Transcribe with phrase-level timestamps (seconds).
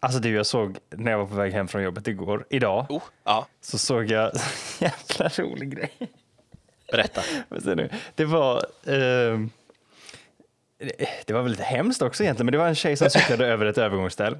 [0.00, 3.02] Alltså du, jag såg när jag var på väg hem från jobbet igår, idag, Oh,
[3.24, 4.40] ja, så såg jag en
[5.08, 5.90] jävla rolig grej.
[6.92, 7.22] berätta.
[8.14, 9.50] Det var, ehm,
[11.26, 13.66] det var väl lite hemskt också egentligen, men det var en tjej som cyklade över
[13.66, 14.38] ett övergångsställ.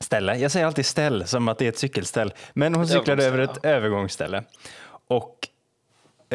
[0.00, 0.36] Ställe.
[0.36, 3.64] Jag säger alltid ställ som att det är ett cykelställ, men hon cyklade över ett
[3.64, 4.44] övergångsställe, övergångsställe.
[5.06, 5.48] Och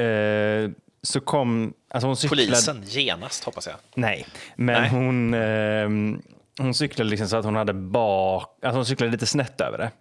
[0.04, 0.70] eh,
[1.02, 3.76] så kom, alltså hon cyklade, Polisen genast hoppas jag.
[3.94, 4.90] Nej, men Nej.
[4.90, 6.22] hon, ehm,
[6.58, 9.92] hon cyklade liksom så att hon hade bak, alltså hon cyklade lite snett över det.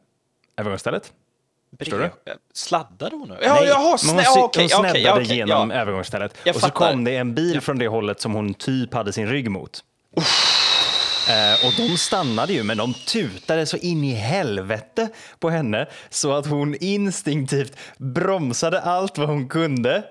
[0.56, 1.12] Övergångsstället.
[1.78, 2.10] Förstår du?
[2.55, 3.33] Sladdade hon?
[3.42, 5.77] Ja, Nej, jaha, hon, snä, cy- okej, hon sneddade okej, genom ja.
[5.77, 6.38] övergångsstället.
[6.45, 6.91] Jag och så fattar.
[6.92, 9.80] kom det en bil från det hållet som hon typ hade sin rygg mot.
[11.28, 16.33] Eh, och de stannade ju, men de tutade så in i helvete på henne så
[16.33, 20.02] att hon instinktivt bromsade allt vad hon kunde.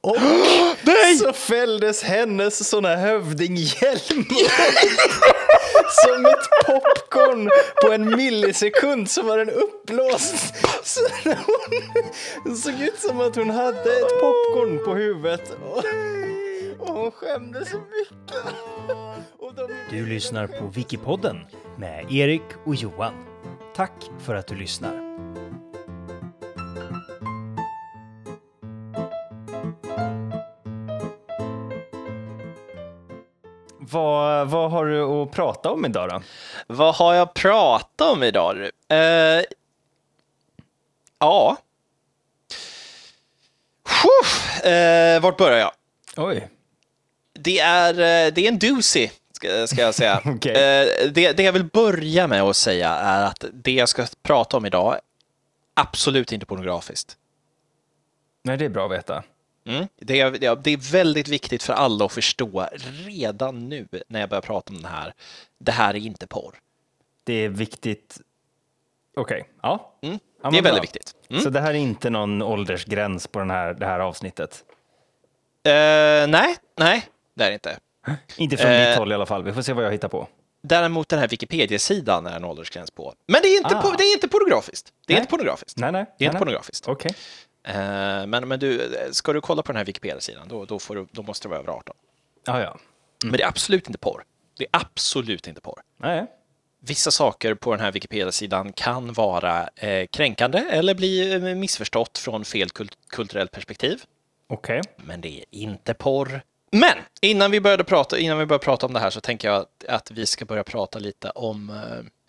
[0.00, 0.16] Och
[1.18, 4.26] så fälldes hennes såna hövdinghjälmar
[5.90, 7.50] som ett popcorn
[7.82, 10.54] på en millisekund så var den uppblåst.
[10.84, 11.00] Så
[12.44, 15.56] hon såg ut som att hon hade ett popcorn på huvudet.
[15.64, 15.84] Och,
[16.88, 18.54] och hon skämdes så mycket.
[19.56, 19.68] De...
[19.90, 21.36] Du lyssnar på Wikipodden
[21.76, 23.14] med Erik och Johan.
[23.76, 25.11] Tack för att du lyssnar.
[33.92, 36.22] Vad, vad har du att prata om idag då?
[36.66, 38.56] Vad har jag pratat om idag?
[38.92, 39.42] Uh,
[41.18, 41.56] ja.
[44.66, 45.72] Uh, vart börjar jag?
[46.16, 46.48] Oj.
[47.32, 50.22] Det är, eh, det är en doozy, ska, ska jag säga.
[50.26, 54.56] Eh, det, det jag vill börja med att säga är att det jag ska prata
[54.56, 54.98] om idag
[55.74, 57.16] absolut inte pornografiskt.
[58.42, 59.22] Nej, det är bra att veta.
[59.64, 59.86] Mm.
[59.96, 62.68] Det, är, det är- väldigt viktigt för alla att förstå
[63.06, 65.14] redan nu när jag börjar prata om det här.
[65.58, 66.54] Det här är inte porr.
[67.24, 68.20] Det är viktigt.
[69.16, 69.92] Okej, ja.
[70.02, 70.18] Mm.
[70.42, 70.70] Ja, det är bra.
[70.72, 71.14] väldigt viktigt.
[71.30, 71.42] Mm.
[71.42, 74.64] Så det här är inte någon åldersgräns på den här, det här avsnittet?
[75.64, 75.72] Eh,
[76.28, 77.78] nej, nej, det är det inte.
[78.36, 78.88] Inte från Eh.
[78.88, 79.42] ditt håll i alla fall.
[79.42, 80.28] Vi får se vad jag hittar på.
[80.62, 83.14] Däremot den här Wikipedia-sidan är en åldersgräns på.
[83.26, 83.82] Men det är inte, Ah.
[83.82, 84.92] po- det är inte pornografiskt.
[85.06, 85.20] Det är Nej.
[85.20, 85.78] inte pornografiskt.
[85.78, 86.04] Nej, nej.
[86.04, 86.38] Det är inte nej, nej.
[86.38, 86.88] pornografiskt.
[86.88, 87.14] Okej.
[87.64, 91.06] Eh, men, men du, ska du kolla på den här Wikipedia-sidan, då, då, får du,
[91.12, 91.96] då måste du vara över 18.
[92.46, 92.78] Ja, ja.
[93.24, 94.24] Men det är absolut inte porr.
[94.58, 95.80] Det är absolut inte porr.
[95.96, 96.26] Nej.
[96.84, 102.44] Vissa saker på den här Wikipedia-sidan kan vara eh, kränkande eller bli eh, missförstått från
[102.44, 104.02] fel kult- kulturellt perspektiv.
[104.48, 104.80] Okej.
[104.96, 106.42] Men det är inte porr.
[106.70, 109.56] Men innan vi började prata, innan vi började prata om det här så tänker jag
[109.60, 111.76] att, att vi ska börja prata lite om eh,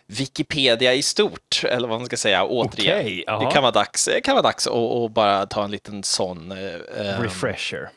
[0.08, 3.24] Wikipedia i stort, eller vad man ska säga, återigen.
[3.28, 3.46] Jaha.
[3.46, 6.52] det kan vara dags, kan vara dags att, att bara ta en liten sån.
[6.52, 7.90] eh, eh, Refresher.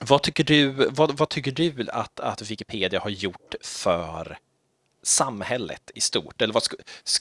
[0.00, 4.38] vad tycker du, vad, vad tycker du att, att Wikipedia har gjort för
[5.02, 6.42] samhället i stort?
[6.42, 6.62] Eller vad,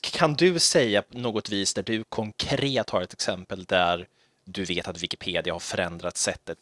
[0.02, 4.08] kan du säga på något vis där du konkret har ett exempel där
[4.46, 6.58] du vet att Wikipedia har förändrat sättet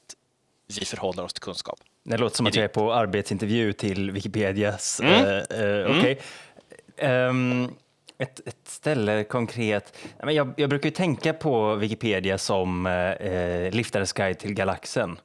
[0.79, 1.79] vi förhåller oss till kunskap?
[2.03, 5.00] Det låter som att jag är på arbetsintervju till Wikipedias.
[5.00, 5.25] Mm.
[5.25, 6.22] eh, eh, Okej.
[7.01, 7.69] Ehm,
[8.17, 9.97] ett, ett ställe konkret.
[10.23, 15.19] Jag, jag brukar tänka på Wikipedia som eh, Liftarens guide till galaxen.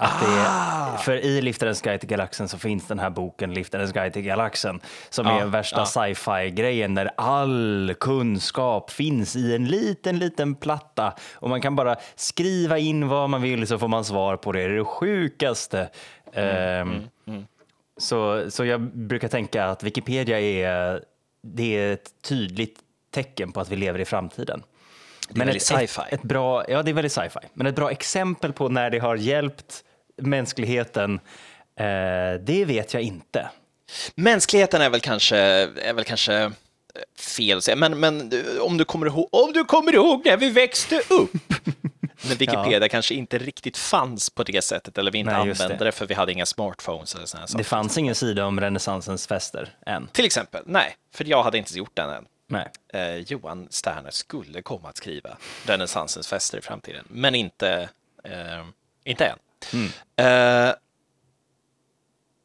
[0.00, 0.96] Att det, Ah!
[0.96, 4.80] för i Liftarens guide till galaxen så finns den här boken Liftarens guide till galaxen
[5.10, 5.86] som Ja, är värsta ja.
[5.86, 11.96] sci-fi grejen där all kunskap finns i en liten, liten platta och man kan bara
[12.16, 14.58] skriva in vad man vill så får man svar på det.
[14.58, 15.88] Det är det sjukaste.
[16.32, 17.46] Mm, Ehm,
[17.98, 21.04] Så, så jag brukar tänka att Wikipedia är,
[21.42, 22.78] det är ett tydligt
[23.10, 24.62] tecken på att vi lever i framtiden.
[25.28, 26.02] Det är väldigt sci-fi.
[26.06, 27.48] Ett, ett bra, ja, det är väldigt sci-fi.
[27.54, 29.84] Men ett bra exempel på när det har hjälpt
[30.16, 31.20] mänskligheten,
[31.80, 33.48] eh, det vet jag inte.
[34.14, 36.50] Mänskligheten är väl kanske, är väl kanske eh,
[37.18, 40.50] fel att säga, men, men om, du kommer ihåg, om du kommer ihåg när vi
[40.50, 41.30] växte upp,
[42.24, 45.84] när Wikipedia kanske inte riktigt fanns på det sättet, eller vi inte Nej, använde det.
[45.84, 47.58] det för vi hade inga smartphones eller sådana saker.
[47.58, 50.08] Det fanns ingen sida om renässansens fester än.
[50.12, 52.26] Till exempel, nej, för jag hade inte gjort den än.
[52.46, 52.68] Nej.
[52.92, 55.36] Eh, Johan Sterner skulle komma att skriva
[55.66, 57.88] renässansens fester i framtiden, men inte,
[58.24, 58.64] eh,
[59.04, 59.38] inte än.
[59.72, 60.68] Mm.
[60.68, 60.74] Eh,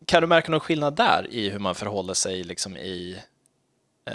[0.06, 3.20] kan du märka någon skillnad där i hur man förhåller sig liksom i...
[4.06, 4.14] Eh,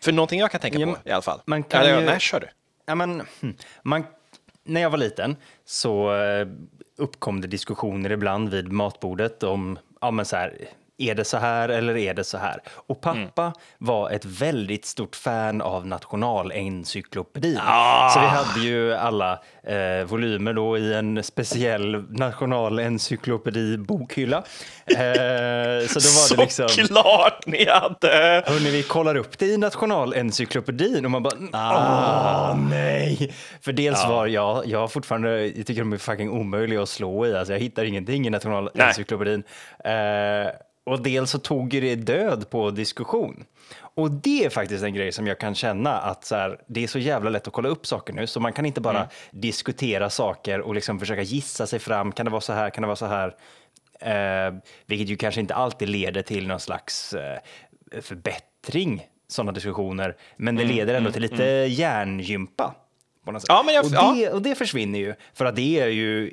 [0.00, 1.40] för någonting jag kan tänka Ja, på men i alla fall.
[1.46, 2.48] man kan ja, ju- Nej, kör du.
[2.86, 4.06] Ja, men, hm, man,
[4.64, 6.48] när jag var liten så eh,
[6.96, 10.58] uppkom det diskussioner ibland vid matbordet om ja, men så här,
[10.98, 12.60] är det så här eller är det så här?
[12.86, 17.58] Och pappa var ett väldigt stort fan av Nationalencyklopedin.
[18.14, 19.32] Så vi hade ju alla
[19.62, 24.36] eh, volymer då i en speciell Nationalencyklopedi-bokhylla.
[24.86, 26.68] Eh, så då var det liksom...
[26.68, 28.42] Såklart ni hade!
[28.46, 33.34] Hörrni, vi kollar upp det i Nationalencyklopedin och man bara, åh nej.
[33.60, 37.36] För dels var jag, jag fortfarande, jag tycker de är fucking omöjliga att slå i,
[37.36, 39.42] alltså jag hittar ingenting i Nationalencyklopedin.
[39.84, 39.92] Eh,
[40.84, 43.44] och dels så tog ju det död på diskussion.
[43.76, 46.86] Och det är faktiskt en grej som jag kan känna att så här, det är
[46.88, 50.60] så jävla lätt att kolla upp saker nu, så man kan inte bara diskutera saker
[50.60, 52.12] och liksom försöka gissa sig fram.
[52.12, 52.70] Kan det vara så här?
[52.70, 53.34] Kan det vara så här?
[54.00, 54.54] Eh,
[54.86, 57.38] vilket ju kanske inte alltid leder till någon slags eh,
[58.02, 60.16] förbättring, sådana diskussioner.
[60.36, 62.74] Men det leder ändå till lite hjärngympa.
[63.26, 63.46] Något sätt.
[63.48, 66.32] Ja, men jag- och, det, och det försvinner ju, för att det är ju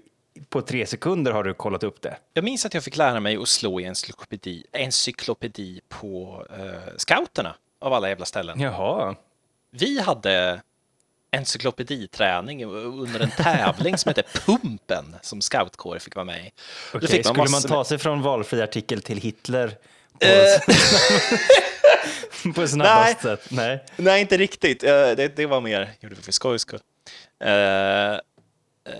[0.50, 2.18] på tre sekunder har du kollat upp det.
[2.34, 7.56] Jag minns att jag fick lära mig att slå i encyklopedi, encyklopedi på eh, scouterna
[7.82, 8.60] av alla jävla ställen.
[8.60, 9.16] Jaha.
[9.72, 10.62] Vi hade
[11.32, 16.52] encyklopediträning under en tävling som hette Pumpen som scoutkår fick vara med i.
[16.94, 19.68] Okej, fick skulle man ta sig från valfri artikel till Hitler
[20.20, 20.60] på, Eh.
[22.56, 23.48] på snabbast sätt?
[23.52, 23.84] Nej.
[23.98, 24.84] Nej, inte riktigt.
[24.84, 26.80] Eh, Det, det var mer, gjorde vi för skojs skull.
[28.90, 28.94] Eh,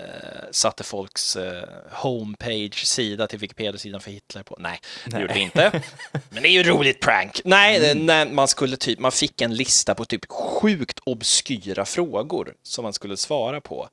[0.50, 4.56] satte folks eh, homepage-sida till Wikipedia-sidan för Hitler på.
[4.60, 5.82] Nej, det gjorde vi inte.
[6.30, 7.40] Men det är ju roligt prank.
[7.44, 12.54] Nej, det- när man skulle typ, man fick en lista på typ sjukt obskyra frågor
[12.62, 13.88] som man skulle svara på.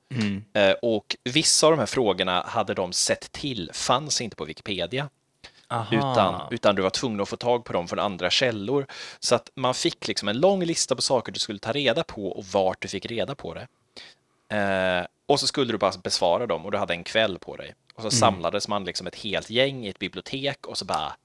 [0.53, 5.09] Eh, och vissa av de här frågorna hade de sett till, fanns inte på Wikipedia.
[5.71, 5.95] Aha.
[5.95, 8.86] Utan, utan du var tvungen att få tag på dem från andra källor.
[9.19, 12.27] Så att man fick liksom en lång lista på saker du skulle ta reda på
[12.31, 13.68] och vart du fick reda på det.
[14.50, 17.75] Eh, och så skulle du bara besvara dem och du hade en kväll på dig.
[17.96, 21.16] Och så samlades man liksom ett helt gäng i ett bibliotek och så bara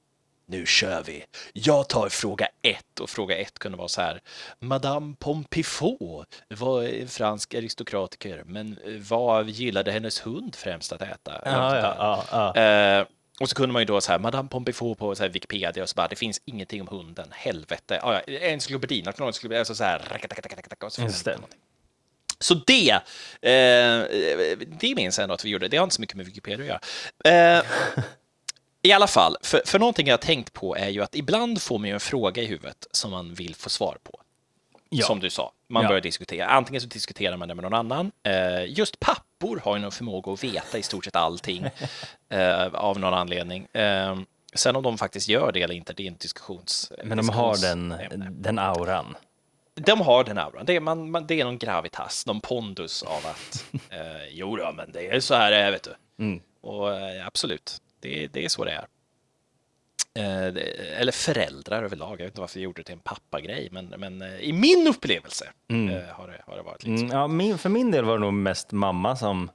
[0.47, 1.25] nu kör vi.
[1.53, 4.21] Jag tar fråga ett och fråga ett kunde vara så här.
[4.59, 8.79] Madame Pompifou var en fransk aristokratiker, men
[9.09, 11.43] vad gillade hennes hund främst att äta?
[11.44, 11.94] Ja, ja,
[12.31, 12.62] ja, ja.
[12.62, 13.06] Eh,
[13.41, 15.88] och så kunde man ju då så här, Madame Pompifou på så här Wikipedia och
[15.88, 18.00] så bara, det finns ingenting om hunden, helvete.
[18.03, 21.35] Ah, ja, encyklopedi, nationalencyklopedi, alltså så här, och så får man Just det.
[21.35, 21.61] någonting.
[22.44, 25.69] Så det, eh, det minns jag ändå att vi gjorde.
[25.69, 26.82] Det har inte så mycket med Wikipedia att
[27.25, 27.56] göra.
[27.58, 27.64] Eh,
[28.82, 31.79] I alla fall, för, för någonting jag har tänkt på är ju att ibland får
[31.79, 34.20] man ju en fråga i huvudet som man vill få svar på.
[34.88, 35.06] Ja.
[35.06, 35.88] Som du sa, man Ja.
[35.88, 36.46] börjar diskutera.
[36.46, 38.12] Antingen så diskuterar man det med någon annan.
[38.23, 41.67] Eh, just pappor har ju någon förmåga att veta i stort sett allting
[42.29, 43.67] eh, av någon anledning.
[43.73, 44.19] Eh,
[44.55, 46.93] sen om de faktiskt gör det eller inte, det är en diskussions...
[47.05, 47.94] Men de har den,
[48.31, 49.17] den auran.
[49.75, 50.67] De har den auran.
[50.67, 54.73] Det är, man, man, det är någon gravitas, någon pondus av att eh, jo då,
[54.73, 56.25] men det är så här det är, vet du.
[56.25, 56.41] Mm.
[56.61, 58.87] Och eh, absolut, det, det är så det är.
[60.19, 60.61] Eh, det,
[61.00, 62.11] eller föräldrar överlag.
[62.12, 64.87] Jag vet inte varför jag gjorde det till en pappagrej, men, men eh, i min
[64.88, 65.76] upplevelse eh,
[66.15, 67.05] har, det, har det varit lite så.
[67.05, 69.50] Mm, ja, min, för min del var det nog mest mamma som,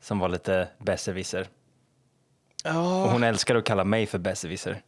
[0.00, 1.40] som var lite besserwisser.
[1.40, 1.48] Och
[2.64, 4.82] Ja, hon älskar att kalla mig för besserwisser.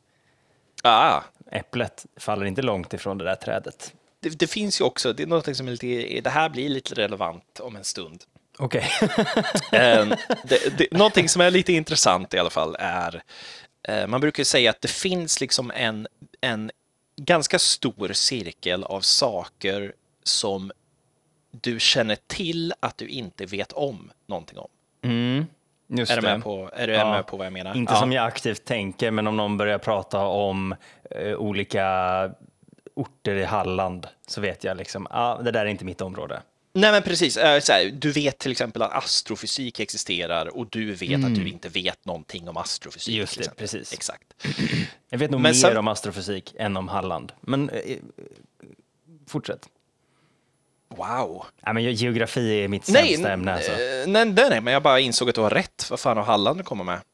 [0.82, 1.20] ah,
[1.50, 3.94] Äpplet faller inte långt ifrån det där trädet.
[4.22, 6.94] Det, det finns ju också, det är något som är lite, det här blir lite
[6.94, 8.22] relevant om en stund.
[8.58, 8.84] Okej.
[9.72, 10.06] Eh,
[10.44, 13.22] det, det, någonting som är lite intressant i alla fall är,
[13.88, 16.06] eh, man brukar säga att det finns liksom en,
[16.40, 16.70] en
[17.16, 19.92] ganska stor cirkel av saker
[20.24, 20.72] som
[21.50, 24.68] du känner till att du inte vet om någonting om.
[25.04, 25.46] Mm,
[25.88, 27.10] Är du med på, är du Ja.
[27.12, 27.76] med på vad jag menar?
[27.76, 28.00] Inte Ja.
[28.00, 30.74] som jag aktivt tänker, men om någon börjar prata om
[31.10, 31.84] eh, olika
[32.94, 36.42] orter i Halland så vet jag liksom, ah, det där är inte mitt område.
[36.74, 41.24] Nej men precis, Eh, här, du vet till exempel att astrofysik existerar och du vet
[41.24, 43.08] att du inte vet någonting om astrofysik.
[43.14, 43.20] Mm.
[43.20, 43.58] Just det, exempel.
[43.64, 43.92] precis.
[43.92, 44.34] Exakt.
[45.10, 47.32] Jag vet nog Men mer sen- om astrofysik än om Halland.
[47.40, 47.96] Men eh, eh,
[49.28, 49.68] fortsätt.
[50.96, 51.44] Wow.
[51.66, 53.54] Nej, men geografi är mitt Nej, sämsta ämne.
[53.54, 53.72] Alltså.
[53.72, 55.86] eh, nej, nej, nej, men jag bara insåg att du har rätt.
[55.90, 57.00] Vad fan har Halland att komma med?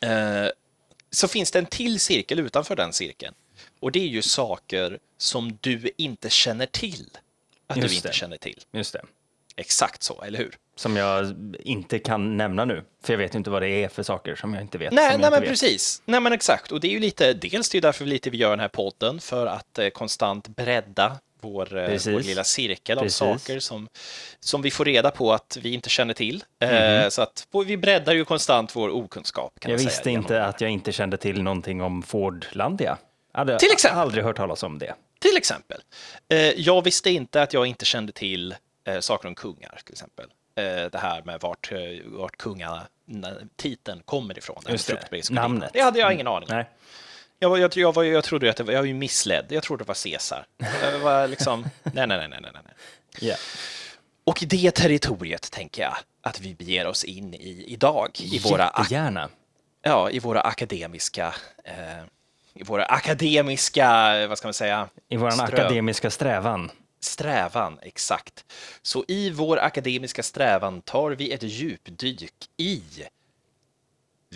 [0.00, 0.48] Eh,
[1.10, 3.34] så finns det en till cirkel utanför den cirkeln.
[3.80, 7.10] Och det är ju saker som du inte känner till.
[7.66, 8.14] Att Just du inte det.
[8.14, 8.60] känner till.
[8.72, 9.02] Just det.
[9.56, 10.54] Exakt så, eller hur?
[10.76, 14.34] Som jag inte kan nämna nu, för jag vet inte vad det är för saker
[14.36, 14.92] som jag inte vet.
[14.92, 15.50] Nej, nej jag men vet.
[15.50, 16.02] precis.
[16.04, 16.72] Nej, men exakt.
[16.72, 19.20] Och det är ju lite, dels det är därför lite vi gör den här podden,
[19.20, 23.22] för att eh, konstant bredda vår, eh, vår lilla cirkel Precis.
[23.22, 23.88] av saker som,
[24.40, 26.44] som vi får reda på att vi inte känner till.
[26.60, 29.60] Eh, så att vi breddar ju konstant vår okunskap.
[29.60, 29.70] Kan.
[29.70, 32.98] Jag man visste inte att jag inte kände till någonting om Fordlandia.
[33.36, 34.00] Hade Till exempel.
[34.00, 34.94] aldrig hört talas om det.
[35.20, 35.80] Till exempel.
[36.28, 40.26] Eh, jag visste inte att jag inte kände till eh, saker om kungar, till exempel.
[40.54, 41.72] Eh, det här med vart,
[42.04, 44.62] vart kungarna när titeln kommer ifrån.
[44.68, 45.70] Just det, namnet.
[45.72, 46.56] Det hade jag ingen aning om.
[46.56, 46.70] Nej.
[47.38, 49.46] Jag, jag, jag, var, jag trodde att det var, jag var ju missledd.
[49.48, 50.46] Jag trodde det var Caesar.
[50.82, 52.52] Jag var liksom, nej, nej, nej, nej, nej.
[52.64, 52.74] nej.
[53.20, 53.36] Ja.
[54.24, 58.10] Och det territoriet tänker jag att vi beger oss in i idag.
[58.20, 59.28] I våra, Jättegärna.
[59.82, 61.74] ja, i våra akademiska, eh,
[62.56, 64.88] i våra akademiska, vad ska man säga?
[65.08, 66.70] I vår akademiska strävan.
[67.00, 68.44] Strävan, exakt.
[68.82, 72.82] Så i vår akademiska strävan tar vi ett djupdyk i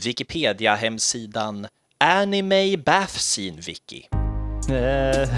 [0.05, 1.67] Wikipedia-hemsidan
[1.99, 4.09] Anime Bath Scene Wiki.
[4.71, 5.29] Eh,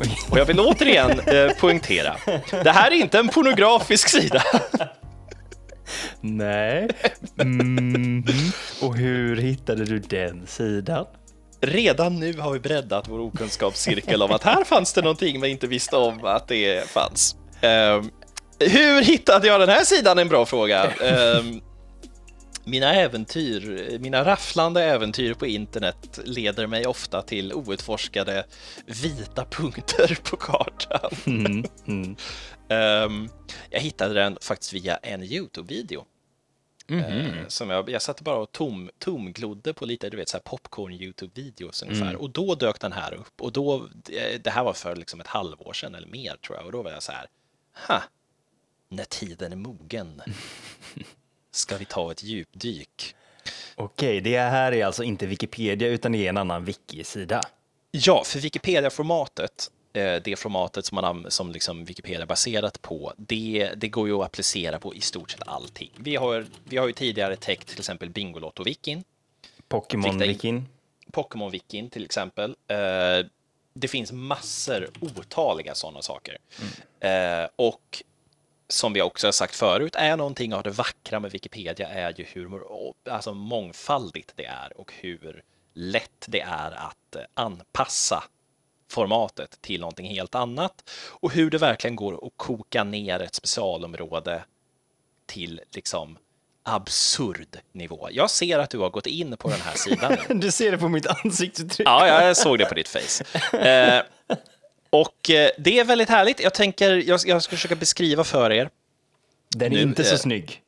[0.30, 2.16] Och jag vill återigen eh, poängtera,
[2.50, 4.42] det här är inte en pornografisk sida.
[6.20, 6.88] nej.
[7.34, 8.24] Mhm.
[8.82, 11.06] Och hur hittade du den sidan?
[11.60, 15.66] Redan nu har vi breddat vår okunskapscirkel om att här fanns det någonting vi inte
[15.66, 17.36] visste om att det fanns.
[17.60, 18.10] Ehm,
[18.58, 20.18] hur hittade jag den här sidan?
[20.18, 20.90] En bra fråga.
[20.90, 21.60] Ehm,
[22.64, 28.44] mina äventyr, mina rafflande äventyr på internet leder mig ofta till outforskade
[28.86, 31.10] vita punkter på kartan.
[31.26, 32.16] Mm, mm.
[32.70, 33.28] Ehm,
[33.70, 36.04] jag hittade den faktiskt via en YouTube-video.
[36.88, 40.42] Eh, som jag, jag satt bara och tom, tomglodde på lite, du vet, så här
[40.42, 42.16] popcorn YouTube-videos ungefär.
[42.16, 43.40] Och då dök den här upp.
[43.40, 46.66] Och då, det det här var för liksom ett halvår sedan eller mer tror jag.
[46.66, 47.26] Och då var jag så här,
[47.88, 48.02] ha,
[48.88, 50.22] när tiden är mogen
[51.50, 53.14] ska vi ta ett djupdyk.
[53.74, 57.40] Okej, det här är alltså inte Wikipedia utan det är en annan wiki-sida.
[57.90, 63.70] Ja, för Wikipedia-formatet, eh, det formatet som, man, som liksom Wikipedia är baserat på, det,
[63.76, 65.90] det går ju att applicera på i stort sett allting.
[65.96, 69.02] Vi har, vi har ju tidigare täckt till exempel Bingolotto-wikin,
[69.68, 70.62] Pokémon-wikin.
[71.12, 72.56] Pokémon-wikin till exempel.
[72.66, 73.26] Eh,
[73.74, 76.38] det finns massor, otaliga sådana saker.
[77.00, 78.02] Eh, och
[78.68, 82.24] som vi också har sagt förut, är någonting av det vackra med Wikipedia är ju
[82.24, 82.62] hur
[83.10, 85.42] alltså mångfaldigt det är och hur
[85.74, 88.24] lätt det är att eh, anpassa
[88.90, 94.44] formatet till någonting helt annat och hur det verkligen går att koka ner ett specialområde
[95.26, 96.18] till liksom
[96.62, 98.08] absurd nivå.
[98.10, 100.16] Jag ser att du har gått in på den här sidan.
[100.40, 101.88] Du ser det på mitt ansiktsuttryck.
[101.88, 103.24] Ja, jag såg det på ditt face.
[103.58, 104.02] Eh,
[104.90, 106.40] och eh, det är väldigt härligt.
[106.40, 108.70] Jag tänker, jag, jag ska försöka beskriva för er.
[109.56, 110.62] Den är Nu, inte så eh, snygg.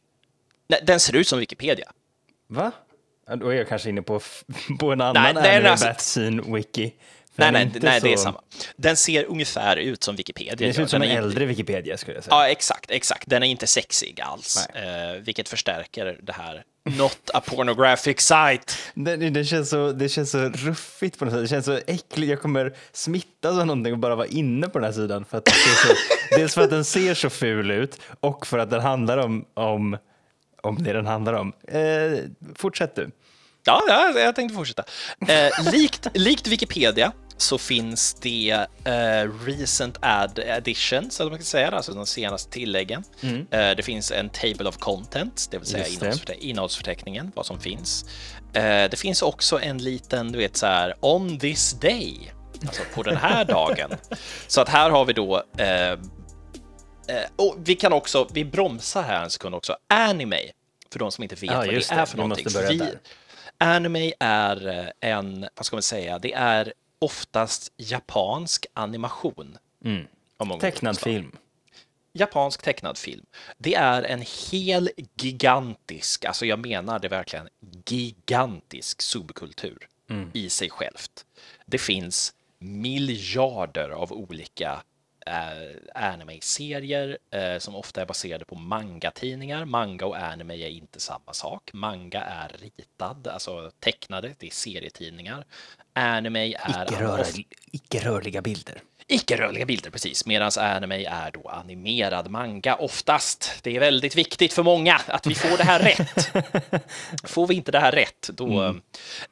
[0.69, 1.93] Nej, den ser ut som Wikipedia.
[2.47, 2.73] Va?
[3.37, 4.21] Då är jag kanske inne på,
[4.81, 6.21] på en annan Nej, nej, anime alltså-
[6.55, 6.93] wiki.
[7.37, 8.41] Nej, den nej, nej det är så- samma.
[8.77, 10.55] Den ser ungefär ut som Wikipedia.
[10.57, 12.35] Det ser ut som Den en inte- äldre Wikipedia skulle jag säga.
[12.37, 13.23] Ja, exakt, exakt.
[13.27, 16.63] Den är inte sexig alls, eh, vilket förstärker det här.
[16.85, 18.73] Not a pornographic site.
[18.95, 21.43] Det, det, känns så, det känns så ruffigt på något sätt.
[21.43, 22.31] Det känns så äckligt.
[22.31, 25.25] Jag kommer smittas av någonting och bara vara inne på den här sidan.
[25.25, 25.95] För att så,
[26.37, 29.97] dels för att den ser så ful ut och för att den handlar om, om,
[30.63, 31.53] om det den handlar om.
[31.69, 32.19] Eh,
[32.55, 33.11] fortsätt du.
[33.65, 34.85] Ja, ja, jag tänkte fortsätta.
[35.29, 41.71] Eh, likt, likt Wikipedia så finns det eh, recent add additions, eller man kan säga,
[41.71, 43.05] alltså de senaste tilläggen.
[43.51, 48.05] Eh, det finns en table of contents, det vill säga innehållsförte- innehållsförteckningen, vad som finns.
[48.55, 52.33] Eh, det finns också en liten, du vet så här, on this day,
[52.67, 53.91] alltså på den här dagen.
[54.47, 55.43] Så att här har vi då
[57.37, 60.39] och vi kan också, vi bromsar här en sekund också, anime,
[60.93, 61.91] för de som inte vet Ja, vad det det.
[61.95, 62.47] är för någonting.
[62.69, 62.95] Vi-.
[63.63, 69.59] Anime är eh, en, vad ska man säga, det är oftast japansk animation.
[69.85, 70.07] Mm.
[70.61, 71.37] Tecknad film.
[72.13, 73.27] Japansk tecknad film.
[73.59, 77.49] Det är en hel gigantisk, alltså jag menar det verkligen,
[77.87, 79.89] gigantisk subkultur
[80.33, 81.25] i sig självt.
[81.67, 84.83] Det finns miljarder av olika
[85.95, 89.65] anime-serier eh, som ofta är baserade på manga-tidningar.
[89.65, 91.71] Manga och anime är inte samma sak.
[91.73, 95.45] Manga är ritad, alltså tecknade, det är serietidningar.
[95.93, 98.83] Anime är Icke-rörliga, icke-rörliga bilder.
[99.07, 100.27] Icke-rörliga bilder, precis.
[100.27, 103.59] Medan anime är då animerad manga oftast.
[103.63, 106.33] Det är väldigt viktigt för många att vi får det här rätt.
[107.25, 108.63] Får vi inte det här rätt, då...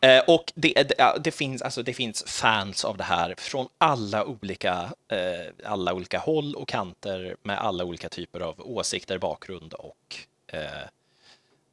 [0.01, 3.69] Eh, och det, det, ja, det, finns, alltså, det finns fans av det här från
[3.79, 9.75] alla olika, eh, alla olika håll och kanter med alla olika typer av åsikter, bakgrund
[9.75, 10.17] och
[10.53, 10.61] eh,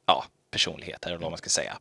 [0.06, 1.78] ja, personligheter, eller vad man ska säga.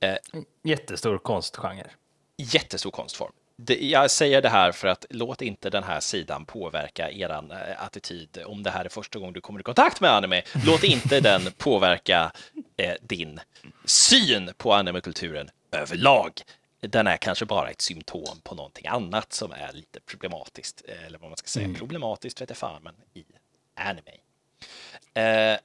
[0.00, 0.14] Eh,
[0.62, 1.90] Jättestor konstgenre.
[2.36, 3.32] jättestor konstform.
[3.62, 7.58] Det, jag säger det här för att låt inte den här sidan påverka eran eh,
[7.84, 8.38] attityd.
[8.46, 11.42] Om det här är första gången du kommer i kontakt med anime, låt inte den
[11.58, 12.32] påverka
[12.76, 13.40] eh, din
[13.84, 16.32] syn på animekulturen överlag.
[16.80, 20.82] Den är kanske bara ett symptom på någonting annat som är lite problematiskt.
[20.88, 21.68] eh, Eller vad man ska säga.
[21.78, 23.24] Problematiskt vet jag fan, men i
[23.74, 24.10] anime.
[25.14, 25.58] Eh,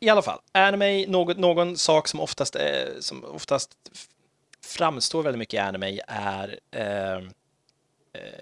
[0.00, 2.62] I alla fall, anime, något, någon sak som oftast, eh,
[3.00, 3.70] som oftast
[4.64, 7.20] framstår väldigt mycket i anime är eh, eh,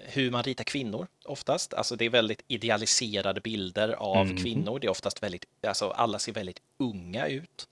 [0.05, 1.73] hur man ritar kvinnor oftast.
[1.73, 4.79] Alltså det är väldigt idealiserade bilder av kvinnor.
[4.79, 7.67] Det är oftast väldigt, alltså alla ser väldigt unga ut.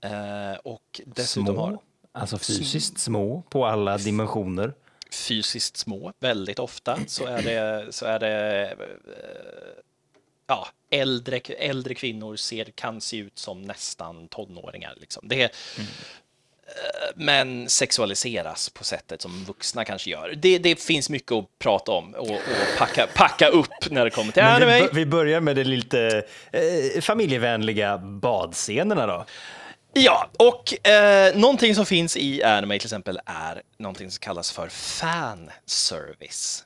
[0.00, 1.78] Eh, och dessutom Små, har
[2.12, 4.74] alltså fysiskt små på alla dimensioner.
[5.12, 9.82] fysiskt små väldigt ofta så är det, så är det eh,
[10.46, 14.94] ja, äldre, äldre kvinnor ser, kan se ut som nästan tonåringar.
[14.96, 15.28] Liksom.
[15.28, 15.50] Det, eh,
[17.14, 20.34] Men sexualiseras på sättet som vuxna kanske gör.
[20.36, 22.38] Det, det finns mycket att prata om och, och
[22.78, 24.88] packa, packa upp när det kommer till Men vi, anime.
[24.92, 26.22] vi börjar med de lite
[26.52, 29.24] eh, familjevänliga badscenerna då.
[29.92, 34.68] Ja, och eh, någonting som finns i anime till exempel är någonting som kallas för
[34.68, 36.64] fanservice.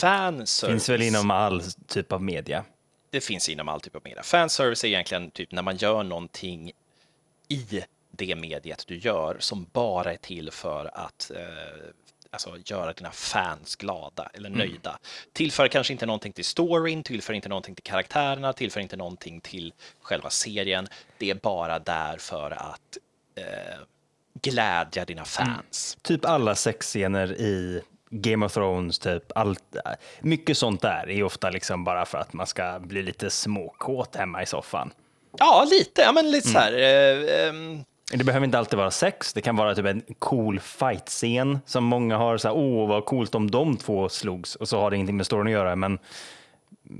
[0.00, 0.70] Fanservice.
[0.70, 2.64] Finns väl inom all typ av media.
[3.10, 4.22] det finns inom all typ av media.
[4.22, 6.72] Fanservice är egentligen typ när man gör någonting
[7.48, 7.84] i
[8.16, 11.40] det mediet du gör som bara är till för att eh,
[12.30, 14.98] alltså, göra dina fans glada eller nöjda.
[15.32, 19.72] Tillför kanske inte någonting till storyn, tillför inte någonting till karaktärerna, tillför inte någonting till
[20.02, 20.86] själva serien.
[21.18, 22.98] Det är bara där för att
[23.34, 23.78] eh,
[24.42, 25.98] glädja dina fans.
[26.02, 29.76] Typ alla sexscener i Game of Thrones, typ allt.
[30.20, 34.42] Mycket sånt där är ofta liksom bara för att man ska bli lite småkåt hemma
[34.42, 34.92] i soffan.
[35.38, 36.02] Ja, lite.
[36.02, 36.72] Ja, men lite så här.
[36.72, 39.32] Eh, ehm, Det behöver inte alltid vara sex.
[39.32, 43.34] Det kan vara typ en cool fight-scen som många har så här, åh vad coolt
[43.34, 45.76] om de två slogs och så har det ingenting med storyn att göra.
[45.76, 45.98] Men,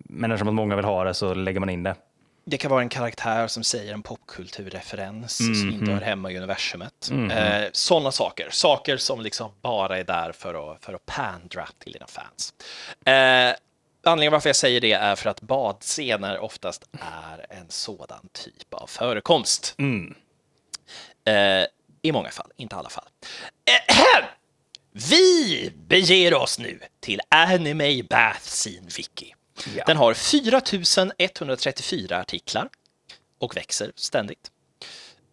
[0.05, 1.95] men eftersom att många vill ha det så lägger man in det.
[2.45, 7.11] Det kan vara en karaktär som säger en popkulturreferens som inte hör hemma i universumet.
[7.31, 8.49] Eh, Sådana saker.
[8.51, 12.55] Saker som liksom bara är där för att, för att pandra till dina fans.
[13.05, 13.57] Eh,
[14.05, 18.87] anledningen varför jag säger det är för att badscener oftast är en sådan typ av
[18.87, 19.75] förekomst.
[21.27, 21.65] Eh,
[22.03, 23.09] I många fall, inte alla fall.
[23.89, 24.25] Eh,
[24.93, 29.35] vi beger oss nu till Anime Bath Scene Wiki.
[29.77, 29.85] Ja.
[29.87, 32.69] Den har 4134 artiklar
[33.39, 34.51] och växer ständigt.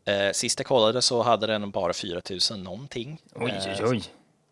[0.05, 3.21] Eh, sist jag kollade så hade den bara 4000 någonting.
[3.35, 4.03] Oj, Eh, oj, oj.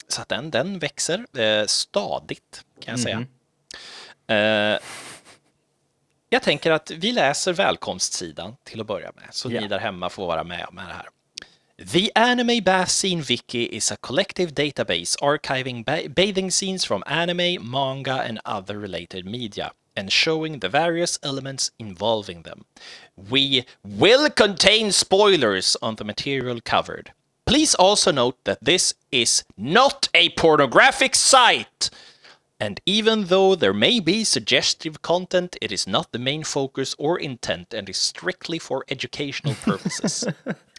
[0.08, 3.20] Så att den, den växer eh, stadigt, kan jag säga.
[3.20, 3.28] Mhm.
[4.28, 4.80] Eh,
[6.30, 9.62] jag tänker att vi läser välkomstsidan till att börja med, så Ja.
[9.62, 11.10] ni där hemma får vara med med det här.
[11.84, 17.58] The Anime Bath Scene Wiki is a collective database archiving ba- bathing scenes from anime,
[17.72, 22.66] manga, and other related media, and showing the various elements involving them.
[23.18, 27.14] We will contain spoilers on the material covered.
[27.48, 31.90] Please also note that this is not a pornographic site.
[32.60, 37.18] And even though there may be suggestive content, it is not the main focus or
[37.18, 40.28] intent and is strictly for educational purposes.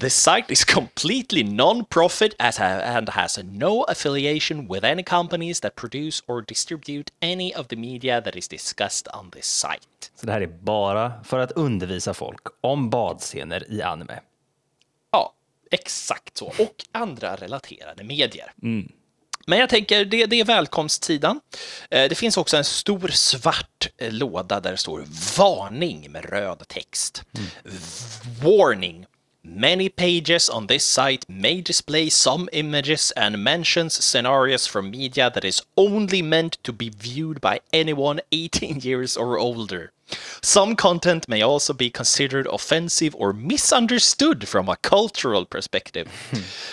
[0.00, 6.42] the site is completely non-profit and has no affiliation with any companies that produce or
[6.42, 9.86] distribute any of the media that is discussed on this site.
[10.20, 14.20] Så det här är bara för att undervisa folk om badscener i anime.
[15.12, 15.32] Ja,
[15.70, 16.46] exakt så.
[16.46, 18.52] Och andra relaterade medier.
[19.46, 21.40] Men jag tänker, det, det är välkomstsidan.
[21.90, 25.04] Eh, Det finns också en stor svart eh, låda där det står
[25.38, 27.22] varning med röd text.
[28.42, 29.06] Warning.
[29.46, 35.44] Many pages on this site may display some images and mentions scenarios from media that
[35.44, 39.92] is only meant to be viewed by anyone 18 years or older.
[40.42, 46.08] Some content may also be considered offensive or misunderstood from a cultural perspective.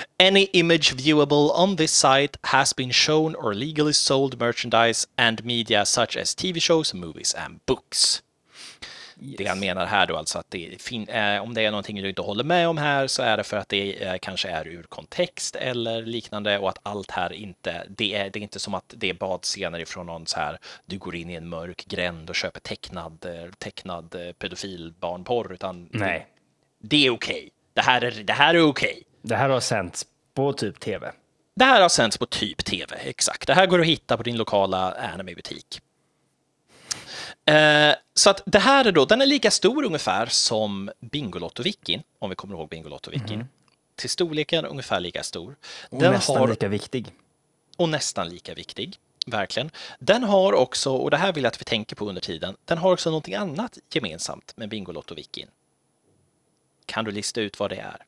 [0.20, 5.86] Any image viewable on this site has been shown or legally sold merchandise and media
[5.86, 8.22] such as TV shows, movies, and books.
[9.24, 12.22] Det han menar här då alltså att det eh, om det är någonting du inte
[12.22, 15.56] håller med om här så är det för att det eh, kanske är ur kontext
[15.56, 19.10] eller liknande och att allt här inte, det är, det är inte som att det
[19.10, 22.60] är badscener ifrån någon så här, du går in i en mörk gränd och köper
[22.60, 26.28] tecknad, eh, tecknad eh, pedofilbarnporr utan Nej,
[26.80, 27.50] det är okej.
[27.74, 29.04] Det här är, det här är okej.
[29.22, 31.12] det här har sänts på typ tv.
[31.56, 33.48] Det här har sänds på typ tv, exakt.
[33.48, 35.82] Det här går att hitta på din lokala anime-butik.
[37.46, 42.30] Eh, så att det här är då, den är lika stor ungefär som Bingolotto-wikin, om
[42.30, 43.46] vi kommer ihåg Bingolotto-wikin.
[43.96, 45.56] Till storleken ungefär lika stor.
[45.90, 47.14] Och Den nästan har, lika viktig.
[47.78, 49.70] och nästan lika viktig, verkligen.
[50.00, 52.78] Den har också, och det här vill jag att vi tänker på under tiden, den
[52.78, 55.48] har också någonting annat gemensamt med Bingolotto-wikin.
[56.86, 58.06] Kan du lista ut vad det är?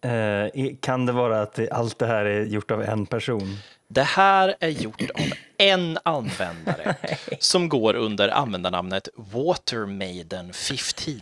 [0.00, 3.56] Eh, kan det vara att allt det här är gjort av en person?
[3.88, 6.96] Det här är gjort av en användare
[7.38, 11.20] som går under användarnamnet Watermaiden15.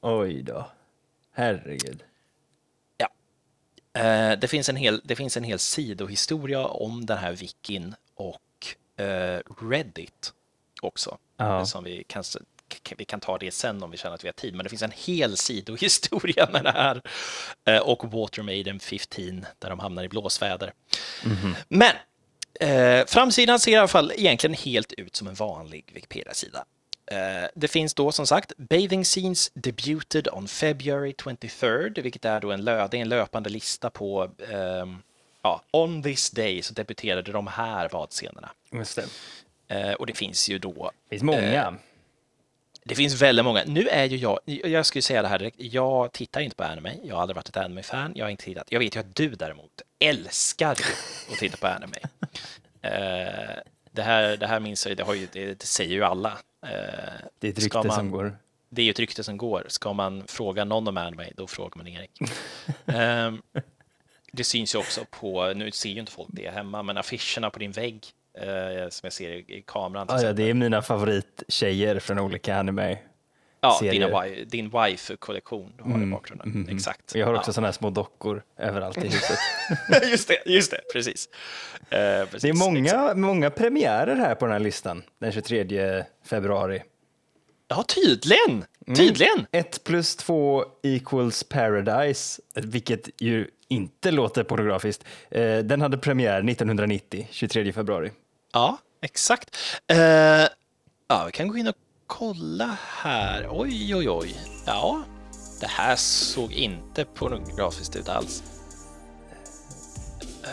[0.00, 0.70] Oj då.
[1.32, 2.02] Herregud.
[2.96, 3.08] Ja.
[4.00, 9.02] Eh, det, finns en hel, det finns en hel sidohistoria om den här wikin och
[9.04, 10.32] eh, Reddit
[10.82, 11.18] också.
[11.36, 11.66] Ja.
[11.66, 12.24] Som vi kan,
[12.96, 14.82] vi kan ta det sen om vi känner att vi har tid, men det finns
[14.82, 17.02] en hel sidohistoria med det här.
[17.64, 20.72] Eh, och Watermaiden 15 där de hamnar i blåsväder.
[21.68, 21.92] Men
[22.60, 26.64] eh, framsidan ser i alla fall egentligen helt ut som en vanlig Wikipedia-sida.
[27.10, 32.52] Eh, det finns då som sagt Bathing Scenes debuted on February 23rd, vilket är då
[32.52, 35.02] en, lö det är en löpande lista på ehm,
[35.42, 38.50] ja, on this day så debuterade de här badscenerna.
[38.72, 39.06] Just det.
[39.68, 41.74] Eh, och det finns ju då Det finns många.
[42.88, 43.62] Det finns väldigt många.
[43.66, 46.94] Nu är ju jag, jag skulle säga det här direkt, jag tittar inte på anime,
[47.04, 48.66] jag har aldrig varit ett anime-fan, jag har inte tittat.
[48.72, 50.72] Jag vet ju att du däremot älskar
[51.30, 51.96] att titta på anime.
[52.82, 53.60] Eh,
[53.92, 56.38] det, här, det här minns jag, det, har ju, det, det säger ju alla.
[56.62, 56.68] Eh,
[57.38, 58.38] det är ett rykte man- som går.
[58.68, 59.64] det är ju ett rykte som går.
[59.68, 62.10] Ska man fråga någon om anime, då frågar man Erik.
[62.86, 63.42] Ehm,
[64.32, 67.58] det syns ju också på, nu ser ju inte folk det hemma, men affischerna på
[67.58, 68.06] din vägg
[68.90, 70.06] som jag ser i, kameran.
[70.10, 72.98] Ah, ja, det är mina favorittjejer från olika anime.
[73.60, 76.68] ja, dina, din waifu-kollektion du har i bakgrunden.
[76.70, 77.12] Exakt.
[77.12, 77.52] Och jag har också ja.
[77.52, 79.38] sådana här små dockor överallt i huset.
[80.10, 81.28] just det, just det, precis.
[81.90, 82.42] Eh, precis.
[82.42, 86.82] Det är många, många premiärer här på den här listan den 23 februari.
[87.68, 88.64] Ja, tydligen!
[88.96, 89.46] Tydligen!
[89.52, 95.04] 1 plus 2 equals paradise, vilket ju inte låter pornografiskt.
[95.30, 98.10] Eh, Den hade premiär 1990, 23 februari.
[98.58, 99.56] Ja, exakt.
[99.86, 99.98] Eh,
[101.08, 101.74] ja, vi kan gå in och
[102.06, 103.48] kolla här.
[103.50, 104.40] Oj, oj, oj.
[104.66, 105.02] Ja,
[105.60, 108.42] det här såg inte pornografiskt ut alls.
[110.44, 110.50] Eh,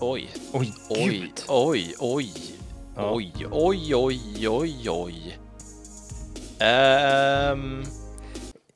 [0.00, 1.42] oj, Oj, oj, gud!
[1.48, 2.32] oj, oj,
[2.96, 3.10] Ja.
[3.12, 5.38] oj, oj, oj, oj, oj.
[6.58, 7.84] Ehm,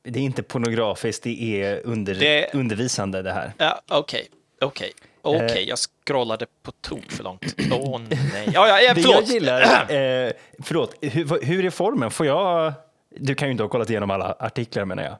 [0.03, 3.53] Det är inte pornografiskt, det är under, Det- undervisande det här.
[3.59, 4.29] ja, okej,
[4.61, 4.93] okej,
[5.27, 5.62] okej.
[5.62, 5.69] Eh.
[5.69, 7.55] Jag scrollade på tok för långt.
[7.73, 8.01] Åh
[8.33, 8.51] nej.
[8.55, 9.17] Ja, ja, ja, Det förlåt.
[9.29, 9.61] jag gillar,
[10.27, 12.11] eh, förlåt, hur, hur är formen?
[12.11, 12.73] Får jag,
[13.17, 15.17] du kan ju inte ha kollat igenom alla artiklar menar jag.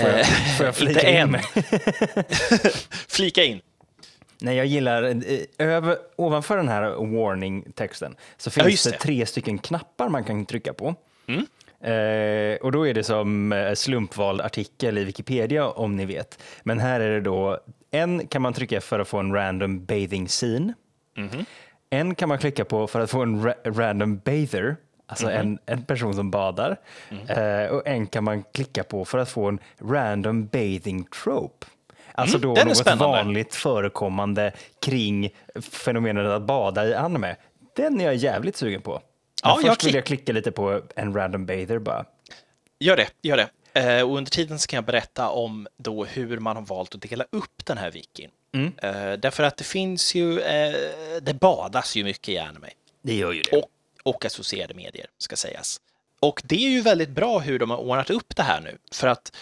[0.00, 1.38] Får jag, får jag flika inte in?
[3.08, 3.60] Flika in.
[4.40, 8.90] Nej, jag gillar, eh, över, ovanför den här warning-texten så finns just det.
[8.90, 8.98] det.
[8.98, 10.94] tre stycken knappar man kan trycka på.
[11.80, 16.42] Eh, och då är det som eh, slumpvald artikel i Wikipedia om ni vet.
[16.62, 17.58] Men här är det då,
[17.90, 20.74] en kan man trycka för att få en random bathing scene.
[21.90, 25.84] En kan man klicka på för att få en ra- random bather, alltså en, en
[25.84, 26.76] person som badar.
[27.28, 31.66] Eh, och en kan man klicka på för att få en random bathing trope.
[32.12, 33.04] Alltså då den är något spännande.
[33.04, 34.52] vanligt förekommande
[34.84, 37.36] kring fenomenet att bada i anime.
[37.76, 38.92] Den är jag jävligt sugen på.
[38.92, 39.00] Men
[39.42, 42.04] Ja, jag först vill klick- jag klicka lite på en random bather bara.
[42.80, 43.48] Gör det, gör det.
[43.78, 47.02] Eh, och under tiden så kan jag berätta om då hur man har valt att
[47.02, 48.30] dela upp den här wikin.
[48.76, 50.74] Eh, därför att det finns ju, eh,
[51.22, 52.68] det badas ju mycket i anime.
[53.02, 53.56] Det gör ju det.
[53.56, 53.70] Och,
[54.02, 55.80] och associerade medier, ska sägas.
[56.20, 58.78] Och det är ju väldigt bra hur de har ordnat upp det här nu.
[58.92, 59.36] För att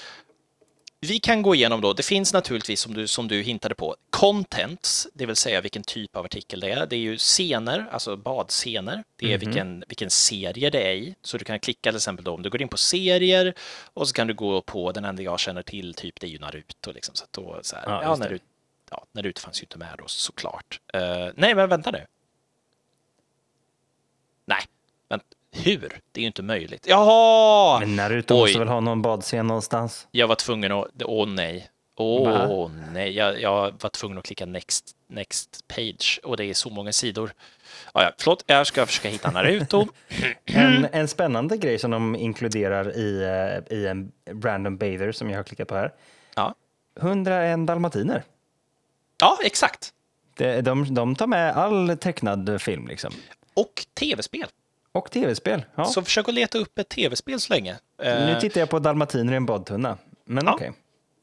[1.00, 5.08] vi kan gå igenom då, det finns naturligtvis som du, som du hintade på, contents,
[5.14, 6.86] det vill säga vilken typ av artikel det är.
[6.86, 9.04] Det är ju scener, alltså badscener.
[9.16, 11.14] Det är vilken, vilken serie det är i.
[11.22, 13.54] Så du kan klicka till exempel då om du går in på serier
[13.94, 16.38] och så kan du gå på den enda jag känner till, typ det är ju
[16.38, 16.92] Naruto.
[16.92, 17.14] Liksom.
[17.14, 18.16] Så att då, så här, Ja, ja.
[18.16, 18.44] Naruto,
[18.90, 20.80] ja, Naruto fanns ju inte med då såklart.
[20.92, 22.06] Eh, nej, men vänta nu.
[24.44, 24.62] Nej,
[25.64, 26.00] hur?
[26.12, 26.86] Det är ju inte möjligt.
[26.88, 27.80] Jaha!
[27.80, 28.40] Men Naruto Oj.
[28.40, 30.08] måste väl ha någon badscen någonstans?
[30.10, 30.86] Jag var tvungen att...
[31.04, 31.68] Åh nej.
[31.98, 32.28] Åh
[32.68, 32.70] Va?
[32.92, 33.10] nej.
[33.16, 37.32] Jag, jag var tvungen att klicka next, next page och det är så många sidor.
[37.94, 39.86] Ja, ja, förlåt, jag ska försöka hitta Naruto.
[40.44, 45.38] En, en spännande grej som de inkluderar i, eh, i en random bather som jag
[45.38, 45.92] har klickat på här.
[46.34, 46.54] Ja,
[47.00, 48.22] 101 dalmatiner.
[49.20, 49.92] ja exakt.
[50.36, 53.12] De, de, de tar med all tecknad film liksom.
[53.54, 54.46] Och tv-spel.
[54.96, 55.64] Och tv-spel.
[55.74, 55.84] Ja.
[55.84, 57.76] Så försök att leta upp ett tv-spel så länge.
[58.02, 59.98] Eh, Nu tittar jag på dalmatiner i en badtunna.
[60.24, 60.54] Men Ja.
[60.54, 60.72] okej.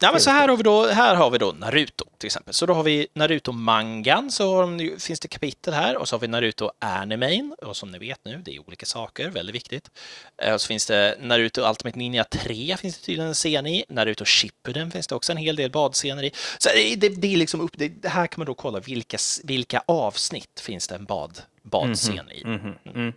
[0.03, 2.53] Ja, men så här har vi då, här har vi då Naruto till exempel.
[2.53, 6.27] Så då har vi Naruto-mangan, så de, finns det kapitel här och så har vi
[6.27, 9.89] Naruto-animen och som ni vet nu, det är olika saker, väldigt viktigt.
[10.37, 13.85] Eh, Och så finns det Naruto Ultimate Ninja 3 finns det tydligen en scen i.
[13.89, 16.31] Naruto Shippuden finns det också en hel del badscener i.
[16.57, 20.59] Så det, det, är liksom upp, det, här kan man då kolla vilka, vilka avsnitt
[20.59, 22.41] finns det en bad, badscen i.
[22.41, 23.13] Mm.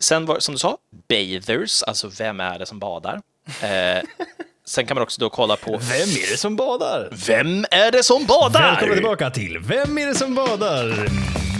[0.00, 3.22] Sen var som du sa, bathers, alltså vem är det som badar?
[3.62, 4.02] Eh,
[4.72, 7.08] sen kan man också då kolla på Vem är det som badar?
[7.26, 8.60] vem är det som badar?
[8.70, 11.08] Välkommen tillbaka till Vem är det som badar?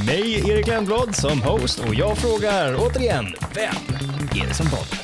[0.07, 3.75] mig, Erik Lennblad, som host och jag frågar återigen, vem
[4.43, 4.99] är det som badar?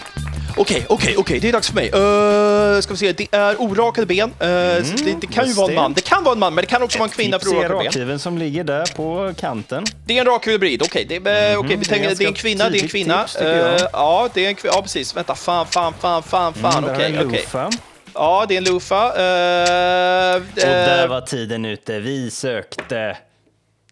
[0.57, 1.85] Okej, okej, okej, det är dags för mig.
[1.87, 4.29] Uh, ska vi se, det är orakade ben.
[4.31, 5.81] Uh, det, det kan ju vara en det.
[5.81, 5.93] man.
[5.93, 7.85] Det kan vara en man, men det kan också vara en kvinna för orakade ben.
[7.87, 9.85] rakhyveln som ligger där på kanten.
[10.07, 11.05] Det är en rak hybrid, okej.
[11.09, 12.89] Det, är- okej, vi det är tänker, det är en ganska kvinna, det är en
[12.89, 13.23] kvinna.
[13.23, 13.37] tips.
[13.37, 14.75] Eh, ja, det är en kvinna.
[14.77, 15.17] Ja, precis.
[15.17, 16.85] Vänta, fan, fan, fan, fan, fan.
[16.85, 17.41] Mm, där har Okej, vi en okej.
[17.41, 17.71] loofah.
[18.21, 19.07] Ja, det är en loofah.
[19.07, 22.01] Uh, Och där var tiden ute.
[22.01, 23.17] Vi sökte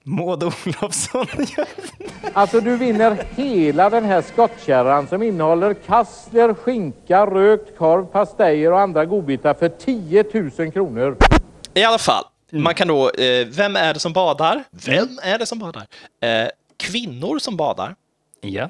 [0.02, 1.26] Maud Olofsson.
[2.32, 8.80] Alltså du vinner hela den här skottkärran som innehåller kassler, skinka, rökt korv, pastejer och
[8.80, 10.24] andra godbitar för 10
[10.58, 11.16] 000 kronor.
[11.74, 12.64] I alla fall, Mm.
[12.64, 13.10] man kan då...
[13.10, 14.64] eh, vem är det som badar?
[14.86, 15.86] Vem är det som badar?
[16.22, 17.94] Eh, kvinnor som badar.
[18.40, 18.68] ja.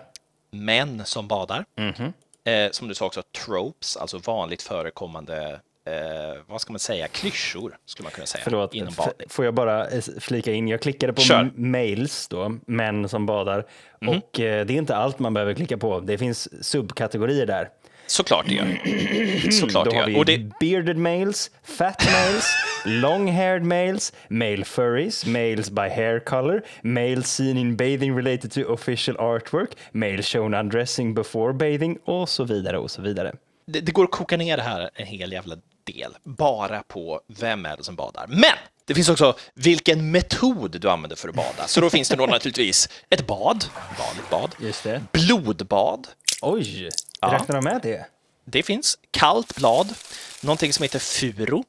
[0.50, 1.64] Män som badar.
[1.78, 2.12] Mhm.
[2.46, 7.76] Eh, som du sa också, tropes, alltså vanligt förekommande, eh, vad ska man säga, klyschor
[7.86, 9.28] skulle man kunna säga Förlåt, inom badning.
[9.28, 10.68] får jag bara eh, flika in?
[10.68, 11.50] Jag klickade på Kör.
[11.54, 13.66] mails då, män som badar.
[14.00, 14.08] Mhm.
[14.08, 16.00] Och eh, det är inte allt man behöver klicka på.
[16.00, 17.68] Det finns subkategorier där.
[18.06, 19.50] Såklart det gör.
[19.50, 20.14] Såklart Då det har gör.
[20.14, 22.44] vi Och det, bearded males, fat males,
[22.84, 29.16] long-haired males, male furries, males by hair color, males seen in bathing related to official
[29.16, 33.32] artwork, males shown undressing before bathing och så vidare och så vidare.
[33.66, 37.66] det, det går att koka ner det här en hel jävla del, bara på vem
[37.66, 38.26] är det som badar.
[38.28, 38.44] Men
[38.84, 41.66] det finns också vilken metod du använder för att bada.
[41.66, 43.64] Så då finns det då naturligtvis ett bad,
[43.98, 45.02] vanligt bad, Just det.
[45.12, 46.06] blodbad,
[46.42, 46.88] Oj,
[47.20, 47.32] Ja.
[47.32, 48.06] räknar de med det?
[48.44, 49.94] Det finns kallt blad,
[50.40, 51.64] någonting som heter furo.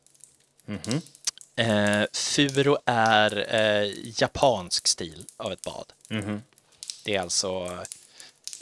[1.55, 5.85] Eh, furo är eh, japansk stil av ett bad.
[7.05, 7.77] Det är alltså,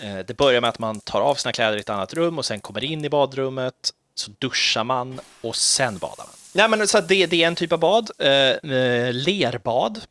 [0.01, 2.45] eh, det börjar med att man tar av sina kläder i ett annat rum och
[2.45, 6.35] sen kommer in i badrummet, så duschar man och sen badar man.
[6.53, 8.11] Nej, men så det, det är en typ av bad.
[8.19, 10.01] Eh, eh, lerbad.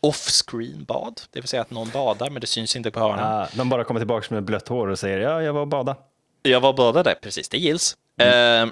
[0.00, 3.42] Off-screen bad, det vill säga att någon badar men det syns inte på hörnan.
[3.42, 5.96] Ah, de bara kommer tillbaka med blött hår och säger ja, jag var och bada.
[6.42, 7.96] Jag var badade, precis, det gills.
[8.20, 8.66] Eh,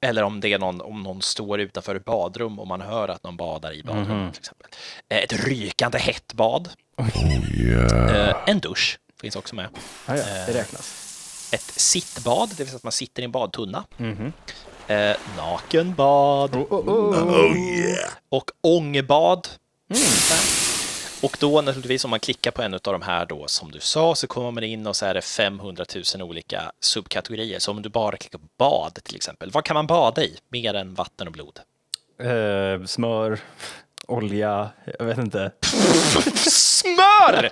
[0.00, 3.24] eller om det är någon, om någon står utanför ett badrum och man hör att
[3.24, 4.66] någon badar i badrummet till exempel.
[5.08, 6.68] Eh, ett rykande hett bad.
[6.98, 9.68] Eh, en dusch finns också med.
[10.06, 11.50] Ah, ja, det räknas.
[11.52, 13.84] Ett sittbad, det vill säga att man sitter i en badtunna.
[14.86, 16.54] Eh, nakenbad.
[16.56, 17.96] Oh, oh, oh.
[18.28, 19.48] Och ångbad.
[21.22, 24.14] Och då naturligtvis om man klickar på en av de här då som du sa
[24.14, 25.84] så kommer man in och så är det 500
[26.16, 27.58] 000 olika subkategorier.
[27.58, 30.74] Så om du bara klickar på bad till exempel, vad kan man bada i mer
[30.74, 31.60] än vatten och blod?
[32.20, 33.38] Eh, smör,
[34.06, 35.50] olja, jag vet inte.
[36.50, 37.50] Smör!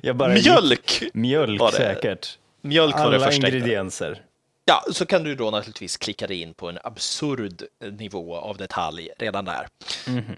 [0.00, 1.02] Jag bara Mjölk!
[1.14, 1.76] Mjölk var det.
[1.76, 2.38] säkert.
[2.62, 3.30] Mjölk var det Alla första.
[3.46, 3.56] hittade.
[3.56, 4.22] ingredienser.
[4.64, 9.10] Ja, så kan du då naturligtvis klicka dig in på en absurd nivå av detalj
[9.18, 9.66] redan där.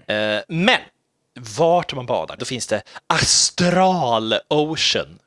[0.07, 0.79] Eh, men
[1.57, 5.19] vart man badar, då finns det Astral Ocean,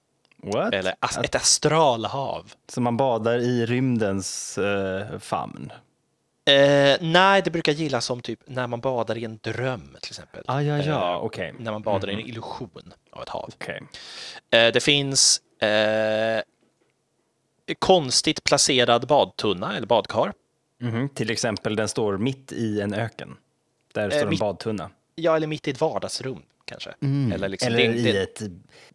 [0.42, 0.74] What?
[0.74, 0.94] eller
[1.24, 2.52] ett astralhav.
[2.68, 5.72] Så man badar i rymdens eh, famn?
[6.44, 10.44] Eh, nej, det brukar gillas som typ när man badar i en dröm till exempel.
[10.46, 11.54] Ah, ja, ja, Eh, okej.
[11.58, 13.50] När man badar i en illusion av ett hav.
[13.54, 13.82] Okej.
[14.50, 16.42] Eh, det finns eh,
[17.78, 20.32] konstigt placerad badtunna eller badkar.
[20.80, 23.36] Mhm, Till exempel, den står mitt i en öken.
[23.94, 24.90] Där står en Eh, mitt- badtunna.
[25.14, 26.94] Ja, eller mitt i ett vardagsrum kanske.
[27.34, 28.22] Eller, liksom, Eller det, i det,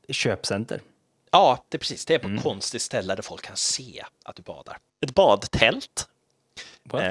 [0.08, 0.82] ett köpcenter.
[1.32, 2.06] Ja, det är precis.
[2.06, 4.78] Det är på ett konstigt ställe där folk kan se att du badar.
[5.02, 6.08] Ett badtält.
[6.84, 7.02] What?
[7.02, 7.10] Eh,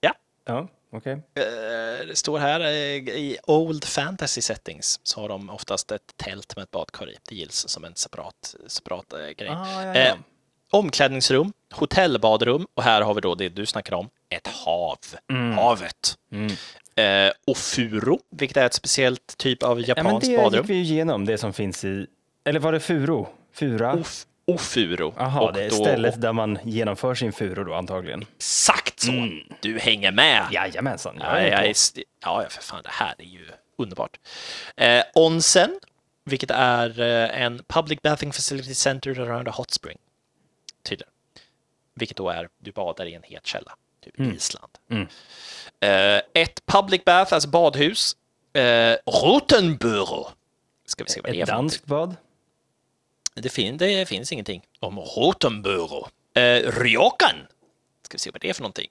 [0.00, 1.12] ja, Ja, okej.
[1.12, 6.56] eh, det står här eh, i Old Fantasy Settings så har de oftast ett tält
[6.56, 7.16] med ett badkar i.
[7.28, 9.48] Det gills som en separat, separat eh, grej.
[9.48, 9.94] Ah, ja, ja.
[9.94, 10.14] Eh,
[10.70, 14.98] omklädningsrum, hotellbadrum och här har vi då det du snackar om, ett hav.
[15.30, 15.52] Mm.
[15.58, 16.18] Havet.
[16.96, 20.74] Eh, och furo, vilket är ett speciellt typ av Ja, men japanskt det gick vi
[20.74, 22.06] ju igenom, det som finns i...
[22.44, 23.28] Eller var det furo?
[23.52, 23.94] Fura?
[23.94, 25.14] Of, ofuro.
[25.16, 28.24] Jaha, det är då- stället där man genomför sin furo då antagligen.
[28.36, 29.12] Exakt så!
[29.60, 30.46] Du hänger med!
[30.52, 31.74] Jajamensan, jag Ja, jag är,
[32.20, 33.46] ja, för fan, det här är ju
[33.78, 34.20] underbart.
[34.76, 35.80] Eh, onsen,
[36.24, 39.98] vilket är eh, en public bathing facility centered around a hot spring.
[40.82, 41.10] Tydligen.
[41.94, 43.72] Vilket då är, du badar i en het källa,
[44.04, 44.72] typ Island.
[44.90, 44.98] Eh,
[46.34, 48.16] ett public bath, alltså badhus.
[48.52, 50.26] Eh, Rotenbüro.
[50.86, 52.16] Ska vi se vad det är Ett danskt bad?
[53.34, 56.06] Det, fin- det finns ingenting om Rotenbüro.
[56.34, 57.36] Eh, Ryokan.
[58.02, 58.88] Ska vi se vad det är för någonting.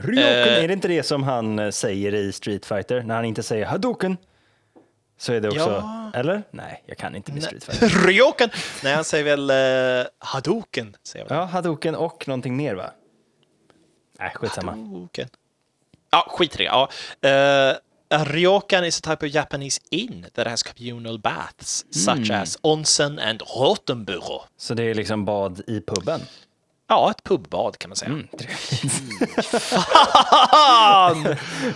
[0.00, 0.64] Ryoken, Eh.
[0.64, 3.66] är det inte det som han eh, säger i Street Fighter när han inte säger
[3.66, 4.16] Hadoken?
[5.18, 6.10] Så är det också, Ja.
[6.14, 6.42] eller?
[6.50, 7.88] Nej, jag kan inte med Street Fighter.
[8.06, 8.48] Ryokan!
[8.84, 9.50] Nej, han säger väl
[10.00, 10.96] uh, Hadoken.
[11.02, 11.26] Säger.
[11.30, 12.90] Ja, Hadoken och någonting mer va?
[14.18, 14.72] Nej, skitsamma.
[14.72, 15.28] Hadoken.
[16.10, 16.64] Ja, skit i det.
[16.64, 16.88] Ja.
[17.22, 17.76] Eh,
[18.24, 23.42] Ryokan is a type of Japanese inn that has communal baths, such as onsen and
[23.56, 24.42] rotenburo.
[24.56, 26.20] Så det är liksom bad i puben?
[26.88, 28.10] Ja, ett pubbad kan man säga.
[28.10, 28.28] Mm,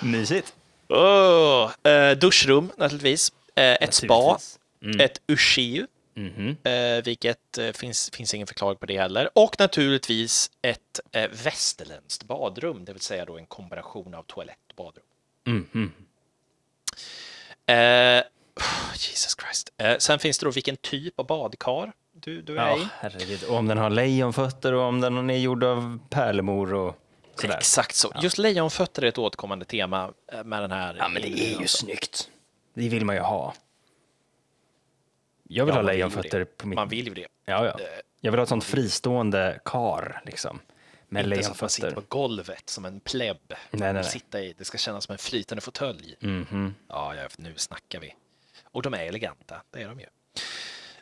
[0.12, 0.54] Mysigt.
[0.88, 3.32] Oh, eh, duschrum naturligtvis.
[3.54, 4.38] Eh, ett spa.
[4.84, 5.00] Mm.
[5.00, 5.86] Ett ushiu.
[6.14, 6.56] Mhm.
[6.64, 9.30] Eh, vilket eh, finns, finns ingen förklaring på det heller.
[9.34, 14.74] Och naturligtvis ett eh, västerländskt badrum, det vill säga då en kombination av toalett och
[14.76, 15.04] badrum.
[15.46, 15.92] Mhm.
[17.66, 18.22] Eh,
[18.94, 19.72] Jesus Christ.
[19.76, 22.86] Eh, sen finns det då vilken typ av badkar du, du är Ja, i.
[22.98, 23.44] herregud.
[23.44, 26.96] Och om den har lejonfötter och om den är gjord av pärlemor och
[27.34, 27.56] sådär.
[27.56, 28.12] Exakt så.
[28.22, 30.96] Just lejonfötter är ett återkommande tema eh, med den här.
[30.98, 31.76] Ja, men det är ju alltså.
[31.86, 32.28] snyggt.
[32.74, 33.54] Det vill man ju ha.
[35.52, 36.76] Jag vill Ja, ha lejonfötter på mitt...
[36.76, 37.26] Man vill ju det.
[37.44, 37.70] Ja, ja.
[37.80, 37.86] Eh,
[38.20, 40.60] Jag vill ha ett sånt fristående kar, liksom.
[41.08, 43.36] Med Inte så att man sitter på golvet som en pleb.
[43.48, 44.04] Nej, nej, nej.
[44.04, 46.16] Sitta i, det ska kännas som en flytande fåtölj.
[46.20, 46.74] Mhm.
[46.88, 48.14] Ja, ja, nu snackar vi.
[48.64, 50.06] Och de är eleganta, det är de ju.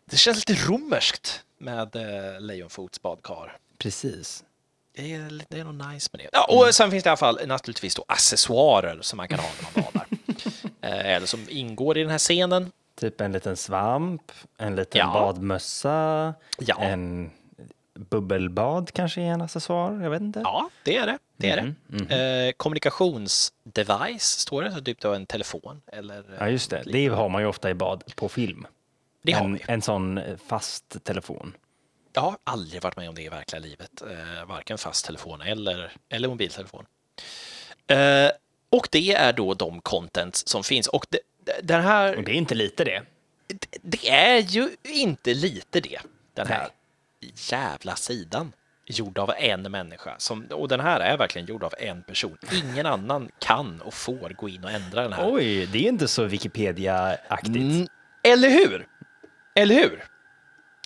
[0.04, 3.56] Det känns lite romerskt med eh, lejonfots badkar.
[3.78, 4.44] Precis.
[4.96, 6.28] Det är, det är nog nice med det.
[6.32, 9.48] Ja, och sen finns det i alla fall naturligtvis då accessoarer som man kan ha
[9.74, 10.06] när man badar.
[11.06, 12.72] eh, eller som ingår i den här scenen.
[13.00, 15.12] Typ en liten svamp, en liten Ja.
[15.12, 16.78] badmössa, Ja.
[16.80, 17.30] en
[17.94, 20.40] bubbelbad kanske är en accessoar, jag vet inte.
[20.44, 21.18] Ja, det är det.
[21.36, 22.46] Det är Mhm, det.
[22.48, 26.24] Eh, kommunikationsdevice står det, så typ då en telefon eller...
[26.38, 26.82] Ja, just det.
[26.86, 28.66] Det har man ju ofta i bad på film.
[29.22, 29.60] Det har en, vi.
[29.68, 31.52] en sån eh, fast telefon.
[32.12, 35.92] Jag har aldrig varit med om det i verkliga livet, eh, varken fast telefon eller,
[36.08, 36.84] eller mobiltelefon.
[37.86, 38.30] Eh,
[38.70, 40.86] och det är då de contents som finns.
[40.88, 41.18] Och det-
[41.62, 43.02] den här, Och det är inte lite det.
[43.46, 45.98] det, det är ju inte lite det,
[46.34, 46.68] den här
[47.50, 48.52] jävla sidan.
[48.90, 50.14] Gjord av en människa.
[50.18, 52.38] Som, och den här är verkligen gjord av en person.
[52.52, 55.32] Ingen annan kan och får gå in och ändra den här.
[55.32, 57.56] Oj, det är inte så Wikipedia-aktigt.
[57.56, 57.86] Mm,
[58.22, 58.86] eller hur?
[59.54, 60.04] Eller hur?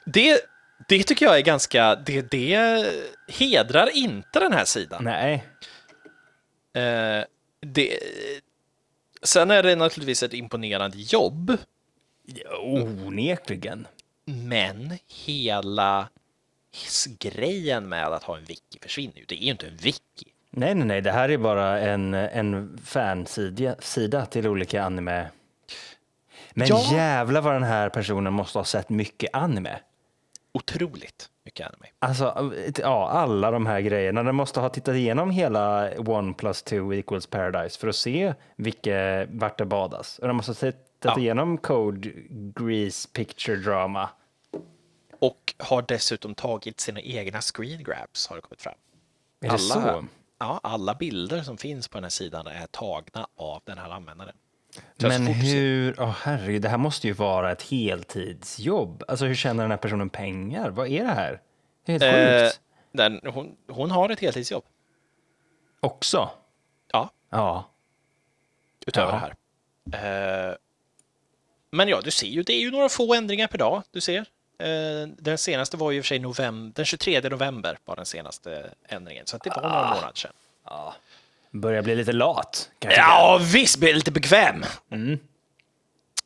[0.05, 0.41] Det,
[0.89, 1.95] det tycker jag är ganska...
[1.95, 2.87] Det, det
[3.29, 5.05] hedrar inte den här sidan.
[5.05, 5.47] Nej.
[6.75, 7.25] Eh,
[7.61, 7.99] det,
[9.23, 11.57] sen är det naturligtvis ett imponerande jobb,
[12.61, 13.87] Onekligen.
[14.25, 16.09] men hela
[17.19, 19.25] grejen med att ha en wiki försvinner ju.
[19.25, 20.27] Det är ju inte en wiki.
[20.51, 21.01] Nej, nej, nej.
[21.01, 25.29] Det här är bara en, en fansida sida till olika anime.
[26.55, 26.91] Men Ja.
[26.93, 29.79] jävlar vad den här personen måste ha sett mycket anime.
[30.53, 31.87] Otroligt mycket anime.
[31.99, 34.23] Alltså, ja, alla de här grejerna.
[34.23, 39.27] Den måste ha tittat igenom hela one plus two equals paradise för att se vilka,
[39.31, 40.19] vart det badas.
[40.19, 41.19] Och den måste ha tittat Ja.
[41.19, 44.09] igenom code, grease, picture drama.
[45.19, 48.75] Och har dessutom tagit sina egna screen grabs, har det kommit fram.
[49.45, 50.05] Är det så?
[50.39, 54.35] Ja, alla bilder som finns på den här sidan är tagna av den här användaren.
[54.97, 59.05] Men hur, åh herregud, det här måste ju vara ett heltidsjobb.
[59.09, 60.71] Alltså hur tjänar den här personen pengar?
[60.71, 61.41] Vad är det här?
[61.85, 62.61] Det är helt Eh, sjukt.
[62.93, 64.65] den, hon, hon har ett heltidsjobb.
[65.81, 66.31] Också?
[66.93, 67.71] Ja, Ja.
[68.87, 69.31] utöver Jaha.
[69.85, 70.51] det här.
[70.51, 70.57] Eh,
[71.71, 73.83] men ja, du ser ju, det är ju några få ändringar per dag.
[73.91, 74.19] Du ser.
[74.59, 78.07] Eh, den senaste var ju i och för sig november, den 23 november var den
[78.07, 79.95] senaste ändringen, så det var några Ah.
[79.95, 80.33] månader sedan.
[81.53, 82.71] Börjar bli lite lat.
[82.79, 83.07] kan jag tycka.
[83.09, 84.65] Ja, visst blir lite bekväm.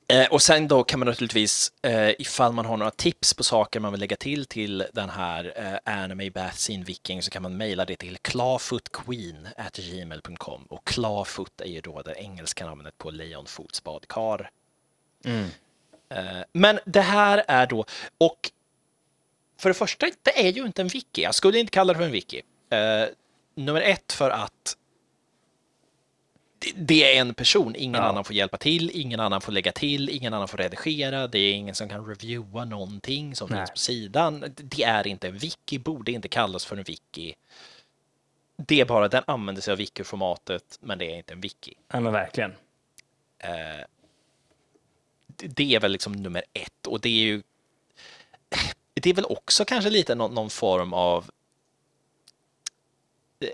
[0.09, 3.81] Eh, och sen då kan man naturligtvis, eh, ifall man har några tips på saker
[3.81, 7.57] man vill lägga till till den här eh, Anime Bath Scene Viking så kan man
[7.57, 13.11] mejla det till clawfootqueen at gmail.com och clawfoot är ju då det engelska namnet på
[13.11, 14.51] lejonfots badkar.
[16.09, 17.85] Eh, men det här är då,
[18.19, 18.51] och
[19.59, 21.23] för det första, det är ju inte en wiki.
[21.23, 22.43] Jag skulle inte kalla det för en wiki.
[22.71, 23.05] Eh,
[23.55, 24.77] nummer ett för att
[26.75, 28.09] det- är en person, ingen Ja.
[28.09, 31.53] annan får hjälpa till, ingen annan får lägga till, ingen annan får redigera, det är
[31.53, 33.59] ingen som kan reviewa någonting som Nej.
[33.59, 34.45] finns på sidan.
[34.57, 37.35] Det är inte en wiki, borde inte kallas för en wiki.
[38.57, 41.75] Det är bara, den använder sig av wiki-formatet, men det är inte en wiki.
[41.93, 42.53] Ja, men verkligen.
[43.39, 43.87] Det-
[45.49, 47.43] Det är väl liksom nummer ett och det är ju
[48.95, 51.31] det är väl också kanske lite någon, någon form av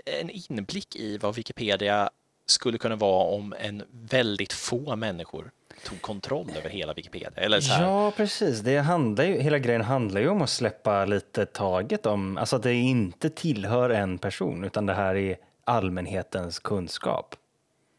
[0.04, 2.10] en inblick i vad Wikipedia
[2.46, 5.50] skulle kunna vara om en väldigt få människor
[5.84, 7.30] tog kontroll över hela Wikipedia.
[7.36, 8.60] Eller så här, Ja, precis.
[8.60, 12.62] Det handlar ju, hela grejen handlar ju om att släppa lite taget om, alltså att
[12.62, 17.34] det inte tillhör en person, utan det här är allmänhetens kunskap.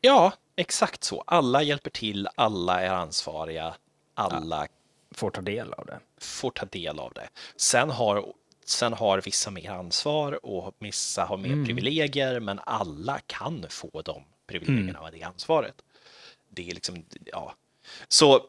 [0.01, 1.23] ja, exakt så.
[1.27, 3.73] Alla hjälper till, alla är ansvariga,
[4.13, 4.67] alla
[5.15, 5.99] Får ta del av det.
[6.21, 7.29] får ta del av det.
[7.55, 8.25] Sen har,
[8.65, 14.23] sen har vissa mer ansvar och vissa har mer privilegier, men alla kan få de
[14.59, 15.75] privilegierna och det ansvaret.
[16.49, 17.55] det är liksom, ja.
[18.07, 18.47] Så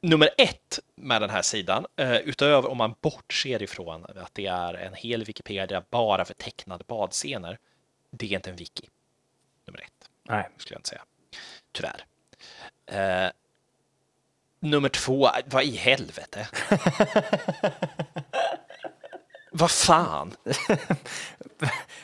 [0.00, 4.74] nummer ett med den här sidan, eh, utöver om man bortser ifrån att det är
[4.74, 7.58] en hel Wikipedia bara för tecknade badscener,
[8.10, 8.88] det är inte en wiki.
[9.66, 10.48] Nummer ett, Nej.
[10.56, 11.04] skulle jag inte säga.
[11.72, 12.04] Tyvärr.
[12.86, 13.30] Eh,
[14.60, 16.48] nummer två, vad i helvete?
[19.50, 20.36] vad fan?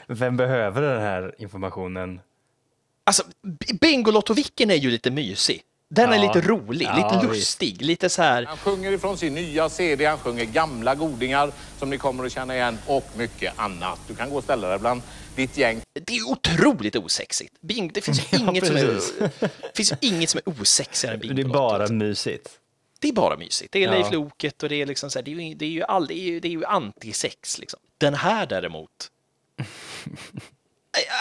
[0.06, 2.20] Vem behöver den här informationen?
[3.06, 5.62] Alltså, B- Bingolotto-wicken är ju lite mysig.
[5.90, 6.22] Den är Ja.
[6.34, 7.36] lite rolig, Ja, lite visst.
[7.60, 8.44] lustig, lite så här.
[8.44, 12.54] Han sjunger ifrån sin nya CD, han sjunger gamla godingar som ni kommer att känna
[12.54, 14.00] igen och mycket annat.
[14.08, 15.02] Du kan gå och ställa dig bland
[15.36, 15.80] ditt gäng.
[15.92, 17.54] Det är otroligt osexigt.
[17.60, 18.82] Bing, det finns ju Ja, inget, som är,
[19.40, 21.58] det finns ju inget som är osexigare än Det är Bingolotto.
[21.58, 22.48] bara mysigt.
[23.00, 23.72] Det är bara mysigt.
[23.72, 23.90] Det är Ja.
[23.90, 26.06] Leif Loket och det är liksom så här, det är ju, det är ju, all,
[26.06, 27.80] det är ju, det är ju antisex liksom.
[27.98, 28.90] Den här däremot.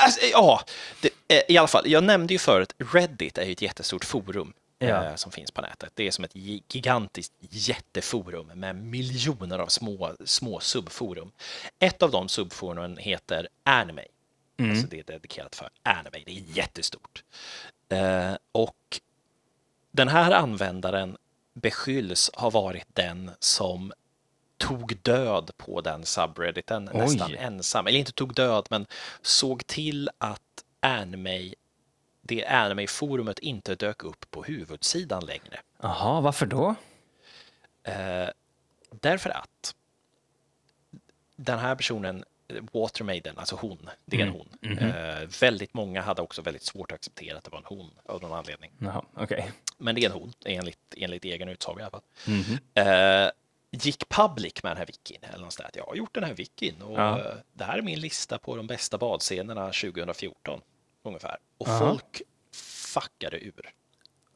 [0.04, 0.62] Alltså, ja,
[1.02, 1.10] det,
[1.48, 1.84] i alla fall.
[1.88, 5.04] Jag nämnde ju förut, Reddit är ju ett jättestort forum Ja.
[5.06, 5.92] eh, som finns på nätet.
[5.96, 11.32] Det är som ett gi- gigantiskt jätteforum med miljoner av små, små subforum.
[11.80, 14.02] Ett av de subforumen heter Anime.
[14.60, 16.24] Alltså det är dedikerat för anime.
[16.26, 17.24] Det är jättestort.
[17.90, 19.00] Eh, och
[19.92, 21.18] den här användaren
[21.54, 23.94] beskylls ha varit den som
[24.58, 27.00] tog död på den subredditen Oj.
[27.00, 27.88] nästan ensam.
[27.88, 28.86] Eller inte tog död, men
[29.22, 30.42] såg till att
[30.86, 31.54] anime,
[32.22, 35.60] det anime-forumet inte dök upp på huvudsidan längre.
[35.82, 36.76] Jaha, varför då?
[37.84, 38.30] Eh,
[38.92, 39.76] därför att
[41.36, 42.24] den här personen,
[42.72, 44.78] Watermaiden, alltså hon, det är en hon.
[44.78, 48.22] Eh, väldigt många hade också väldigt svårt att acceptera att det var en hon av
[48.22, 48.72] någon anledning.
[48.80, 49.52] Jaha, okej.
[49.78, 52.02] Men det är en hon, enligt, enligt egen utsago i alla fall.
[52.28, 52.58] Mhm.
[52.74, 53.32] Eh,
[53.72, 55.70] gick public med den här wikin, eller där.
[55.74, 57.20] Jag har gjort den här wikin och Ja.
[57.20, 60.62] eh, det här är min lista på de bästa badscenerna 2014,
[61.10, 61.38] ungefär.
[61.58, 61.80] Och Aha.
[61.80, 62.22] folk
[62.94, 63.70] fuckade ur.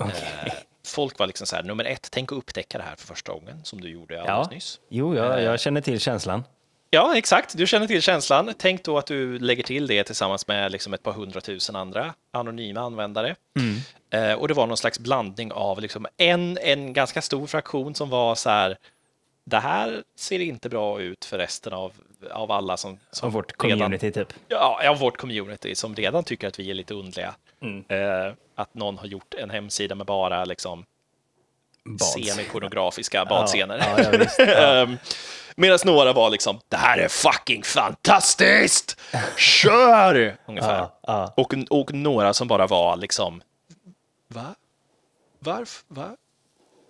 [0.02, 0.54] Eh,
[0.88, 3.64] folk var liksom så här, nummer ett, tänk att upptäcka det här för första gången,
[3.64, 4.56] som du gjorde alldeles Ja.
[4.56, 4.80] nyss.
[4.90, 5.44] Jo, jag, Eh.
[5.44, 6.44] jag känner till känslan.
[6.92, 7.58] Ja, exakt.
[7.58, 8.54] Du känner till känslan.
[8.58, 12.80] Tänk då att du lägger till det tillsammans med liksom ett par hundratusen andra anonyma
[12.82, 13.36] användare.
[14.14, 18.10] Eh, och det var någon slags blandning av liksom en, en ganska stor fraktion som
[18.10, 18.78] var så här,
[19.50, 21.92] det här ser inte bra ut för resten av,
[22.32, 24.34] av alla som, som Av vårt redan- community typ.
[24.48, 27.36] Ja, av vårt community som redan tycker att vi är lite underliga.
[27.88, 30.86] Eh, att någon har gjort en hemsida med bara liksom
[32.16, 33.78] semipornografiska badscener.
[33.78, 34.40] Ja, ja, visst.
[34.58, 34.98] Ehm,
[35.56, 39.00] Medan några var liksom, det här är fucking fantastiskt!
[39.38, 40.38] Kör!
[40.46, 40.78] Ungefär.
[40.80, 41.34] Ja, ja.
[41.38, 43.42] Och, och några som bara var liksom,
[44.28, 44.56] va?
[45.40, 45.84] Varför?
[45.88, 46.16] Va?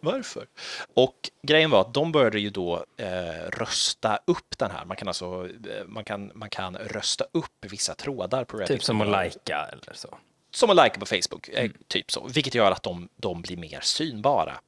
[0.02, 0.48] Varför?
[0.94, 4.86] Och grejen var att de började ju då eh, rösta upp den här.
[4.86, 8.68] Man kan alltså eh, man kan, man kan rösta upp vissa trådar på Reddit.
[8.68, 10.18] Typ som att lajka eller så.
[10.52, 12.28] Som att like på Facebook, eh, typ så.
[12.28, 14.60] Vilket gör att de, de blir mer synbara.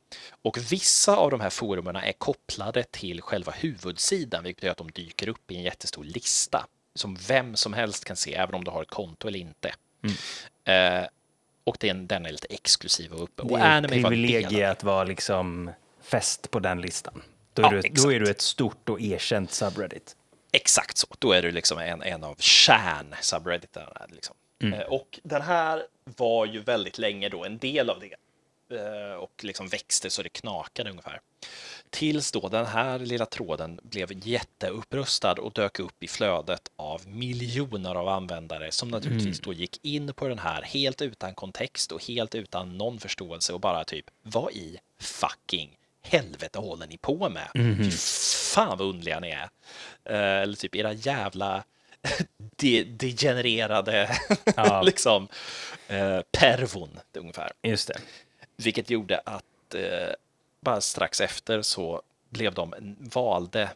[0.42, 4.92] Och vissa av de här forumen är kopplade till själva huvudsidan, vilket gör att de
[4.92, 6.66] dyker upp i en jättestor lista.
[6.96, 9.74] Som vem som helst kan se, även om du har ett konto eller inte.
[10.64, 11.06] Eh,
[11.64, 13.44] och den, den är lite exklusiv och uppe.
[13.44, 14.72] Det är ett privilegie det.
[14.72, 17.22] att vara liksom fäst på den listan.
[17.54, 20.16] Då är, Ja, du, då är du ett stort och erkänt subreddit.
[20.52, 21.08] Exakt så.
[21.20, 24.06] Då är du liksom en, en av kärn subredditarna.
[24.10, 24.36] Liksom.
[24.64, 24.80] Mm.
[24.80, 28.16] Eh, Och den här var ju väldigt länge då en del av det.
[28.78, 31.22] Eh, Och liksom växte så det knakade ungefär.
[31.92, 37.96] Tills då den här lilla tråden blev jätteupprustad och dök upp i flödet av miljoner
[37.96, 39.42] av användare som naturligtvis Mm.
[39.44, 43.60] då gick in på den här helt utan kontext och helt utan någon förståelse och
[43.60, 47.48] bara typ vad i fucking helvete håller ni på med?
[47.56, 47.84] Mhm.
[47.84, 47.92] Fy
[48.54, 49.50] fan vad underliga ni är.
[50.06, 51.64] Eh, Eller typ era jävla
[52.56, 54.18] de, degenererade
[54.56, 54.82] Ja.
[54.82, 55.28] liksom
[55.88, 57.52] eh, pervon ungefär.
[57.64, 57.98] Just det.
[58.58, 60.14] Vilket gjorde att eh,
[60.62, 63.70] bara strax efter så blev de valde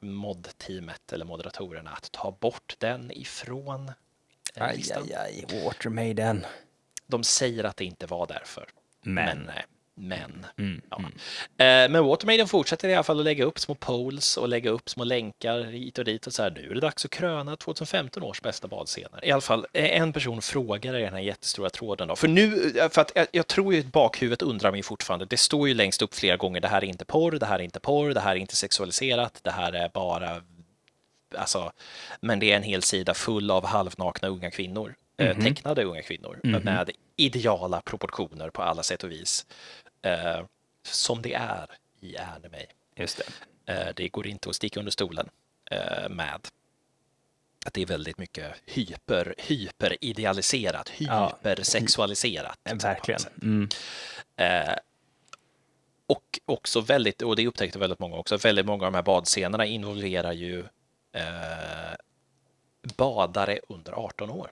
[0.00, 3.88] mod-teamet eller moderatorerna att ta bort den ifrån
[4.54, 5.02] eh, Aj, listan.
[5.02, 5.64] aj, aj.
[5.64, 6.46] Watermaiden.
[7.06, 8.68] De säger att det inte var därför.
[9.02, 9.14] Men.
[9.24, 9.64] Men, nej.
[10.02, 10.98] Men, Mm, ja.
[11.64, 14.88] Eh, men Watermaiden fortsätter i alla fall att lägga upp små polls och lägga upp
[14.90, 16.50] små länkar hit och dit och så här.
[16.50, 19.24] Nu är det dags att kröna 2015 års bästa badscener.
[19.24, 22.16] I alla fall eh, en person frågar i den här jättestora tråden då.
[22.16, 25.24] För nu, eh, för att jag, jag tror ju att bakhuvudet undrar mig fortfarande.
[25.26, 26.60] Det står ju längst upp flera gånger.
[26.60, 29.40] Det här är inte porr, det här är inte porr, det här är inte sexualiserat,
[29.42, 30.42] det här är bara
[31.38, 31.72] Alltså,
[32.20, 34.94] men det är en hel sida full av halvnakna unga kvinnor.
[35.18, 39.46] eh, Tecknade unga kvinnor med ideala proportioner på alla sätt och vis.
[40.02, 40.40] Eh,
[40.82, 41.66] som det är
[42.00, 42.66] i anime.
[42.96, 43.20] Just
[43.66, 43.72] det.
[43.72, 45.28] Eh, det går inte att sticka under stolen
[45.70, 46.40] eh, med.
[47.66, 51.38] att det är väldigt mycket hyper, hyperidealiserat, Ja.
[51.42, 52.58] hypersexualiserat.
[52.72, 53.20] Något Verkligen.
[53.42, 53.68] Mm.
[54.36, 54.74] Eh,
[56.06, 59.66] och också väldigt, och det upptäckte väldigt många också, väldigt många av de här badscenerna
[59.66, 60.60] involverar ju
[61.12, 61.94] eh,
[62.96, 64.50] badare under 18 år.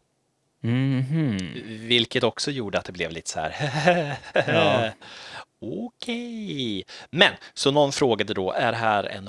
[0.60, 1.38] Mhm.
[1.66, 4.16] Vilket också gjorde att det blev lite så här.
[4.46, 4.90] Ja.
[5.60, 6.84] Okej.
[7.10, 9.28] Men så någon frågade då, är det här en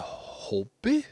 [0.49, 1.03] hobby?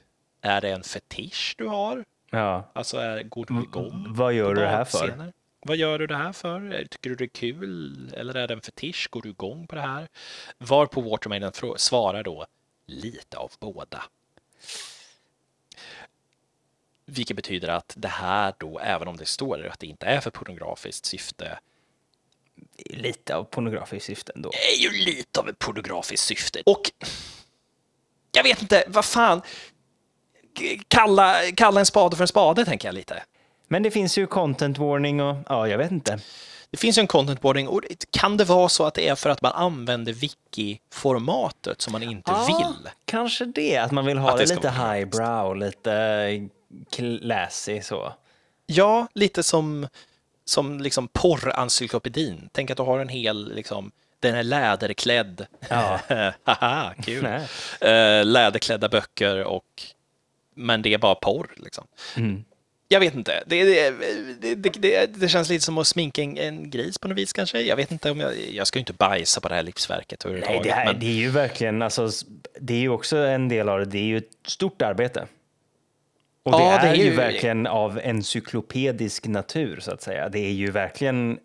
[0.41, 2.05] Är det en fetisch du har?
[2.31, 2.71] Ja.
[2.73, 4.05] Alltså, är, går du igång?
[4.09, 5.33] Vad gör på du det här för?
[5.61, 6.85] Vad gör du det här för?
[6.89, 8.13] Tycker du det är kul?
[8.17, 9.07] Eller är det en fetisch?
[9.11, 10.07] Går du igång på det här?
[10.57, 12.45] Varpå Watermaiden frå- svarar då
[12.87, 14.03] lite av båda.
[17.09, 20.31] Vilket betyder att det här då, även om det står att det inte är för
[20.31, 21.59] pornografiskt syfte,
[22.85, 24.49] Lite av pornografiskt syfte ändå.
[24.49, 26.61] är ju lite av ett pornografiskt syfte.
[26.65, 26.91] Och
[28.31, 29.41] jag vet inte, vad fan,
[30.87, 33.23] kalla, kalla en spade för en spade, tänker jag lite.
[33.67, 36.19] Men det finns ju content warning och ja, jag vet inte.
[36.71, 39.29] Det finns ju en content boarding och kan det vara så att det är för
[39.29, 42.89] att man använder wiki-formatet som man inte vill?
[43.05, 46.49] Kanske det, att man vill ha det, det lite highbrow, lite
[46.91, 48.13] classy så.
[48.65, 49.87] Ja, lite som,
[50.45, 52.49] som liksom porrencyklopedin.
[52.51, 55.45] Tänk att du har en hel, liksom, den är läderklädd.
[55.69, 55.99] Ja.
[56.43, 57.23] Haha, kul.
[57.23, 57.47] Nej.
[57.91, 59.83] Eh, läderklädda böcker och
[60.57, 61.87] men det är bara porr liksom.
[62.15, 62.43] Mm.
[62.87, 63.43] Jag vet inte.
[63.45, 67.33] Det, det, det, det, känns lite som att sminka en, en gris på något vis
[67.33, 67.61] kanske.
[67.61, 70.33] Jag vet inte om jag, jag ska ju inte bajsa på det här livsverket Nej,
[70.33, 70.63] överhuvudtaget.
[70.63, 72.09] det, här, men, det är ju verkligen, alltså,
[72.59, 75.27] det är ju också en del av det, det är ju ett stort arbete.
[76.47, 80.29] Och det, Ja, är, det är ju ju- verkligen av encyklopedisk natur så att säga.
[80.29, 81.37] Det är ju verkligen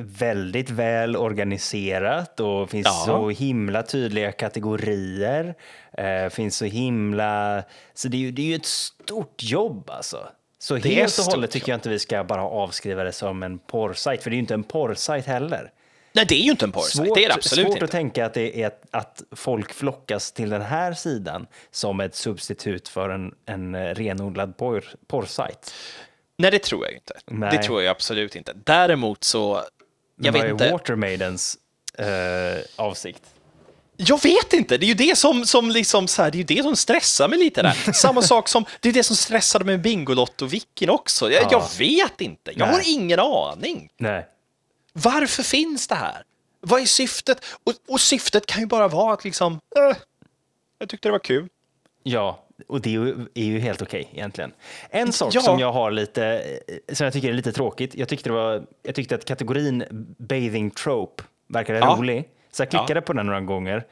[0.00, 3.02] väldigt väl organiserat och finns Ja.
[3.06, 5.54] så himla tydliga kategorier.
[5.98, 7.62] Eh, finns så himla...
[7.94, 10.28] Så det är ju, det är ju ett stort jobb alltså.
[10.58, 13.58] Så Det helt och hållet tycker jag inte vi ska bara avskriva det som en
[13.58, 15.70] porrsajt, för det är ju inte en porrsajt heller.
[16.14, 17.06] Nej, det är ju inte en porrsajt.
[17.06, 17.84] Svårt, Det är det absolut svårt inte.
[17.84, 22.14] att tänka att det är att, att folk flockas till den här sidan som ett
[22.14, 25.74] substitut för en, en eh, renodlad porr, porrsajt.
[26.38, 27.14] Nej, det tror jag ju inte.
[27.26, 27.50] Nej.
[27.56, 28.52] Det tror jag absolut inte.
[28.64, 29.62] Däremot så,
[30.16, 30.72] jag Men vet vad är inte.
[30.72, 31.58] Watermaidens
[31.98, 33.22] eh, avsikt?
[33.96, 36.44] Jag vet inte, det är ju det som, som liksom så här, det är ju
[36.56, 37.72] det som stressar mig lite där.
[37.92, 41.30] Samma sak som, det är det som stressade med Bingolotto-vicken också.
[41.30, 41.48] Jag, Ja.
[41.52, 42.74] jag vet inte, jag Nej.
[42.76, 43.88] har ingen aning.
[43.98, 44.26] Nej.
[45.02, 46.22] Varför finns det här?
[46.60, 47.44] Vad är syftet?
[47.64, 49.96] Och, och syftet kan ju bara vara att liksom, eh,
[50.78, 51.48] jag tyckte det var kul.
[52.02, 52.94] Ja, och det
[53.34, 54.52] är ju, helt okej egentligen.
[54.90, 55.40] En sak Ja.
[55.40, 56.24] som jag har lite,
[56.88, 57.94] eh, som jag tycker är lite tråkigt.
[57.94, 59.84] Jag tyckte, det var, jag tyckte att kategorin
[60.18, 61.96] bathing trope verkade Ja.
[61.98, 62.28] rolig.
[62.50, 63.86] Så jag klickade på den några gånger.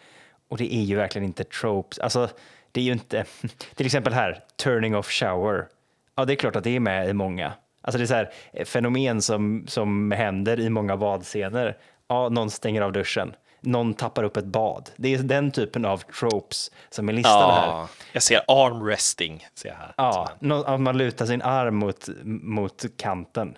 [0.48, 1.98] Och det är ju verkligen inte tropes.
[1.98, 2.28] Alltså,
[2.72, 3.24] det är ju inte,
[3.74, 5.66] till exempel här, turning off shower.
[6.14, 7.52] Ja, det är klart att det är med i många.
[7.82, 11.76] Alltså det är så här, eh, fenomen som, som händer i många badscener.
[12.08, 13.34] Ja, någon stänger av duschen.
[13.60, 14.90] Någon tappar upp ett bad.
[14.96, 17.66] Det är den typen av tropes som är listade här.
[17.66, 19.94] Ja, jag ser armresting, ser jag här.
[19.96, 20.30] Ja,
[20.66, 23.56] att man lutar sin arm mot, mot kanten.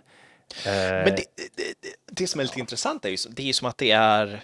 [0.67, 1.25] Eh, Men det, det,
[1.57, 4.39] det, det som är lite intressant är ju det är som att det är eh,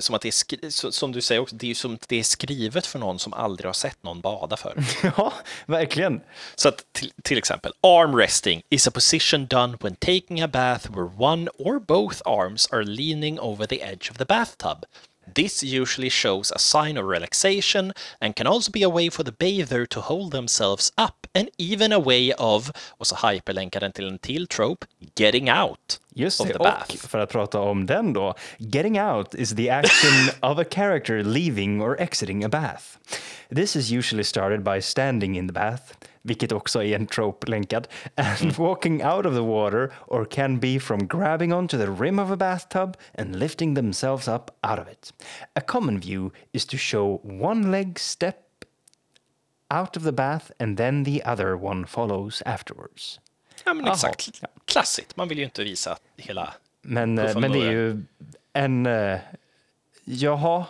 [0.00, 2.86] som att det är som du säger också, det är som att det är skrivet
[2.86, 4.74] för någon som aldrig har sett någon bada för.
[5.16, 5.32] ja,
[5.66, 6.20] verkligen.
[6.54, 10.90] Så att till, till exempel, arm resting is a position done when taking a bath
[10.90, 14.84] where one or both arms are leaning over the edge of the bathtub.
[15.34, 19.32] This usually shows a sign of relaxation and can also be a way for the
[19.32, 24.08] bather to hold themselves up and even a way of, och så hyperlänkar den till
[24.08, 28.34] en till trope, getting out Just det, och för att prata om den då.
[28.58, 30.12] Getting out is the action
[30.50, 32.84] of a character leaving or exiting a bath.
[33.54, 35.82] This is usually started by standing in the bath,
[36.22, 38.54] vilket också är en trope länkad, and Mm.
[38.58, 42.36] walking out of the water or can be from grabbing onto the rim of a
[42.36, 45.14] bathtub and lifting themselves up out of it.
[45.54, 48.36] A common view is to show one leg step
[49.70, 53.20] out of the bath and then the other one follows afterwards.
[53.64, 54.42] Ja, men Jaha, exakt.
[54.64, 55.16] Klassigt.
[55.16, 56.54] Man vill ju inte visa hela...
[56.82, 58.02] Men, eh, men det är ju
[58.52, 58.86] en...
[58.86, 59.18] eh,
[60.04, 60.64] Jaha.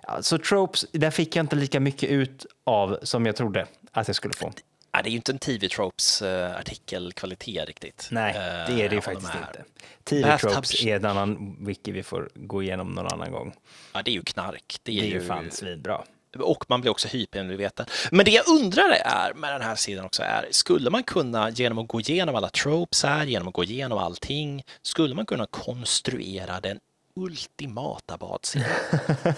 [0.00, 4.16] Alltså tropes, där fick jag inte lika mycket ut av som jag trodde att jag
[4.16, 4.52] skulle få.
[4.92, 8.08] Ja, det är ju inte en TV Tropes uh, artikelkvalitet riktigt.
[8.10, 9.40] Nej, eh, det är det ju de faktiskt här.
[9.40, 9.64] inte.
[10.04, 13.54] TV tropes är en annan wiki vi får gå igenom någon annan gång.
[13.92, 14.80] Ja, det är ju knark.
[14.82, 16.04] Det är, Det är ju ju fan svinbra.
[16.38, 17.86] Och man blir också hypermedveten.
[18.10, 21.78] Men det jag undrar är med den här sidan också är, skulle man kunna genom
[21.78, 26.60] att gå igenom alla tropes här, genom att gå igenom allting, skulle man kunna konstruera
[26.60, 26.80] den
[27.16, 28.68] ultimata badscenen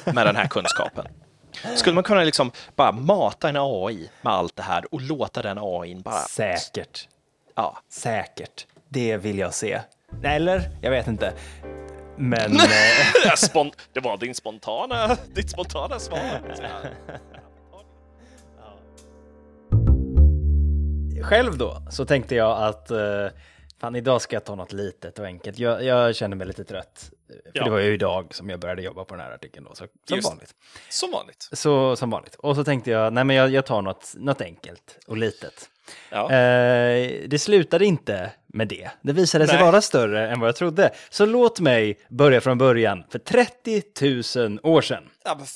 [0.15, 1.07] med den här kunskapen?
[1.77, 5.59] Skulle man kunna liksom bara mata en AI med allt det här och låta den
[5.61, 7.09] AI bara Säkert.
[7.55, 7.79] Ja.
[7.89, 8.67] Säkert.
[8.89, 9.81] Det vill jag se.
[10.23, 10.71] Eller?
[10.83, 11.33] Jag vet inte.
[12.21, 12.57] Men...
[12.57, 16.41] eh, det var din spontana, ditt spontana svar.
[21.23, 23.27] Själv då så tänkte jag att eh,
[23.81, 25.59] fan, idag ska jag ta något litet och enkelt.
[25.59, 27.11] Jag, jag känner mig lite trött.
[27.27, 27.65] För Ja.
[27.65, 30.17] det var ju idag som jag började jobba på den här artikeln då, så, som
[30.17, 30.29] Just.
[30.29, 30.55] vanligt.
[30.89, 31.49] Som vanligt.
[31.53, 32.35] Så som vanligt.
[32.35, 35.71] Och så tänkte jag, nej men jag, jag tar något, något enkelt och litet.
[36.11, 36.33] Ja.
[36.33, 38.91] Eh, det slutade inte med det.
[39.03, 39.65] Det visade sig Nej.
[39.65, 40.91] vara större än vad jag trodde.
[41.11, 43.05] Så låt mig börja från början.
[43.11, 43.83] För 30
[44.49, 45.11] 000 år sedan.
[45.25, 45.47] Ja, men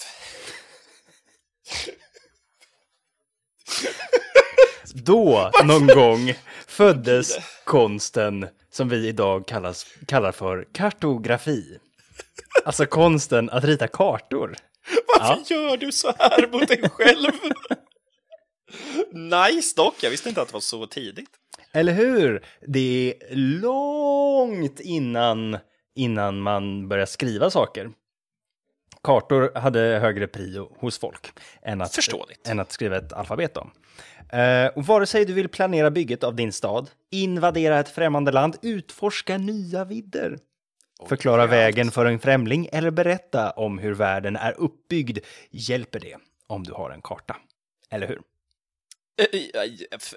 [4.95, 6.35] Då, någon gång,
[6.75, 11.79] föddes konsten som vi idag kallas, kallar för kartografi.
[12.65, 14.57] Alltså konsten att rita kartor.
[15.19, 17.31] Varför gör du så här mot dig själv?
[19.13, 21.31] nice dock, jag visste inte att det var så tidigt.
[21.73, 22.45] Eller hur?
[22.67, 25.59] Det är långt innan,
[25.95, 27.91] innan man börjar skriva saker.
[29.03, 32.49] Kartor hade högre prio hos folk än att, Förståeligt.
[32.49, 33.71] än att skriva ett alfabet om.
[34.33, 38.57] Eh, och vare sig du vill planera bygget av din stad, invadera ett främmande land,
[38.63, 40.39] utforska nya vidder,
[41.09, 41.53] förklara allt.
[41.53, 45.19] vägen för en främling eller berätta om hur världen är uppbyggd
[45.51, 46.17] hjälper det
[46.47, 47.37] om du har en karta.
[47.91, 48.23] Eller hur?
[49.17, 49.41] Eh,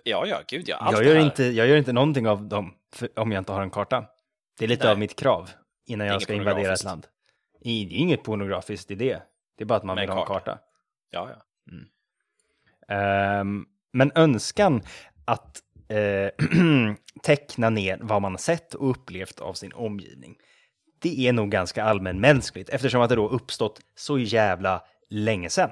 [0.04, 0.78] Ja, ja, gud ja.
[0.78, 2.74] Allt Jag gör, inte, jag gör inte någonting av dem
[3.16, 4.06] om jag inte har en karta.
[4.60, 4.92] Det är lite Nej.
[4.92, 5.50] av mitt krav
[5.86, 7.08] innan jag Inget ska invadera ett land.
[7.64, 9.22] Det är inget pornografiskt i det.
[9.58, 10.60] Det är bara att man Med vill ha en karta.
[11.10, 11.44] Ja, ja.
[12.96, 14.82] Ehm, men önskan
[15.26, 16.46] att eh,
[17.24, 20.36] teckna ner vad man har sett och upplevt av sin omgivning.
[21.00, 25.70] Det är nog ganska allmänmänskligt eftersom att det då uppstått så jävla länge sedan.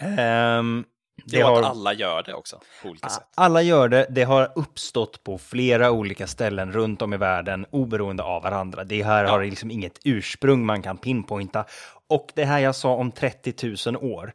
[0.00, 0.84] Ehm,
[1.24, 3.28] Det är att alla gör det också, på olika sätt.
[3.34, 4.06] Alla gör det.
[4.10, 8.84] Det har uppstått på flera olika ställen runt om i världen, oberoende av varandra.
[8.84, 11.64] Det här har liksom inget ursprung man kan pinpointa.
[12.08, 14.32] Och det här jag sa om 30 000 år,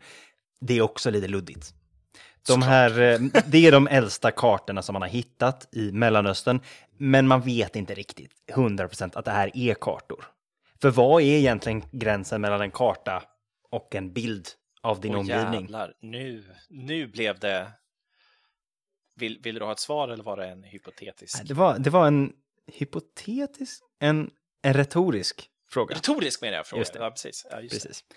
[0.62, 1.74] det är också lite luddigt.
[2.54, 6.60] De här, eh, det är de äldsta kartorna som man har hittat i Mellanöstern,
[6.98, 10.26] men man vet inte riktigt 100% att det här är kartor.
[10.82, 13.24] För vad är egentligen gränsen mellan en karta
[13.70, 14.48] och en bild
[14.82, 15.62] av din Åh, omgivning?
[15.62, 17.72] jävlar, nu, nu blev det...
[19.16, 21.48] Vill, vill du ha ett svar eller var det en hypotetisk?
[21.48, 22.34] Det var, det var en
[22.68, 24.32] hypotetisk, en,
[24.62, 25.96] en retorisk fråga.
[25.96, 26.82] Retorisk menar jag frågan.
[26.82, 27.00] Just det.
[27.00, 27.48] Ja, precis.
[27.52, 28.16] Ja, just det.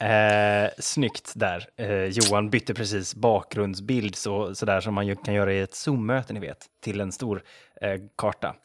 [0.00, 1.68] Eh, snyggt där.
[1.76, 5.74] Eh, Johan bytte precis bakgrundsbild så, så där som man ju kan göra i ett
[5.74, 7.42] Zoom-möte, ni vet, till en stor
[7.80, 8.56] eh, karta.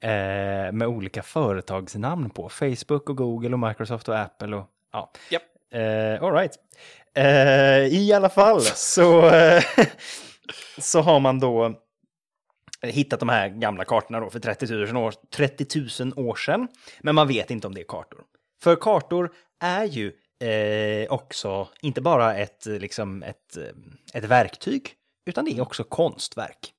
[0.00, 2.48] Eh, med olika företagsnamn på.
[2.48, 5.12] Facebook och Google och Microsoft och Apple och ja.
[5.30, 5.42] Japp.
[5.74, 6.52] Eh, all right.
[7.14, 9.30] Eh, I alla fall så,
[10.78, 11.80] så har man då
[12.82, 16.68] hittat de här gamla kartorna då för 30 000, år, 30 000 år sedan.
[17.00, 18.20] Men man vet inte om det är kartor.
[18.62, 20.12] För kartor är ju
[20.44, 24.94] eh, också inte bara ett, liksom ett, eh, ett verktyg,
[25.26, 26.72] utan det är också konstverk.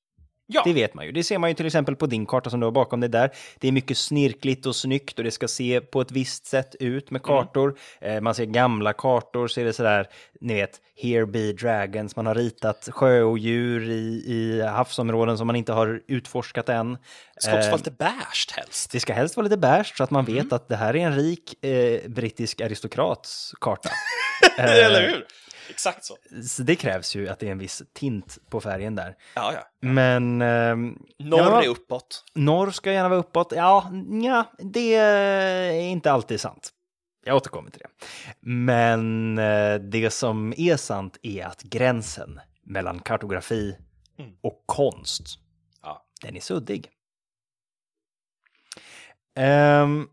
[0.48, 1.12] Ja, Det vet man ju.
[1.12, 3.30] Det ser man ju till exempel på din karta som du har bakom dig där.
[3.58, 7.10] Det är mycket snirkligt och snyggt och det ska se på ett visst sätt ut
[7.10, 7.78] med kartor.
[8.00, 10.06] Eh, man ser gamla kartor, ser det sådär,
[10.40, 12.16] ni vet, here be dragons.
[12.16, 16.92] Man har ritat sjöodjur i, i havsområden som man inte har utforskat än.
[16.92, 18.90] det ska också Eh, vara lite beige helst.
[18.92, 21.16] det ska helst vara lite beige så att man vet att det här är en
[21.16, 23.90] rik eh, brittisk aristokrats karta.
[24.58, 25.26] Eller hur?
[25.70, 26.16] Exakt så.
[26.48, 29.16] Så det krävs ju att det är en viss tint på färgen där.
[29.34, 29.88] Ja, ja.
[29.88, 30.42] Men...
[30.42, 32.24] ehm, Norr ja, är uppåt.
[32.34, 33.52] Norr ska gärna vara uppåt.
[33.56, 33.90] Ja,
[34.24, 36.70] ja, det är inte alltid sant.
[37.24, 38.06] Jag återkommer till det.
[38.40, 43.76] Men eh, det som är sant är att gränsen mellan kartografi
[44.18, 44.32] Mm.
[44.42, 45.26] och konst,
[45.82, 46.06] Ja.
[46.22, 46.90] den är suddig.
[49.34, 50.06] Det-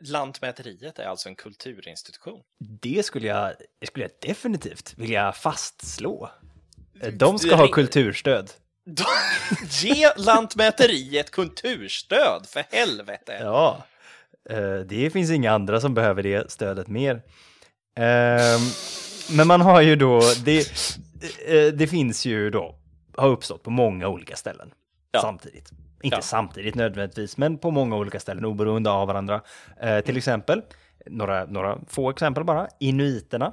[0.00, 2.40] Lantmäteriet är alltså en kulturinstitution.
[2.58, 6.30] det skulle jag, det skulle jag definitivt vilja fastslå.
[7.12, 8.50] De ska ha kulturstöd.
[9.82, 13.38] Ge Lantmäteriet kulturstöd, för helvete!
[13.40, 13.84] Ja,
[14.50, 17.22] eh, det finns inga andra som behöver det stödet mer.
[17.96, 18.60] Ehm,
[19.30, 20.58] Men man har ju då, det,
[21.46, 22.74] eh, det finns ju då,
[23.16, 24.70] har uppstått på många olika ställen
[25.12, 25.20] Ja.
[25.20, 25.70] samtidigt.
[26.02, 26.22] Inte Ja.
[26.22, 29.40] samtidigt nödvändigtvis, men på många olika ställen oberoende av varandra.
[29.80, 30.62] Eh, till exempel,
[31.06, 33.52] några, några få exempel bara, inuiterna.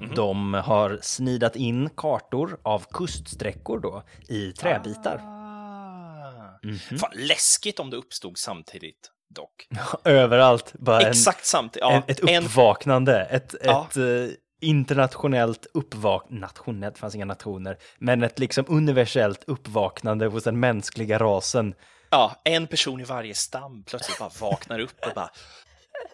[0.00, 0.14] Mhm.
[0.14, 5.20] De har snidat in kartor av kuststräckor då i träbitar.
[5.24, 6.58] Ah.
[6.62, 6.98] Mhm.
[6.98, 9.68] Fan, läskigt om det uppstod samtidigt, dock.
[10.04, 10.72] Överallt.
[10.78, 11.84] Bara en, Exakt samtidigt.
[11.88, 13.86] en, Ja, ett en, uppvaknande, ett, Ja.
[13.90, 14.34] ett, eh,
[14.64, 21.74] internationellt uppvaknande, nationellt, fanns inga nationer, men ett liksom universellt uppvaknande hos den mänskliga rasen.
[22.10, 25.30] Ja, en person i varje stam plötsligt bara vaknar upp och bara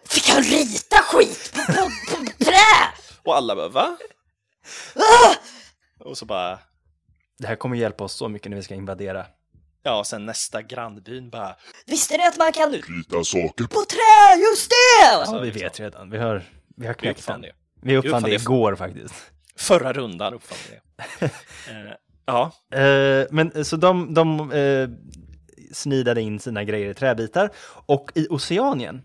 [0.08, 2.88] Fick han rita skit på, på, på trä?
[3.24, 3.96] och alla bara va?
[6.04, 6.58] Och så bara
[7.38, 9.26] Det här kommer hjälpa oss så mycket när vi ska invadera.
[9.82, 14.40] ja, och sen nästa grannbyn bara Visste ni att man kan Rita saker på trä?
[14.50, 15.32] Just det!
[15.32, 16.10] Ja, vi vet redan.
[16.10, 16.42] Vi har,
[16.76, 17.40] vi har vi knäckt den.
[17.40, 17.52] det.
[17.82, 19.14] Vi uppfann uppfann det igår faktiskt.
[19.56, 21.30] Förra rundan uppfann vi det.
[21.70, 21.92] Eh,
[22.26, 24.88] ja, Eh, men så de, de eh,
[25.72, 27.50] snidade in sina grejer i träbitar
[27.86, 29.02] och i Oceanien,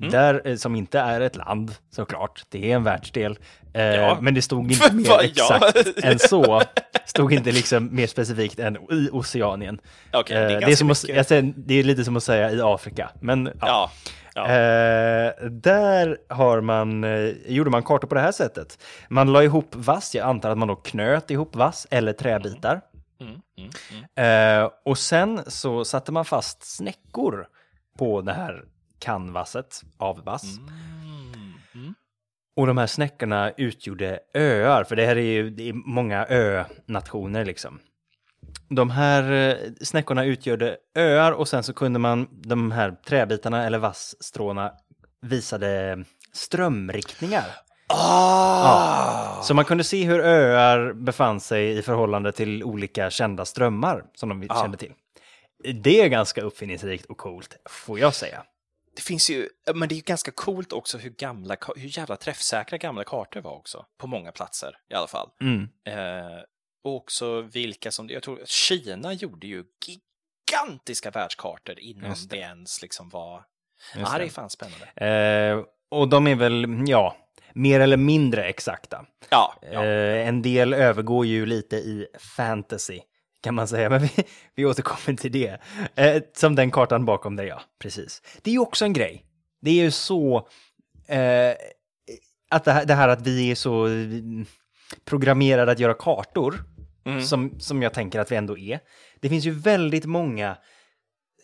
[0.00, 0.12] Mm.
[0.12, 3.38] där, eh, som inte är ett land såklart, det är en världsdel,
[3.74, 4.18] eh, Ja.
[4.20, 5.54] men det stod inte mer Vad, ja.
[5.70, 6.62] exakt än så,
[7.06, 9.80] stod inte liksom mer specifikt än i Oceanien.
[10.12, 13.10] Eh, det är det, är att, säger, det är lite som att säga i Afrika,
[13.20, 13.52] men ja.
[13.60, 13.90] Ja,
[14.34, 14.42] ja.
[14.46, 18.78] Eh, där har man, eh, gjorde man kartor på det här sättet.
[19.08, 22.80] Man la ihop vass, jag antar att man då knöt ihop vass eller träbitar.
[23.20, 23.70] Mm, mm,
[24.16, 24.62] mm.
[24.64, 27.46] Eh, och sen så satte man fast snäckor
[27.98, 28.64] på det här
[28.98, 30.58] canvaset av vass.
[30.58, 31.94] Mm, mm.
[32.56, 37.44] Och de här snäckorna utgjorde öar, för det här är ju det är många ö-nationer
[37.44, 37.80] liksom.
[38.68, 43.78] De här eh, snäckorna utgjorde öar och sen så kunde man, de här träbitarna eller
[43.78, 44.72] vassstråna
[45.20, 47.44] visade strömriktningar.
[47.88, 49.42] Ah!
[49.42, 54.28] Så man kunde se hur öar befann sig i förhållande till olika kända strömmar som
[54.28, 54.54] de Ja.
[54.62, 54.92] kände till.
[55.82, 58.42] Det är ganska uppfinningsrikt och coolt, får jag säga.
[58.96, 62.78] Det finns ju, men det är ju ganska coolt också hur gamla, hur jävla träffsäkra
[62.78, 63.84] gamla kartor var också.
[63.98, 65.28] På många platser i alla fall.
[65.42, 65.62] Mm.
[65.88, 66.38] Eh,
[66.84, 72.36] och också vilka som, jag tror Kina gjorde ju gigantiska världskartor innan Just det.
[72.36, 72.42] det.
[72.42, 73.44] ens liksom var,
[73.96, 74.28] Just ja det det.
[74.28, 74.86] är fan spännande.
[74.96, 77.16] Eh, och de är väl, ja,
[77.54, 79.06] mer eller mindre exakta.
[79.30, 79.84] Ja, ja.
[79.84, 82.06] Eh, en del övergår ju lite i
[82.36, 83.00] fantasy,
[83.42, 83.90] kan man säga.
[83.90, 84.10] Men vi,
[84.54, 85.60] vi återkommer till det.
[85.94, 87.62] Eh, som den kartan bakom dig, ja.
[87.78, 88.22] Precis.
[88.42, 89.24] Det är ju också en grej.
[89.60, 90.48] Det är ju så...
[91.06, 91.54] Eh,
[92.50, 94.46] att det här, det här att vi är så mm,
[95.04, 96.64] programmerade att göra kartor,
[97.04, 97.22] Mm.
[97.22, 98.80] som, som jag tänker att vi ändå är.
[99.20, 100.56] Det finns ju väldigt många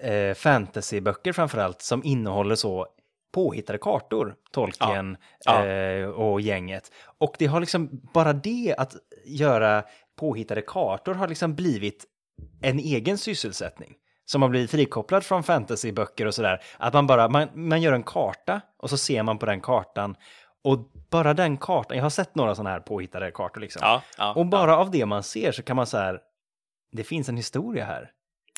[0.01, 2.87] eh, fantasyböcker framförallt som innehåller så
[3.35, 5.67] påhittade kartor, Tolkien Ja.
[5.67, 6.93] Eh, och gänget.
[7.19, 9.85] Och det har liksom, bara det att göra
[10.17, 12.07] påhittade kartor har liksom blivit
[12.63, 13.95] en egen sysselsättning.
[14.25, 16.63] Som har blivit frikopplad från fantasyböcker och sådär.
[16.79, 20.17] Att man bara, man, man gör en karta och så ser man på den kartan.
[20.65, 20.79] Och
[21.11, 23.81] bara den kartan, jag har sett några sådana här påhittade kartor liksom.
[23.85, 26.19] ja, ja, Och bara av det man ser så kan man så här,
[26.93, 28.11] det finns en historia här.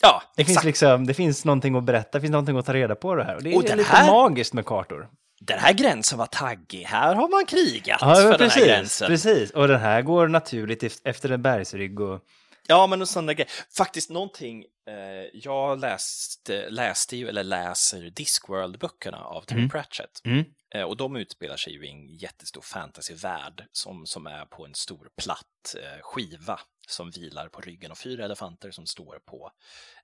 [0.03, 0.65] ja, Det finns exakt.
[0.67, 3.37] liksom, det finns någonting att berätta, det finns någonting att ta reda på det här.
[3.37, 5.09] Och det är Och den lite här- magiskt med kartor.
[5.41, 8.65] Den här gränsen var taggig, här har man krigat Ja, för men den här precis,
[8.65, 9.07] gränsen.
[9.09, 9.51] precis.
[9.51, 12.21] Och den här går naturligt ef- efter en bergsrygg och...
[12.67, 13.51] Ja, men och sådana grejer.
[13.77, 14.95] Faktiskt någonting, eh,
[15.35, 19.71] jag läste, läste ju, eller läser Discworld-böckerna av Terry Mm.
[19.71, 20.21] Pratchett.
[20.25, 20.45] Mm.
[20.75, 24.75] Eh, och de utspelar sig ju i en jättestor fantasyvärld som, som är på en
[24.75, 29.51] stor platt eh, skiva som vilar på ryggen av fyra elefanter som står på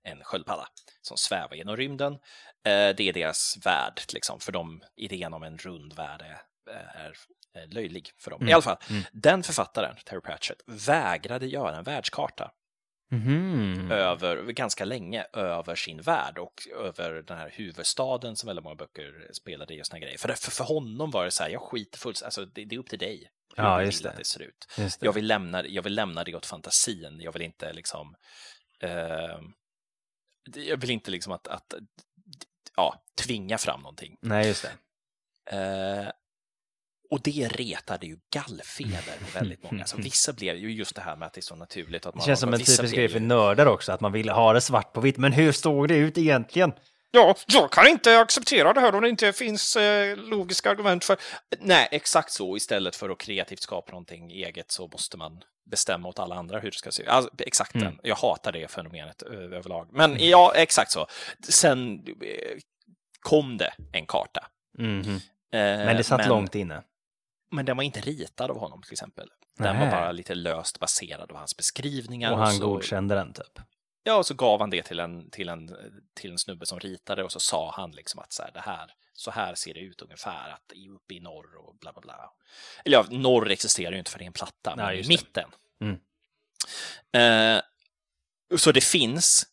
[0.02, 0.68] en sköldpadda
[1.02, 2.12] som svävar genom rymden.
[2.12, 6.42] Eh, det är deras värld, liksom, för dem, idén om en rund värld är,
[7.68, 8.48] löjlig för dem.
[8.48, 9.02] I alla fall, mm.
[9.12, 12.50] den författaren, Terry Pratchett, vägrade göra en världskarta
[13.10, 13.90] Mhm.
[13.92, 19.28] över, ganska länge över sin värld och över den här huvudstaden som väldigt många böcker
[19.32, 20.18] spelade i och såna grejer.
[20.18, 22.78] För, för, för honom var det så här, jag skiter fullständigt, alltså det, det är
[22.78, 24.10] upp till dig hur Ja, du vill det.
[24.10, 24.66] att det ser ut.
[24.76, 24.98] Det.
[25.00, 28.14] Jag vill, lämna, jag vill lämna det åt fantasin, jag vill inte liksom
[28.82, 29.40] eh,
[30.54, 31.74] jag vill inte liksom att, att
[32.76, 34.16] ja, tvinga fram någonting.
[34.20, 34.72] Nej, just det.
[35.56, 36.12] Eh,
[37.10, 39.84] och det retade ju gallfeber på väldigt många.
[39.86, 42.06] Så vissa blev ju just det här med att det är så naturligt.
[42.06, 44.28] Att Det man, känns som en typisk grej för ju- nördar också, att man vill
[44.28, 45.16] ha det svart på vitt.
[45.16, 46.72] Men hur såg det ut egentligen?
[47.10, 51.16] Ja, jag kan inte acceptera det här om det inte finns eh, logiska argument för...
[51.60, 52.56] Nej, exakt så.
[52.56, 55.40] Istället för att kreativt skapa någonting eget så måste man
[55.70, 57.08] bestämma åt alla andra hur det ska se ut.
[57.08, 57.84] Alltså, exakt Mm.
[57.84, 57.98] den.
[58.02, 59.88] Jag hatar det fenomenet överlag.
[59.92, 61.06] Men ja, exakt så.
[61.48, 62.58] Sen eh,
[63.20, 64.46] kom det en karta.
[64.78, 65.10] Mhm.
[65.52, 66.82] Eh, Men det satt långt inne.
[67.50, 69.28] Men den var inte ritad av honom till exempel.
[69.58, 69.84] Den Nähä.
[69.84, 72.32] var bara lite löst baserad av hans beskrivningar.
[72.32, 73.58] Och han så, godkände den typ.
[74.02, 75.76] Ja, och så gav han det till en, till en,
[76.14, 78.94] till en snubbe som ritade och så sa han liksom att så här, det här,
[79.12, 82.32] så här ser det ut ungefär, att uppe i norr och bla bla bla.
[82.84, 85.50] Eller ja, norr existerar ju inte för det är en platta, Nej, men i mitten.
[85.80, 85.98] Mm.
[87.12, 87.62] Eh,
[88.58, 89.46] så det finns,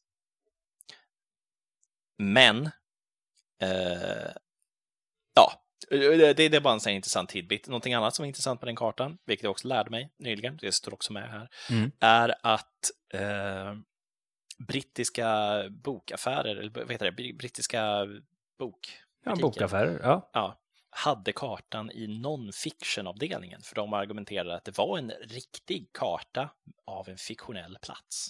[2.17, 2.65] men
[3.61, 4.31] eh,
[5.33, 7.67] ja, Det, det är bara en sån intressant tidbit.
[7.67, 10.71] Någonting annat som är intressant på den kartan, vilket jag också lärde mig nyligen, det
[10.71, 11.91] står också med här, Mm.
[11.99, 13.73] är att eh,
[14.67, 15.29] brittiska
[15.69, 18.07] bokaffärer, eller vad heter det, brittiska
[18.59, 18.79] bok...
[19.25, 19.99] Ja, bokaffärer.
[20.03, 20.29] Ja.
[20.33, 20.59] Ja,
[20.89, 26.49] hade kartan i non-fiction-avdelningen, för de argumenterade att det var en riktig karta
[26.85, 28.29] av en fiktionell plats.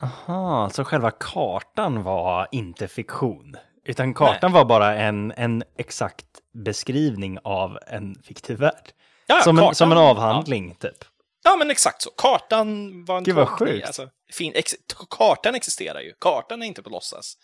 [0.00, 7.38] Aha, så själva kartan var inte fiktion, utan kartan var bara en, en exakt beskrivning
[7.44, 8.90] av en fiktiv värld.
[9.26, 11.04] Ja, ja, som, en, kartan- som en avhandling, typ.
[11.44, 12.10] Ja, men exakt så.
[12.10, 13.86] Kartan var en Gud, vad sjukt.
[13.86, 14.74] Alltså, fin, ex,
[15.10, 16.12] kartan existerar ju.
[16.20, 17.34] Kartan är inte på låtsas.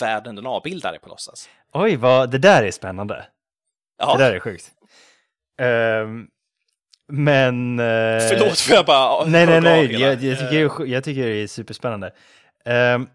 [0.00, 1.48] Världen den avbildar är på låtsas.
[1.72, 3.26] Oj, vad, det där är spännande.
[3.98, 4.70] Ja, Det där är sjukt.
[5.60, 6.26] Ehm,
[7.08, 7.78] men...
[7.78, 10.00] eh, förlåt för jag bara Nej, nej, nej.
[10.00, 12.12] Jag, jag, tycker, jag tycker det är superspännande.
[12.64, 13.08] Ehm,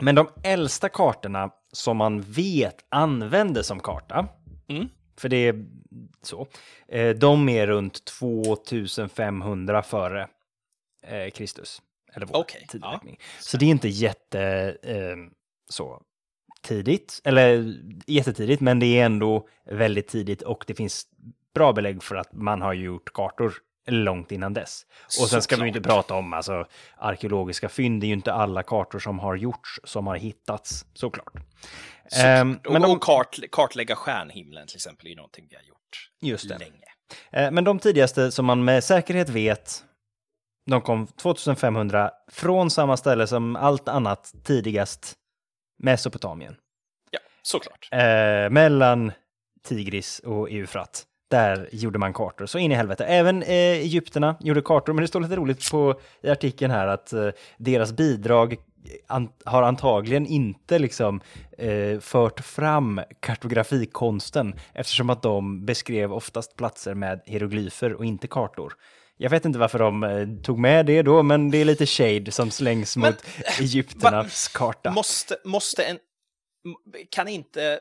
[0.00, 4.28] men de äldsta kartorna som man vet användes som karta,
[4.70, 4.88] Mm.
[5.16, 5.64] för det är
[6.22, 6.46] så,
[6.88, 10.28] eh, de är runt 2500 före
[11.02, 11.82] eh, Kristus.
[12.14, 13.18] Eller vår Okej, tideräkning.
[13.40, 15.16] Så det är inte jätte eh,
[15.68, 16.02] så
[16.62, 17.74] tidigt, eller
[18.06, 21.06] jättetidigt, men det är ändå väldigt tidigt och det finns
[21.54, 23.54] bra belägg för att man har gjort kartor
[23.88, 24.86] långt innan dess.
[25.20, 25.94] Och sen ska vi ju inte Såklart.
[25.94, 26.66] prata om alltså,
[26.96, 31.32] arkeologiska fynd, det är ju inte alla kartor som har gjorts som har hittats, såklart.
[32.08, 32.66] Såklart.
[32.66, 36.10] Och men de, och kart, kartlägga stjärnhimlen till exempel är ju någonting vi har gjort
[36.20, 36.58] Just det.
[36.58, 36.84] länge.
[37.46, 39.84] eh, men de tidigaste som man med säkerhet vet,
[40.66, 45.14] de kom 2500 från samma ställe som allt annat tidigast,
[45.82, 46.56] Mesopotamien.
[47.10, 47.88] Ja, såklart.
[47.92, 49.12] eh, mellan
[49.64, 51.04] Tigris och Eufrat.
[51.30, 53.04] Där gjorde man kartor, så in i helvete.
[53.04, 57.12] Även eh, Egypterna gjorde kartor, men det står lite roligt på, i artikeln här att
[57.12, 58.56] eh, deras bidrag
[59.06, 61.20] an, har antagligen inte liksom
[61.58, 68.74] eh, fört fram kartografikonsten eftersom att de beskrev oftast platser med hieroglyfer och inte kartor.
[69.16, 72.32] Jag vet inte varför de eh, tog med det då, men det är lite shade
[72.32, 73.24] som slängs Men, mot
[73.60, 74.90] Egypternas karta.
[74.90, 75.98] Måste, måste en...
[77.10, 77.80] Kan inte...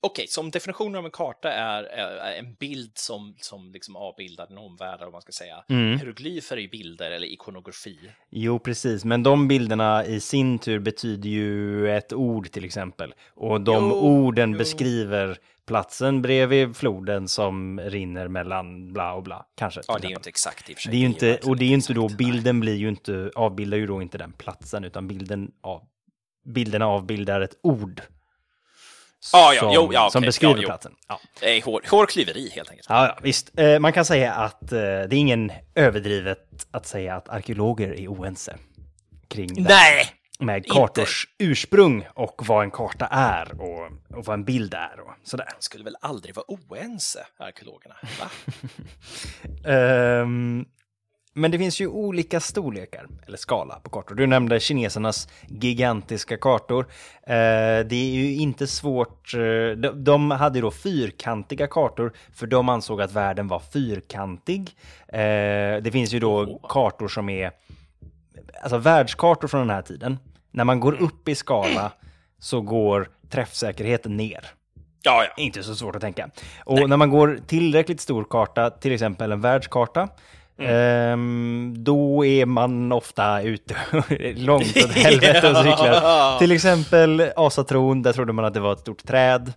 [0.00, 4.58] Okej, som definitionen av en karta är, är en bild som, som liksom avbildar en
[4.58, 5.64] omvärld, vad man ska säga.
[5.68, 5.98] Mm.
[5.98, 7.98] Hieroglyfer är ju bilder eller ikonografi.
[8.30, 13.14] Jo, precis, men de bilderna i sin tur betyder ju ett ord till exempel.
[13.34, 14.58] Och de Jo, orden jo.
[14.58, 19.46] beskriver platsen bredvid floden som rinner mellan bla och bla.
[19.56, 19.80] Kanske.
[19.88, 20.90] Ja, det är ju inte exakt i och för sig.
[20.90, 23.78] det är ju inte, och det är ju inte då, bilden blir ju inte, avbildar
[23.78, 25.82] ju då inte den platsen, utan bilden av,
[26.44, 28.02] bilderna avbildar ett ord.
[29.32, 30.94] Ja, ja, som, jo, ja, som okej, beskriver ja, platsen.
[31.08, 31.20] Ja.
[31.40, 32.86] Är hår, hårklyveri helt enkelt.
[32.88, 33.58] Ja, ja, visst.
[33.58, 38.08] Eh, man kan säga att eh, det är ingen överdrivet att säga att arkeologer är
[38.08, 38.56] oense
[39.28, 40.06] kring det Nej!
[40.38, 40.70] med inte.
[40.70, 45.46] kartors ursprung och vad en karta är och, och vad en bild är och sådär.
[45.58, 47.96] De skulle väl aldrig vara oense, arkeologerna?
[48.20, 48.30] Va?
[49.70, 50.64] Ehm,
[51.38, 54.14] men det finns ju olika storlekar, eller skala, på kartor.
[54.14, 56.86] Du nämnde kinesernas gigantiska kartor.
[57.22, 59.34] Eh, det är ju inte svårt.
[59.34, 59.40] eh,
[59.76, 64.70] de, de hade då fyrkantiga kartor, för de ansåg att världen var fyrkantig.
[65.08, 67.50] Eh, det finns ju då kartor som är,
[68.62, 70.18] alltså världskartor från den här tiden.
[70.50, 71.92] När man går upp i skala
[72.38, 74.44] så går träffsäkerheten ner.
[75.02, 75.42] Ja, ja.
[75.42, 76.30] Inte så svårt att tänka.
[76.64, 80.08] Och när man går tillräckligt stor karta, till exempel en världskarta,
[80.58, 83.76] ehm, då är man ofta ute
[84.36, 86.38] långt åt helvete och cyklar.
[86.38, 89.52] Till exempel Asatron, där trodde man att det var ett stort träd.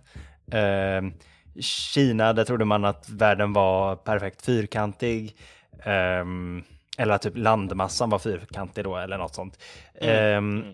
[0.52, 1.12] Ehm,
[1.60, 5.36] Kina, där trodde man att världen var perfekt fyrkantig.
[5.84, 6.62] Ehm,
[6.98, 9.58] eller att typ landmassan var fyrkantig då, eller något sånt.
[10.00, 10.64] Ehm,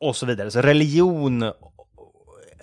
[0.00, 0.50] och så vidare.
[0.50, 1.52] Så religion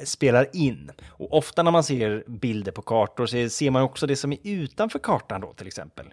[0.03, 0.91] spelar in.
[1.07, 4.37] Och ofta när man ser bilder på kartor så ser man också det som är
[4.43, 6.05] utanför kartan då till exempel.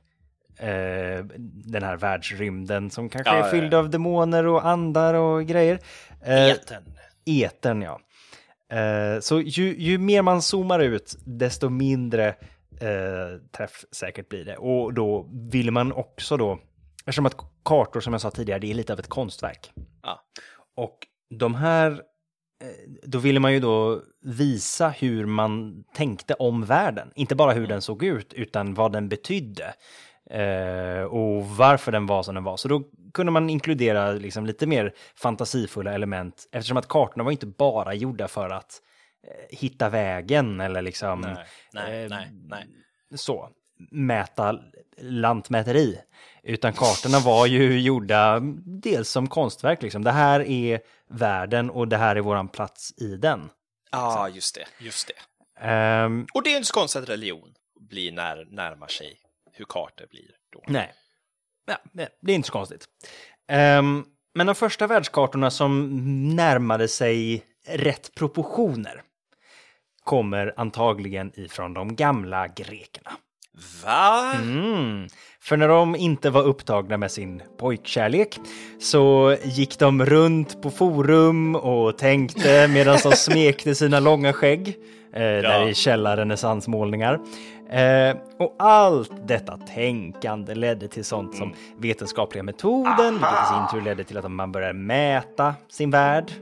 [0.63, 1.25] Eh,
[1.65, 3.79] den här världsrymden som kanske Ja, är ja, fylld ja.
[3.79, 5.79] av demoner och andar och grejer.
[6.25, 6.83] Eh, Eten.
[7.27, 8.01] Etern, ja.
[8.79, 12.29] Eh, så ju, ju mer man zoomar ut, desto mindre
[12.81, 14.57] eh, träffsäkert blir det.
[14.57, 16.59] Och då vill man också då,
[16.99, 19.73] eftersom att kartor som jag sa tidigare, det är lite av ett konstverk.
[20.03, 20.21] Ja.
[20.77, 20.99] Och
[21.39, 27.13] de här, eh, då ville man ju då visa hur man tänkte om världen.
[27.15, 29.75] Inte bara hur den såg ut, utan vad den betydde.
[30.31, 32.57] Eh, och varför den var som den var.
[32.57, 32.83] Så då
[33.15, 36.49] kunde man inkludera liksom lite mer fantasifulla element.
[36.53, 38.81] Eftersom att kartorna var inte bara gjorda för att
[39.27, 41.37] eh, hitta vägen eller liksom Nej,
[41.73, 42.67] nej, eh, nej, nej.
[43.15, 43.49] så,
[43.91, 44.59] mäta
[45.01, 45.99] lantmäteri.
[46.43, 48.41] Utan kartorna var ju gjorda
[48.83, 49.83] dels som konstverk.
[49.83, 50.05] Liksom.
[50.05, 53.51] Det här är världen och det här är våran plats i den.
[53.91, 54.85] Ja, just det.
[54.85, 55.67] Just det.
[55.67, 59.17] Ehm, Och det är inte så konstigt att religion blir när, närmar sig
[59.53, 60.63] hur Carter blir då.
[60.67, 60.93] nej.
[61.67, 61.77] Ja,
[62.21, 62.85] det är inte så konstigt.
[63.49, 65.89] Ehm, men de första världskartorna som
[66.37, 69.03] närmade sig rätt proportioner
[70.05, 73.11] kommer antagligen ifrån de gamla grekerna.
[73.85, 74.33] Va?
[74.35, 75.07] Mm.
[75.41, 78.39] För när de inte var upptagna med sin pojkkärlek
[78.81, 84.69] så gick de runt på forum och tänkte medan de smekte sina långa skägg.
[85.15, 87.21] Eh, Där i källarrenässansmålningar.
[87.73, 93.85] Eh, och allt detta tänkande ledde till sånt som vetenskapliga metoden, vilket i sin tur
[93.85, 96.33] ledde till att man började mäta sin värld.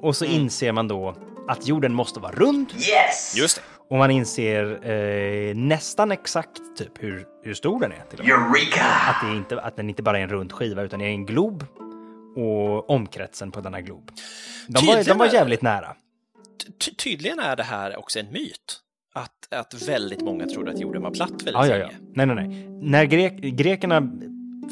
[0.00, 1.14] Och så inser man då
[1.48, 2.72] att jorden måste vara rund
[3.36, 3.62] Just det.
[3.90, 8.02] och man inser eh, nästan exakt typ hur, hur stor den är.
[8.10, 8.34] Till och med.
[9.08, 11.64] Att, det inte, att den inte bara är en rund skiva utan är en glob
[12.36, 14.10] och omkretsen på denna glob.
[14.68, 15.96] De var, de var jävligt nära.
[16.84, 18.80] Ty- tydligen är det här också en myt.
[19.18, 21.88] Att, att väldigt många trodde att jorden var platt väldigt Ja, ja, ja.
[22.14, 22.68] Nej, nej, nej.
[22.82, 24.02] När grek, grekerna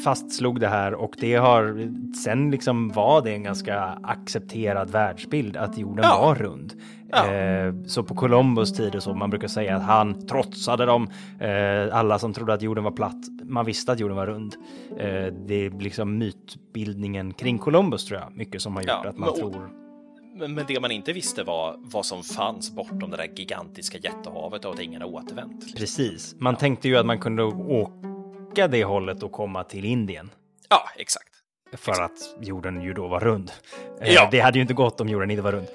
[0.03, 1.91] fastslog det här och det har
[2.23, 6.21] sen liksom var det en ganska accepterad världsbild att jorden Ja.
[6.21, 6.73] var rund.
[7.11, 7.33] Ja.
[7.33, 11.07] Eh, så på Columbus tid och så, man brukar säga att han trotsade dem,
[11.39, 13.15] eh, alla som trodde att jorden var platt.
[13.43, 14.55] Man visste att jorden var rund.
[14.97, 19.17] Eh, det är liksom mytbildningen kring Columbus tror jag, mycket som har gjort Ja, att
[19.17, 19.69] man tror.
[20.37, 24.73] Men, det man inte visste var vad som fanns bortom det där gigantiska jättehavet och
[24.73, 25.53] att ingen har återvänt.
[25.61, 25.77] liksom.
[25.79, 26.35] Precis.
[26.39, 30.29] Man tänkte ju att man kunde åka det hållet och komma till Indien.
[30.69, 31.27] Ja, exakt.
[31.73, 33.51] För att jorden ju då var rund.
[34.01, 34.27] Eh, Ja.
[34.31, 35.67] Det hade ju inte gått om jorden inte var rund.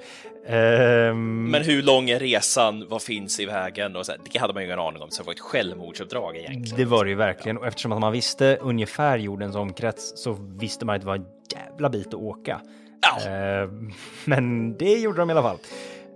[0.47, 2.85] Ehm, Men hur lång är resan?
[2.89, 3.95] Vad finns i vägen?
[3.95, 6.77] Och så det hade man ju ingen aning om, så det var ett självmordsuppdrag egentligen.
[6.77, 7.57] det var det ju verkligen.
[7.57, 11.25] Och eftersom att man visste ungefär jordens omkrets så visste man att det var en
[11.55, 12.61] jävla bit att åka.
[13.03, 13.29] Ja.
[13.29, 13.91] Ehm,
[14.25, 15.57] men det gjorde de i alla fall.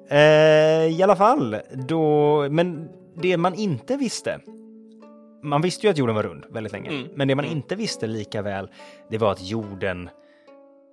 [0.09, 1.57] Eh, I alla fall,
[1.87, 2.47] då...
[2.49, 2.89] Men
[3.21, 4.39] det man inte visste
[5.43, 7.07] man visste ju att jorden var rund väldigt länge, Mm.
[7.15, 8.69] men det man inte visste lika väl,
[9.09, 10.09] det var att jorden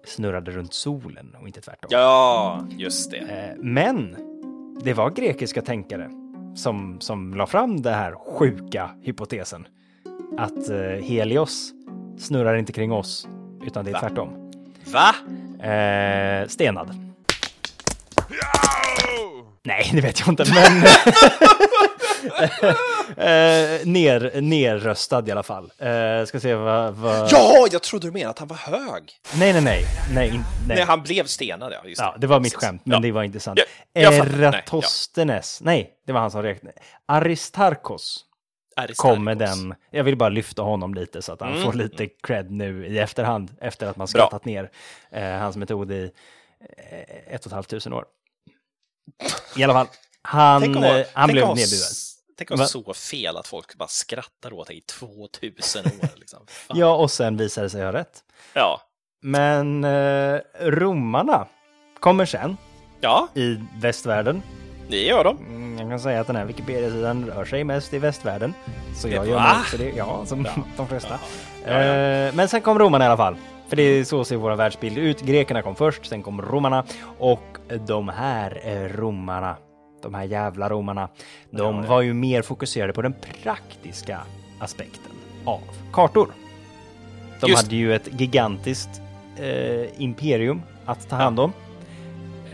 [0.06, 1.88] snurrade runt solen och inte tvärtom.
[1.90, 3.16] Ja, just det.
[3.16, 4.16] Eh, Men
[4.84, 6.10] det var grekiska tänkare
[6.56, 9.66] som, som la fram den här sjuka hypotesen.
[10.38, 11.72] Att eh, Helios
[12.18, 13.28] snurrar inte kring oss,
[13.66, 14.00] utan det är Va?
[14.00, 14.50] tvärtom.
[14.92, 15.14] Va?
[15.64, 17.14] Eh, stenad.
[19.66, 20.84] Nej, det vet jag inte, men...
[23.16, 25.72] eh, ner, nerröstad i alla fall.
[25.78, 26.94] Eh, ska se vad...
[26.94, 27.32] vad...
[27.32, 29.12] Ja, jag trodde du menade att han var hög.
[29.34, 29.84] Nej, nej, nej.
[30.14, 30.76] Nej, in, nej.
[30.76, 31.88] Nej, han blev stenad, ja.
[31.88, 33.00] Just Ja, det var mitt skämt, men Ja.
[33.00, 33.60] det var inte sant.
[33.92, 34.24] Ja, fattar.
[34.24, 34.48] Nej, ja.
[34.48, 35.60] Eratosthenes.
[35.62, 36.76] Nej, det var han som räknade.
[37.06, 38.24] Aristarkos
[38.76, 38.96] Aristarkos.
[39.16, 39.74] kom med den.
[39.90, 41.62] Jag vill bara lyfta honom lite så att han Mm.
[41.64, 44.06] får lite cred nu i efterhand efter att man Bra.
[44.20, 44.70] skrattat ner
[45.10, 46.10] eh, hans metod i
[46.78, 48.04] eh, ett och ett halvt tusen år.
[49.56, 49.86] I alla fall,
[50.22, 51.94] han, Tänk om, eh, han blev nedburen.
[52.38, 52.66] Tänk om Va?
[52.66, 56.08] så fel att folk bara skrattar åt det i 2000 år.
[56.18, 56.46] Liksom.
[56.68, 58.24] Ja, och sen visade det sig ha rätt.
[58.54, 58.80] ja.
[59.26, 61.46] Men eh, romarna
[62.00, 62.56] kommer sen
[63.00, 64.42] Ja, i västvärlden.
[64.94, 65.36] Det gör de.
[65.38, 68.54] Mm, Jag kan säga att den här Wikipedia-sidan rör sig mest i västvärlden.
[68.94, 71.18] Så jag gör också det, ja, som de flesta.
[71.66, 71.78] Ja, ja.
[71.82, 73.36] Eh, Men sen kom romarna i alla fall.
[73.68, 75.20] För det är så ser våra världsbild ut.
[75.22, 76.84] Grekerna kom först, sen kom romarna.
[77.18, 77.42] Och
[77.86, 79.56] de här eh, romarna,
[80.02, 81.08] de här jävla romarna,
[81.50, 81.88] de Ja, ja.
[81.88, 84.20] var ju mer fokuserade på den praktiska
[84.60, 85.12] aspekten
[85.44, 85.60] av
[85.92, 86.28] kartor.
[87.40, 87.62] De Just.
[87.62, 88.90] hade ju ett gigantiskt
[89.36, 91.52] eh, imperium att ta hand om.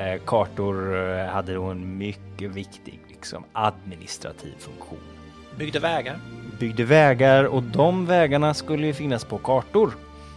[0.01, 4.99] Eh, kartor eh, hade då en mycket viktig liksom, administrativ funktion.
[5.59, 6.19] Byggde vägar.
[6.59, 9.93] Byggde vägar och de vägarna skulle ju finnas på kartor.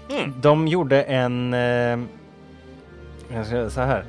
[0.09, 0.33] Mm.
[0.41, 1.53] De gjorde en...
[1.53, 1.59] Eh,
[3.33, 4.05] jag ska säga så här.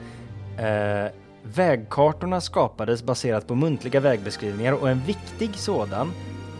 [0.58, 1.10] Eh,
[1.42, 6.12] vägkartorna skapades baserat på muntliga vägbeskrivningar och en viktig sådan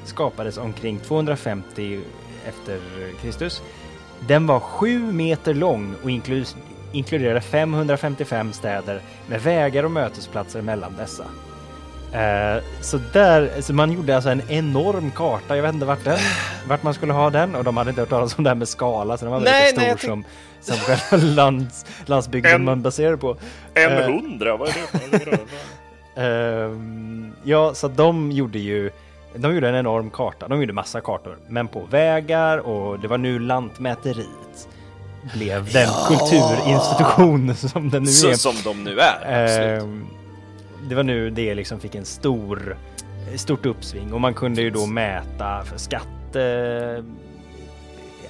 [0.04, 2.00] skapades omkring 250
[2.46, 2.78] efter
[3.20, 3.62] Kristus.
[4.28, 6.10] Den var sju meter lång och
[6.94, 11.24] inkluderade 555 städer med vägar och mötesplatser mellan dessa.
[12.12, 15.56] Eh, så där, så man gjorde alltså en enorm karta.
[15.56, 16.18] Jag vet inte vart, den,
[16.68, 18.68] vart man skulle ha den och de hade inte hört talas om det här med
[18.68, 20.24] skala så den var Nej, lika nej, stor som,
[20.60, 23.36] som själva lands, landsbygden En- man baserar på.
[23.74, 24.74] En hundra, vad är
[25.10, 25.38] det
[26.16, 28.90] Ehm, ja, så de gjorde ju
[29.36, 30.48] de gjorde en enorm karta.
[30.48, 34.68] De gjorde massa kartor, men på vägar och det var nu Lantmäteriet
[35.34, 38.12] blev den kulturinstitution som den nu är.
[38.12, 39.78] Så, som de nu är.
[39.78, 40.06] Ehm,
[40.88, 42.76] det var nu det liksom fick en stor,
[43.36, 47.04] stort uppsving och man kunde ju då mäta för skatte,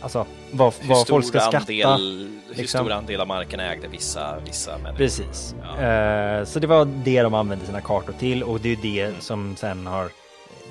[0.01, 1.59] alltså vad, Hur vad folk ska skatta.
[1.59, 2.81] andel, hur liksom.
[2.81, 4.97] stor andel av marken ägde vissa, vissa människor?
[4.97, 5.55] Precis.
[5.63, 5.83] Ja.
[5.83, 9.57] Eh, så det var det de använde sina kartor till och det är det som
[9.57, 10.09] sen har,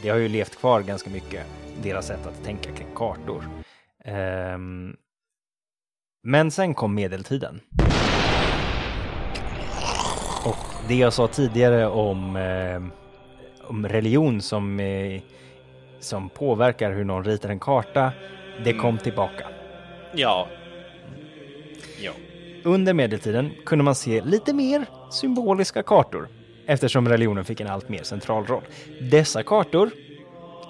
[0.02, 1.46] det har ju levt kvar ganska mycket,
[1.84, 3.50] deras sätt att tänka kring kartor.
[4.06, 4.96] Ehm,
[6.26, 7.60] men sen kom medeltiden.
[10.46, 12.84] Och det jag sa tidigare om, eh,
[13.70, 15.22] om religion som, eh,
[16.00, 18.12] som påverkar hur någon ritar en karta,
[18.64, 19.48] det kom tillbaka.
[20.16, 20.48] Ja.
[22.02, 22.12] Ja.
[22.64, 26.28] Under medeltiden kunde man se lite mer symboliska kartor
[26.66, 28.64] eftersom religionen fick en allt mer central roll.
[29.12, 29.92] Dessa kartor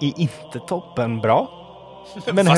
[0.00, 1.63] är inte toppen bra,
[2.32, 2.46] men.
[2.46, 2.54] Va?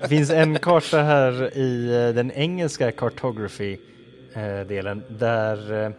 [0.00, 5.90] Det finns en karta här i eh, den engelska cartography-delen där eh,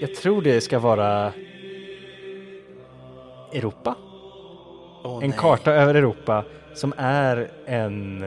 [0.00, 1.32] jag tror det ska vara
[3.52, 3.94] Europa.
[5.04, 5.38] Åh, En nej.
[5.38, 8.24] karta över Europa som är en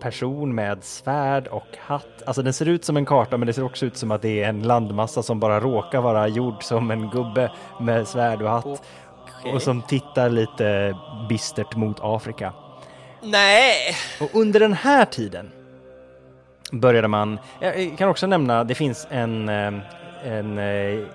[0.00, 2.22] person med svärd och hatt.
[2.26, 4.42] Alltså den ser ut som en karta men det ser också ut som att det
[4.42, 8.82] är en landmassa som bara råkar vara gjord som en gubbe med svärd och hatt.
[9.40, 9.52] Okej.
[9.52, 10.96] Och som tittar lite
[11.28, 12.52] bistert mot Afrika.
[13.22, 13.74] Nej!
[14.20, 15.50] Och under den här tiden
[16.72, 19.72] började man, jag kan också nämna, det finns en, eh,
[20.24, 21.06] en eh,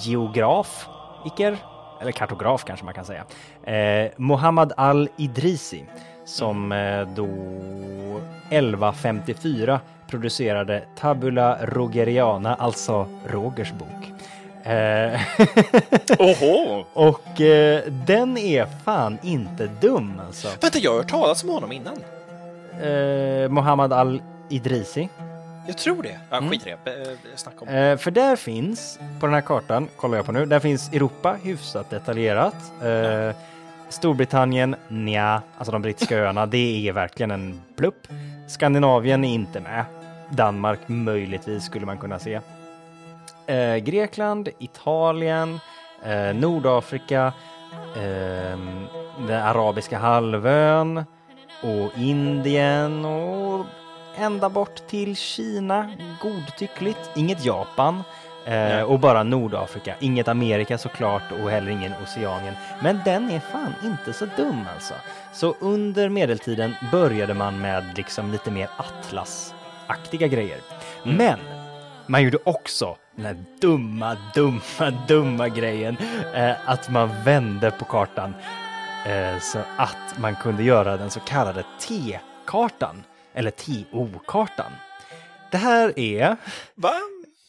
[0.00, 0.88] geograf,
[1.26, 1.56] iker,
[2.00, 3.24] eller kartograf kanske man kan säga,
[3.64, 5.84] eh, Muhammad al-Idrisi,
[6.24, 7.26] som eh, då
[8.50, 9.80] 1154
[10.10, 14.15] producerade Tabula Rogeriana, alltså Rogers bok.
[14.66, 15.20] Eh,
[16.18, 16.84] Oho!
[16.92, 20.48] och eh, den är fan inte dum alltså.
[20.60, 21.94] Vänta, jag har hört talas om honom innan.
[22.82, 25.08] Eh, Muhammad al-Idrisi.
[25.66, 26.18] Jag tror det.
[26.30, 26.50] Ja, Mm.
[26.50, 26.90] skit i det.
[27.02, 27.68] Eh, Snacka om.
[27.68, 31.36] Eh, för där finns, på den här kartan, kollar jag på nu, där finns Europa
[31.42, 32.54] hyfsat detaljerat.
[32.84, 33.36] Eh,
[33.88, 38.08] Storbritannien, nja, alltså de brittiska öarna, det är verkligen en plupp.
[38.48, 39.84] Skandinavien är inte med.
[40.30, 42.40] Danmark möjligtvis skulle man kunna se.
[43.46, 45.60] Eh, Grekland, Italien,
[46.02, 47.32] eh, Nordafrika,
[47.96, 48.86] ehm,
[49.28, 51.04] den arabiska halvön
[51.62, 53.66] och Indien och
[54.16, 55.90] ända bort till Kina,
[56.22, 57.10] godtyckligt.
[57.14, 58.02] Inget Japan
[58.44, 59.94] eh, och bara Nordafrika.
[60.00, 62.54] Inget Amerika såklart och heller ingen Oceanien.
[62.82, 64.94] Men den är fan inte så dum alltså.
[65.32, 70.58] Så under medeltiden började man med liksom lite mer atlasaktiga grejer.
[71.02, 71.38] Men
[72.08, 75.96] man gjorde också den här dumma, dumma, dumma grejen
[76.34, 78.34] eh, att man vände på kartan
[79.06, 83.02] eh, så att man kunde göra den så kallade T-kartan,
[83.34, 84.72] eller TO-kartan.
[85.50, 86.36] Det här är,
[86.74, 86.92] Va?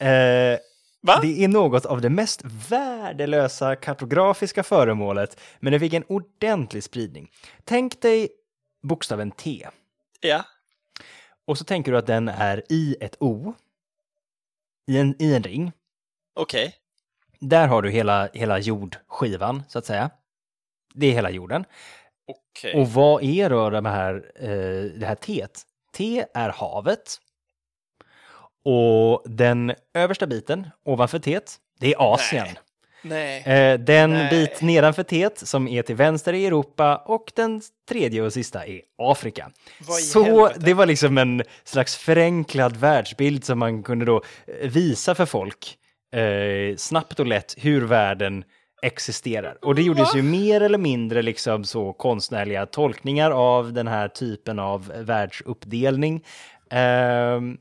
[0.07, 0.59] eh,
[1.01, 1.19] Va?
[1.21, 7.29] det är något av det mest värdelösa kartografiska föremålet, men det fick en ordentlig spridning.
[7.63, 8.29] Tänk dig
[8.83, 9.67] bokstaven T
[10.21, 10.45] Ja.
[11.47, 13.53] och så tänker du att den är i ett O,
[14.87, 15.71] i en, i en ring.
[16.35, 16.75] Okej.
[17.39, 20.09] Där har du hela, hela jordskivan, så att säga.
[20.93, 21.65] Det är hela jorden.
[22.27, 22.81] Okej.
[22.81, 25.47] Och vad är då de här, eh, det här T?
[25.93, 27.17] T är havet.
[28.63, 31.39] Och den översta biten ovanför T,
[31.79, 32.45] det är Asien.
[32.45, 32.57] Nej.
[33.03, 34.29] Eh, den Nej.
[34.29, 38.81] bit nedanför T som är till vänster är Europa och den tredje och sista är
[38.97, 39.51] Afrika.
[39.79, 40.59] I Så helvete?
[40.59, 44.21] det var liksom en slags förenklad världsbild som man kunde då
[44.61, 45.77] eh, visa för folk
[46.15, 48.43] eh, snabbt och lätt hur världen
[48.81, 49.57] existerar.
[49.61, 54.59] Och det gjordes ju mer eller mindre liksom så konstnärliga tolkningar av den här typen
[54.59, 56.23] av världsuppdelning.
[56.71, 57.57] Ehm,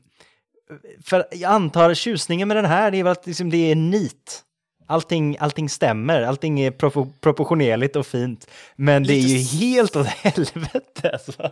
[1.05, 4.43] för jag antar tjusningen med den här är väl att liksom det är nit.
[4.87, 8.47] Allting, allting stämmer, allting är propor- proportionerligt och fint.
[8.75, 11.09] Men det är Lite ju helt åt helvete.
[11.13, 11.51] Alltså.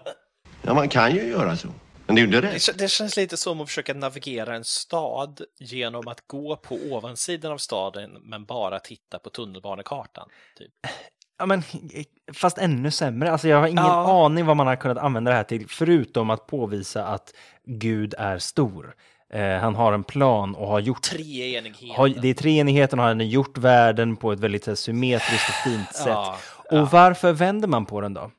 [0.62, 1.68] Ja, man kan ju göra så.
[2.08, 6.28] Men det inte Det, det känns lite som att försöka navigera en stad genom att
[6.28, 10.30] gå på ovansidan av staden men bara titta på tunnelbanekartan.
[10.58, 10.72] Typ.
[11.38, 11.64] Ja, men,
[12.34, 13.32] fast ännu sämre.
[13.32, 14.26] Alltså, jag har ingen Ja.
[14.26, 17.34] aning vad man har kunnat använda det här till, förutom att påvisa att
[17.66, 18.96] Gud är stor.
[19.34, 21.90] Eh, han har en plan och har gjort Treenigheten.
[21.96, 25.56] har, det är treenigheten och han har gjort världen på ett väldigt här, symmetriskt och
[25.72, 26.08] fint sätt.
[26.08, 26.38] Ja,
[26.72, 28.32] Och varför vänder man på den då?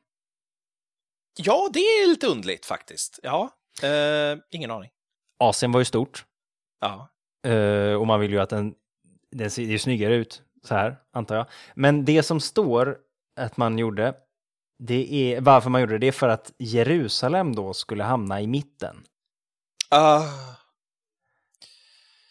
[1.39, 3.21] ja, det är lite undligt faktiskt.
[3.23, 3.51] Ja,
[3.83, 4.91] eh, ingen aning.
[5.39, 6.25] Asien var ju stort
[6.81, 7.09] Ja.
[7.51, 8.75] eh, och man vill ju att den,
[9.31, 11.47] den ser ju snyggare ut så här, antar jag.
[11.75, 12.99] Men det som står
[13.41, 14.15] att man gjorde,
[14.79, 18.47] det är, varför man gjorde det, det är för att Jerusalem då skulle hamna i
[18.47, 19.05] mitten.
[19.91, 20.23] Ah,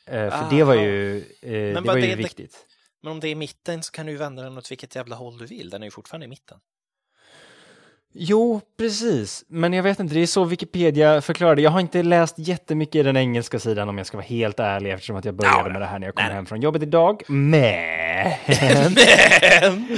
[0.07, 2.65] Eh, för det var ju, eh, det vad var ju det- viktigt.
[3.03, 5.15] men om det är i mitten så kan du ju vända den åt vilket jävla
[5.15, 5.69] håll du vill.
[5.69, 6.57] Den är ju fortfarande i mitten.
[8.17, 9.43] Jo, precis.
[9.47, 11.61] Men jag vet inte, det är så Wikipedia förklarar det.
[11.61, 14.91] Jag har inte läst jättemycket i den engelska sidan om jag ska vara helt ärlig
[14.91, 17.23] eftersom att jag började med det här när jag kom hem från jobbet idag.
[17.27, 18.14] Men...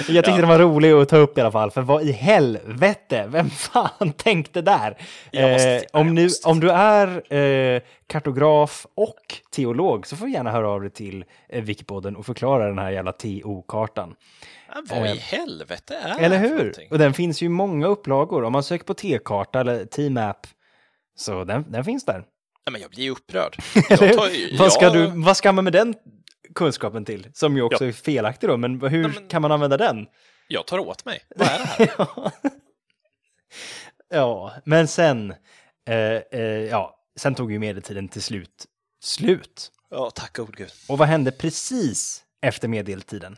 [0.08, 3.26] jag tyckte den var rolig att ta upp i alla fall, för vad i helvete,
[3.30, 4.90] vem fan tänkte där?
[5.52, 9.16] Måste Eh, om, nu, om du är eh, kartograf och
[9.52, 12.92] teolog så får du gärna höra av dig till eh, Wikipodden och förklara den här
[12.92, 14.16] jävla TO-kartan.
[14.74, 16.74] Ja, vad i helvete är det Eh, Eller hur?
[16.92, 18.44] Och den finns ju i många upplagor.
[18.44, 20.48] Om man söker på T-karta eller T-map,
[21.16, 22.14] så den, den finns där.
[22.66, 23.58] Nej, men jag blir ju upprörd.
[23.90, 25.96] Jag tar vad, ska jag- du, vad ska man med den
[26.58, 27.28] kunskapen till?
[27.34, 27.88] Som ju också Ja.
[27.88, 30.06] är felaktig då, men hur Nej, men- kan man använda den?
[30.48, 31.20] Jag tar åt mig.
[31.36, 32.32] Vad är det här?
[34.10, 35.34] Ja, men sen,
[35.90, 35.96] eh,
[36.40, 38.66] eh, ja, sen tog ju medeltiden till slut
[39.04, 39.72] slut.
[39.90, 40.72] Ja, tack gode gud.
[40.90, 43.38] Och vad hände precis efter medeltiden?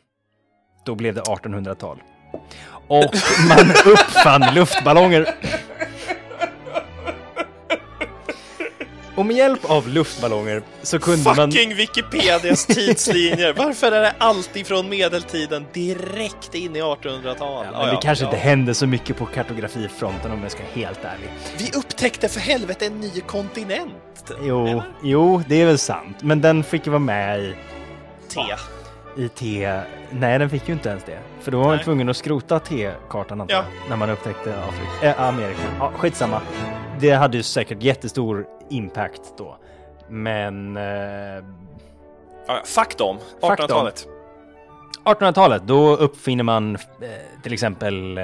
[0.85, 2.03] Då blev det 1800-tal.
[2.87, 3.13] Och
[3.49, 5.35] man uppfann luftballonger.
[9.19, 11.51] Och med hjälp av luftballonger så kunde man...
[11.51, 13.53] Fucking Wikipedias tidslinjer.
[13.53, 17.65] Varför är det alltid från medeltiden direkt in i 1800-tal?
[17.73, 20.99] Ja, men det kanske inte hände så mycket på kartografifronten om jag ska vara helt
[21.03, 21.29] ärlig.
[21.57, 24.31] Vi upptäckte för helvete en ny kontinent.
[24.43, 24.83] Jo, Eller?
[25.03, 26.17] jo, det är väl sant.
[26.21, 27.55] Men den fick ju vara med i,
[28.33, 28.41] T.
[29.17, 29.71] i T...
[30.11, 31.19] Nej, den fick ju inte ens det.
[31.39, 33.63] För då var man tvungen att skrota T-kartan Ja.
[33.89, 35.59] när man upptäckte Afrika, äh, Amerika.
[35.79, 36.41] Ja, skitsamma.
[36.99, 39.57] Det hade ju säkert jättestor impact då.
[40.09, 40.83] Men eh,
[42.47, 43.17] Ja, fuck dem.
[43.19, 43.49] Fuck dem.
[43.57, 44.07] 1800-talet.
[45.03, 46.81] 1800-talet, då uppfinner man eh,
[47.43, 48.23] till exempel eh,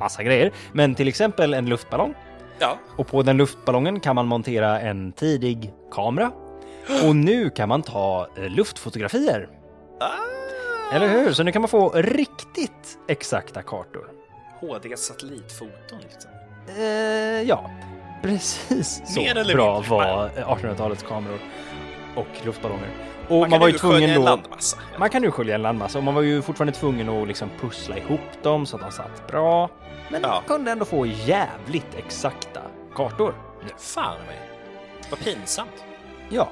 [0.00, 0.52] massa grejer.
[0.72, 2.14] Men till exempel en luftballong.
[2.58, 2.76] Ja.
[2.96, 6.30] Och på den luftballongen kan man montera en tidig kamera.
[7.08, 9.48] Och nu kan man ta eh, luftfotografier.
[10.00, 10.94] Ah.
[10.94, 11.32] Eller hur?
[11.32, 14.10] Så nu kan man få riktigt exakta kartor.
[14.60, 16.30] HD satellitfoton liksom.
[16.78, 17.70] Eh, ja,
[18.22, 19.90] precis så Mer eller bra mindre.
[19.90, 21.38] var eh, 1800-talets kameror
[22.16, 22.88] och luftballonger.
[23.28, 24.22] Och Man man, kan var ju nu tvungen en då...
[24.24, 24.76] landmassa.
[24.98, 27.96] Man kan ju skölja en landmassa och man var ju fortfarande tvungen att liksom pussla
[27.98, 29.70] ihop dem så att de satt bra.
[30.10, 30.42] Men Ja.
[30.46, 32.60] kunde ändå få jävligt exakta
[32.94, 33.34] kartor.
[33.78, 34.38] Fan mig.
[35.10, 35.84] Vad pinsamt.
[36.28, 36.48] Ja.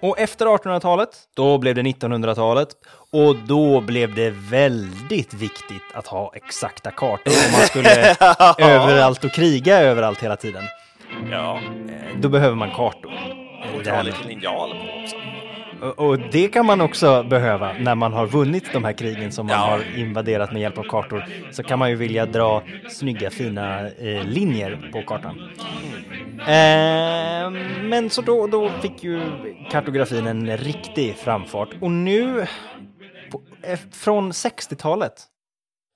[0.00, 2.68] Och efter 1800-talet, då blev det 1900-talet
[3.12, 8.16] och då blev det väldigt viktigt att ha exakta kartor om man skulle
[8.58, 10.62] överallt och kriga överallt hela tiden.
[11.30, 11.56] Ja.
[11.88, 13.12] Eh, Då behöver man kartor.
[13.78, 15.16] Och ta lite linjal på också.
[15.96, 19.56] Och- det kan man också behöva när man har vunnit de här krigen som man
[19.56, 19.66] Ja.
[19.66, 21.24] har invaderat med hjälp av kartor.
[21.50, 25.40] Så kan man ju vilja dra snygga fina eh, linjer på kartan.
[26.40, 27.50] Eh,
[27.82, 29.20] men så då, då fick ju
[29.70, 31.68] kartografin en riktig framfart.
[31.80, 32.46] Och nu,
[33.30, 35.12] på, eh, från 60-talet,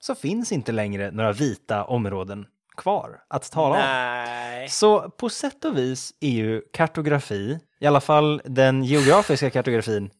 [0.01, 2.47] så finns inte längre några vita områden
[2.77, 3.81] kvar att tala om.
[3.81, 4.69] Nej.
[4.69, 10.11] Så på sätt och vis är ju kartografi, i alla fall den geografiska kartografin,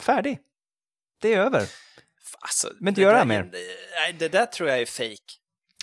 [0.00, 0.38] färdig.
[1.22, 1.62] Det är över.
[2.40, 3.48] Alltså, Men inte göra mer.
[3.52, 5.32] Nej, det där tror jag är fake.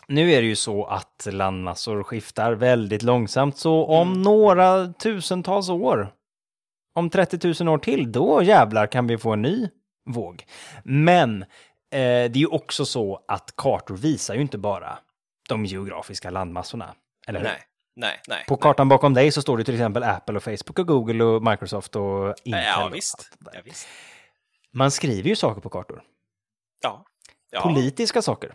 [0.07, 6.13] Nu är det ju så att landmassor skiftar väldigt långsamt, så om några tusentals år,
[6.93, 9.69] om 30 000 år till, då jävlar kan vi få en ny
[10.05, 10.45] våg.
[10.83, 11.47] Men eh,
[11.91, 14.99] det är ju också så att kartor visar ju inte bara
[15.49, 16.95] de geografiska landmassorna.
[17.27, 17.47] Eller hur?
[17.47, 17.61] Nej,
[17.95, 18.45] nej, nej.
[18.47, 21.43] På kartan bakom dig så står det till exempel Apple och Facebook och Google och
[21.43, 22.63] Microsoft och Intel.
[22.63, 23.29] Ja, visst.
[23.53, 23.87] Ja, visst.
[24.73, 26.01] Man skriver ju saker på kartor.
[26.83, 27.05] Ja.
[27.51, 27.61] ja.
[27.61, 28.53] Politiska saker.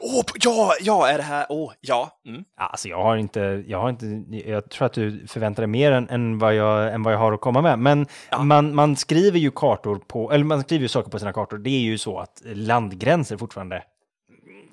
[0.00, 1.46] Åh, ja, ja, är det här...
[1.48, 2.20] Åh, ja.
[2.28, 2.44] Mm.
[2.56, 4.06] Alltså jag har inte, jag har inte,
[4.46, 7.32] jag tror att du förväntar dig mer än, än, vad, jag, än vad jag har
[7.32, 7.78] att komma med.
[7.78, 8.42] Men Ja.
[8.42, 11.58] man, man skriver ju kartor på, eller man skriver ju saker på sina kartor.
[11.58, 13.82] Det är ju så att landgränser fortfarande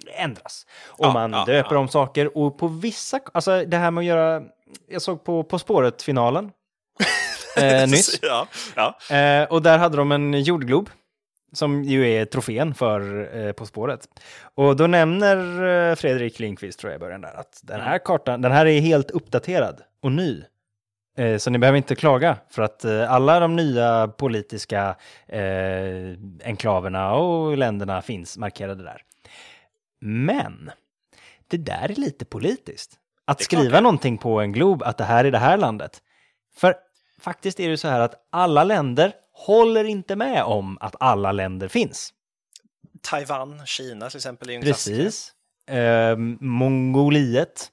[0.10, 0.66] ändras.
[0.88, 1.80] Och Ja, man ja, döper ja.
[1.80, 4.42] om saker och på vissa, alltså det här med att göra,
[4.90, 6.52] jag såg på På spåret-finalen
[7.58, 8.20] eh, nyss.
[8.22, 9.16] ja, ja.
[9.16, 10.90] Eh, och där hade de en jordglob
[11.54, 14.08] som ju är trofén för eh, På spåret.
[14.56, 15.38] Och då nämner
[15.90, 18.82] eh, Fredrik Lindqvist, tror jag i början där, att den här kartan, den här är
[18.82, 20.44] helt uppdaterad och ny.
[21.18, 24.96] Eh, så ni behöver inte klaga, för att eh, alla de nya politiska
[25.28, 29.02] eh, enklaverna och länderna finns markerade där.
[30.00, 30.72] Men
[31.48, 33.00] det där är lite politiskt.
[33.26, 33.82] Att klart skriva det.
[33.82, 36.02] någonting på en glob, att det här är det här landet.
[36.56, 36.76] För
[37.20, 41.68] faktiskt är det så här att alla länder håller inte med om att alla länder
[41.68, 42.14] finns.
[43.02, 44.64] Taiwan, Kina till exempel är ju en.
[44.64, 45.34] Precis.
[45.68, 47.72] Eh, Mongoliet.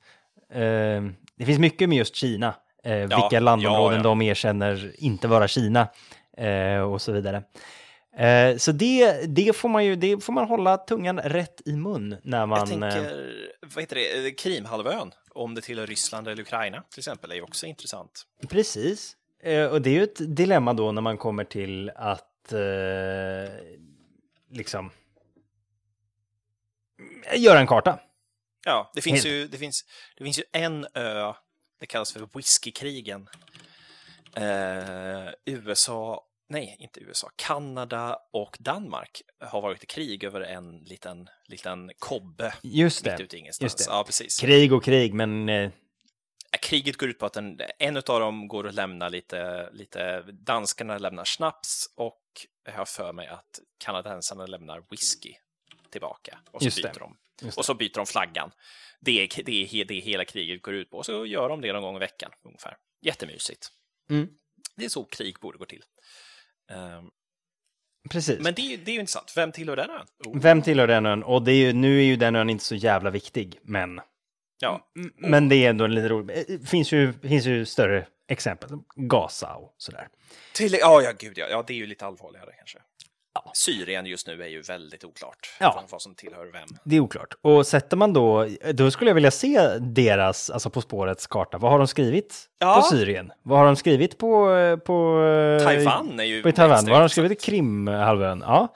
[0.53, 1.03] Eh,
[1.37, 2.55] det finns mycket med just Kina.
[2.85, 4.03] Eh, vilka landområden ja.
[4.03, 5.89] de erkänner inte vara Kina.
[6.37, 7.43] Eh, och så vidare.
[8.17, 12.17] Eh, så det, det, får man ju, det får man hålla tungan rätt i mun
[12.23, 12.59] när man...
[12.59, 17.31] Jag eh, tänker, vad heter det, Krimhalvön, om det tillhör Ryssland eller Ukraina till exempel,
[17.31, 18.27] är ju också intressant.
[18.49, 19.17] Precis.
[19.43, 22.59] Eh, och det är ju ett dilemma då när man kommer till att eh,
[24.51, 24.91] liksom
[27.37, 27.99] göra en karta.
[28.65, 29.35] Ja, det finns, Helt.
[29.35, 29.85] ju, det, finns,
[30.19, 31.33] det finns ju en ö,
[31.81, 33.29] det kallas för whiskykrigen.
[34.37, 41.29] Eh, USA, nej, inte USA, Kanada och Danmark har varit i krig över en liten,
[41.49, 43.23] liten kobbe Just mitt det.
[43.23, 43.73] ute ingenstans.
[43.73, 43.95] Just det.
[43.95, 44.41] Ja, precis.
[44.41, 45.71] Krig och krig, men eh,
[46.61, 50.99] Kriget går ut på att en, en av dem går att lämna lite, lite, danskarna
[50.99, 52.23] lämnar snaps och
[52.65, 55.35] jag har för mig att kanadensarna lämnar whisky
[55.91, 56.89] tillbaka och så Just det.
[56.89, 57.17] byter de.
[57.43, 58.51] Just Och så byter de flaggan.
[59.01, 60.97] Det är, det är det hela kriget går ut på.
[60.97, 62.77] Och så gör de det någon gång i veckan ungefär.
[63.03, 63.69] Jättemysigt.
[64.11, 64.29] Mm.
[64.77, 65.83] Det är så krig borde gå till.
[66.71, 67.11] Ehm,
[68.11, 68.41] precis.
[68.41, 69.33] men det är, ju- det är ju intressant.
[69.37, 70.07] Vem tillhör den ön?
[70.27, 71.23] Oh, Vem tillhör den ön?
[71.23, 74.01] Och det är ju, nu är ju den ön inte så jävla viktig, men,
[74.61, 74.91] ja.
[75.17, 76.47] men det är ändå lite roligt.
[76.49, 80.09] Det finns ju, finns ju större exempel, Gaza och sådär.
[80.55, 81.47] Till, ja, ja, gud ja.
[81.51, 81.65] ja.
[81.67, 82.79] Det är ju lite allvarligare kanske.
[83.55, 85.57] Syrien just nu är ju väldigt oklart.
[85.61, 85.85] Ja.
[85.91, 86.69] Vad- som tillhör vem.
[86.85, 87.35] Det är oklart.
[87.43, 91.59] Och sätter man då, då skulle jag vilja se deras, alltså På spårets karta.
[91.59, 92.75] Vad har de skrivit Ja.
[92.75, 93.33] på Syrien?
[93.43, 94.47] Vad har de skrivit på...
[94.87, 95.21] på
[95.65, 96.85] Taiwan är ju På Taiwan.
[96.85, 98.43] Vad har de skrivit i Krimhalvön?
[98.47, 98.75] Ja.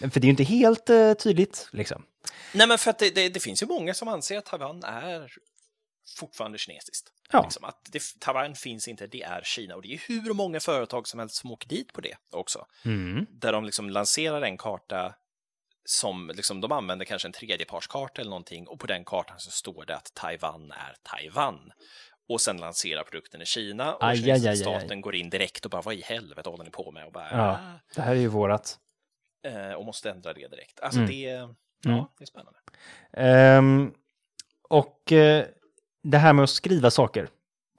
[0.00, 2.02] För det är ju inte helt eh, tydligt, liksom.
[2.52, 5.32] Nej, men för att det, det, det finns ju många som anser att Taiwan är
[6.18, 7.12] fortfarande kinesiskt.
[7.32, 7.42] Ja.
[7.42, 9.74] Liksom att det, Taiwan finns inte, det är Kina.
[9.76, 12.66] Och det är hur många företag som helst som åker dit på det också.
[12.84, 13.26] Mm.
[13.30, 15.14] Där de liksom lanserar en karta
[15.84, 19.84] som liksom, de använder kanske en tredjepartskarta eller någonting och på den kartan så står
[19.84, 21.72] det att Taiwan är Taiwan.
[22.28, 25.70] Och sen lanserar produkten i Kina och Aj, aj, aj, staten går in direkt och
[25.70, 27.06] bara vad i helvete håller ni på med?
[27.06, 27.60] Och, bara, Ja,
[27.94, 28.78] det här är ju vårat.
[29.44, 30.80] "Ah", eh, och måste ändra det direkt.
[30.80, 31.10] Alltså Mm.
[31.10, 31.20] det,
[31.82, 32.04] ja, Mm.
[32.18, 32.58] det är spännande.
[33.12, 33.94] Ehm,
[34.68, 35.46] och eh,
[36.10, 37.28] det här med att skriva saker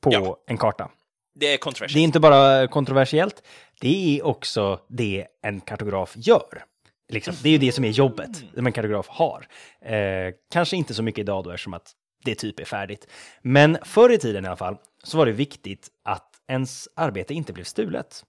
[0.01, 0.37] på Ja.
[0.47, 0.89] en karta.
[1.35, 3.43] Det är Det är inte bara kontroversiellt,
[3.81, 6.63] det är också det en kartograf gör.
[7.09, 9.47] Liksom, det är ju det som är jobbet som en kartograf har.
[9.81, 11.91] Eh, kanske inte så mycket idag då eftersom att
[12.23, 13.07] det typ är färdigt.
[13.41, 17.53] Men förr i tiden i alla fall så var det viktigt att ens arbete inte
[17.53, 18.23] blev stulet.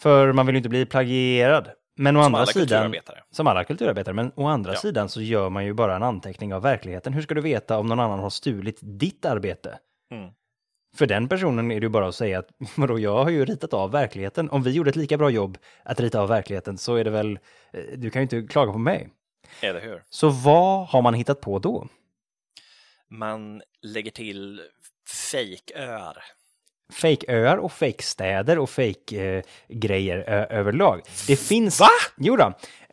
[0.00, 1.70] För man vill ju inte bli plagierad.
[1.96, 2.94] Men å Som andra alla sidan,
[3.30, 4.78] som alla kulturarbetare, men å andra Ja.
[4.78, 7.12] sidan så gör man ju bara en anteckning av verkligheten.
[7.12, 9.78] Hur ska du veta om någon annan har stulit ditt arbete?
[10.10, 10.30] Mm.
[10.96, 13.74] För den personen är det ju bara att säga att vadå, jag har ju ritat
[13.74, 14.50] av verkligheten.
[14.50, 17.38] Om vi gjorde ett lika bra jobb att rita av verkligheten så är det väl,
[17.72, 19.08] eh, du kan ju inte klaga på mig.
[19.60, 20.02] Eller hur?
[20.10, 21.88] Så vad har man hittat på då?
[23.08, 24.60] Man lägger till
[25.30, 26.16] fejköar.
[26.92, 30.18] Fake-öar och fake-städer och fake-grejer
[30.50, 31.02] överlag.
[31.26, 31.80] Det finns...
[31.80, 31.88] Va?
[32.16, 32.44] Jo då.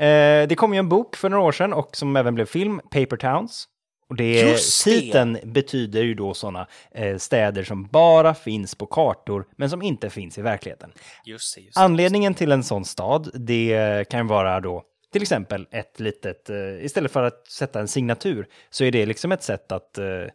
[0.05, 2.80] Eh, det kom ju en bok för några år sedan och som även blev film,
[2.91, 3.68] Paper Towns.
[4.09, 4.91] Och det, Just det.
[4.91, 10.09] titeln betyder ju då sådana eh, städer som bara finns på kartor men som inte
[10.09, 10.91] finns i verkligheten.
[11.26, 11.81] Just det, just det.
[11.81, 17.11] Anledningen till en sån stad, det kan vara då till exempel ett litet, eh, istället
[17.11, 20.27] för att sätta en signatur, så är det liksom ett sätt att eh, eh,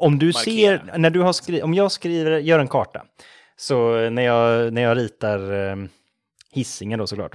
[0.00, 0.44] om du Markera.
[0.44, 3.04] ser, när du har skrivit, om jag skriver, gör en karta,
[3.56, 5.76] så när jag, när jag ritar eh,
[6.52, 7.32] hissingen då såklart,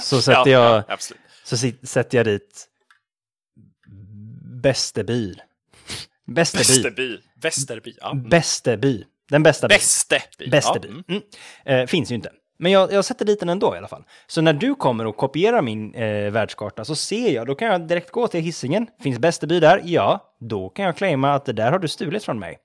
[0.00, 0.98] så sätter ja, jag,
[1.44, 1.56] så
[1.86, 2.68] sätter jag dit
[4.62, 5.34] Bästeby.
[6.26, 6.64] Bästeby.
[6.64, 7.20] Västerby.
[7.42, 7.96] Västerby.
[8.00, 8.12] Ja.
[8.12, 8.28] Mm.
[8.28, 9.04] Bästeby.
[9.28, 9.74] Den bästa byn.
[9.74, 10.50] Västerby.
[10.50, 10.88] Bästeby.
[11.06, 11.14] Ja.
[11.14, 11.22] mm.
[11.64, 12.32] Eh, finns ju inte.
[12.62, 14.04] Men jag, jag sätter dit den ändå i alla fall.
[14.26, 17.88] Så när du kommer och kopierar min eh, världskarta så ser jag, då kan jag
[17.88, 18.86] direkt gå till hissingen.
[19.02, 19.80] Finns Bästeby där?
[19.84, 22.58] Ja, då kan jag claima att det där har du stulit från mig.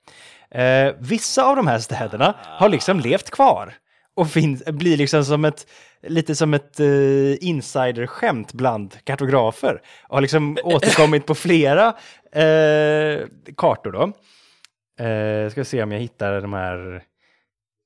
[0.50, 3.74] Eh, vissa av de här städerna har liksom levt kvar
[4.16, 5.66] och finns, blir liksom som ett,
[6.02, 9.82] lite som ett eh, insiderskämt bland kartografer.
[10.08, 11.86] Och har liksom återkommit på flera
[12.32, 13.26] eh,
[13.56, 14.12] kartor då.
[15.04, 17.02] Eh, ska se om jag hittar de här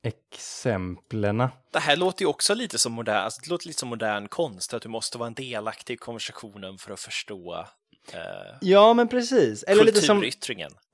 [0.02, 1.48] exemplen.
[1.72, 4.74] Det här låter ju också lite som modern, alltså, det låter lite som modern konst,
[4.74, 7.66] att du måste vara en delaktig i konversationen för att förstå
[8.12, 8.20] eh,
[8.60, 9.62] Ja, men precis.
[9.62, 10.24] Eller lite som,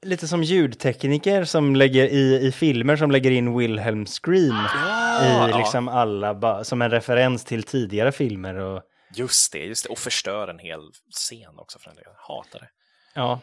[0.02, 4.56] lite som ljudtekniker som lägger i, i filmer som lägger in Wilhelm Scream
[5.22, 5.59] i ja.
[5.59, 8.55] liksom alla, som en referens till tidigare filmer.
[8.55, 8.82] Och,
[9.14, 9.90] Just det, just det.
[9.90, 10.80] Och förstör en hel
[11.10, 12.12] scen också för den delen.
[12.16, 12.68] Hatar det.
[13.14, 13.40] ja.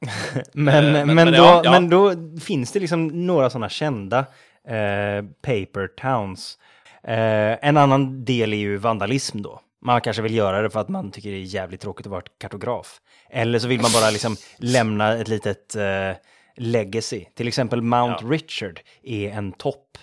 [0.52, 1.70] men, Eh, men, men- men då, ja, ja.
[1.70, 4.26] men då finns det liksom några sådana kända
[4.68, 6.58] eh, paper towns.
[7.02, 9.60] Eh, en annan del är ju vandalism då.
[9.82, 12.22] Man kanske vill göra det för att man tycker det är jävligt tråkigt att vara
[12.38, 13.00] kartograf.
[13.30, 16.12] Eller så vill man bara liksom lämna ett litet eh,
[16.56, 17.24] legacy.
[17.34, 18.28] Till exempel Mount Ja.
[18.30, 19.98] Richard är en topp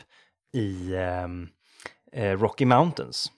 [0.53, 1.47] i, ehm,
[2.11, 3.31] eh, Rocky Mountains.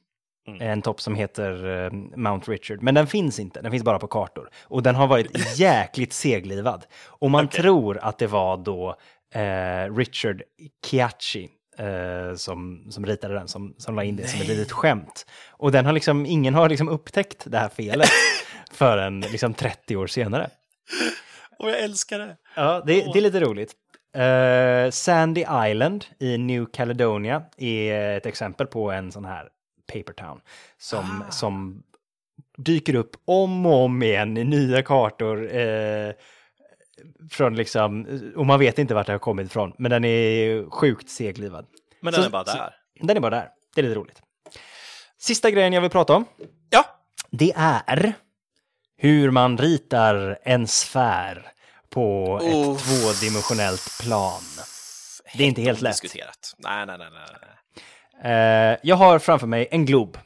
[0.59, 4.07] En topp som heter eh, Mount Richard, men den finns inte, den finns bara på
[4.07, 4.49] kartor.
[4.63, 6.85] Och den har varit jäkligt seglivad.
[7.05, 8.95] Och man tror att det var då
[9.33, 10.41] eh, Richard
[10.85, 15.25] Chiacci eh, som, som ritade den, som, som la in det som ett litet skämt.
[15.49, 18.09] Och den har liksom, ingen har liksom upptäckt det här felet
[18.71, 20.49] förrän liksom 30 år senare.
[21.59, 22.37] Och jag älskar det.
[22.55, 23.73] Ja, det, det är lite roligt.
[24.15, 29.49] Eh, Sandy Island i New Caledonia är ett exempel på en sån här
[29.93, 30.41] paper town
[30.77, 31.83] som, som
[32.57, 35.55] dyker upp om och om igen i nya kartor.
[35.55, 36.11] Eh,
[37.31, 41.09] från liksom, och man vet inte vart det har kommit ifrån, men den är sjukt
[41.09, 41.65] seglivad.
[42.01, 42.75] Men den Så- är bara så- där.
[43.01, 43.49] Den är bara där.
[43.75, 44.21] Det är lite roligt.
[45.19, 46.25] Sista grejen jag vill prata om,
[46.69, 46.85] Ja,
[47.31, 48.13] det är
[48.97, 51.51] hur man ritar en sfär
[51.89, 52.81] på ett Uff.
[52.83, 54.41] tvådimensionellt plan.
[55.37, 55.93] Det är inte helt lätt.
[56.01, 56.53] Diskuterat.
[56.57, 58.71] Nej, nej, nej, nej.
[58.73, 60.17] Eh, jag har framför mig en glob.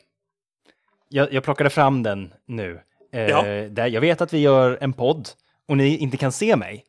[1.09, 2.81] Jag, jag plockade fram den nu.
[3.13, 3.41] Eh, Ja.
[3.69, 5.29] där jag vet att vi gör en podd
[5.71, 6.85] och ni inte kan se mig.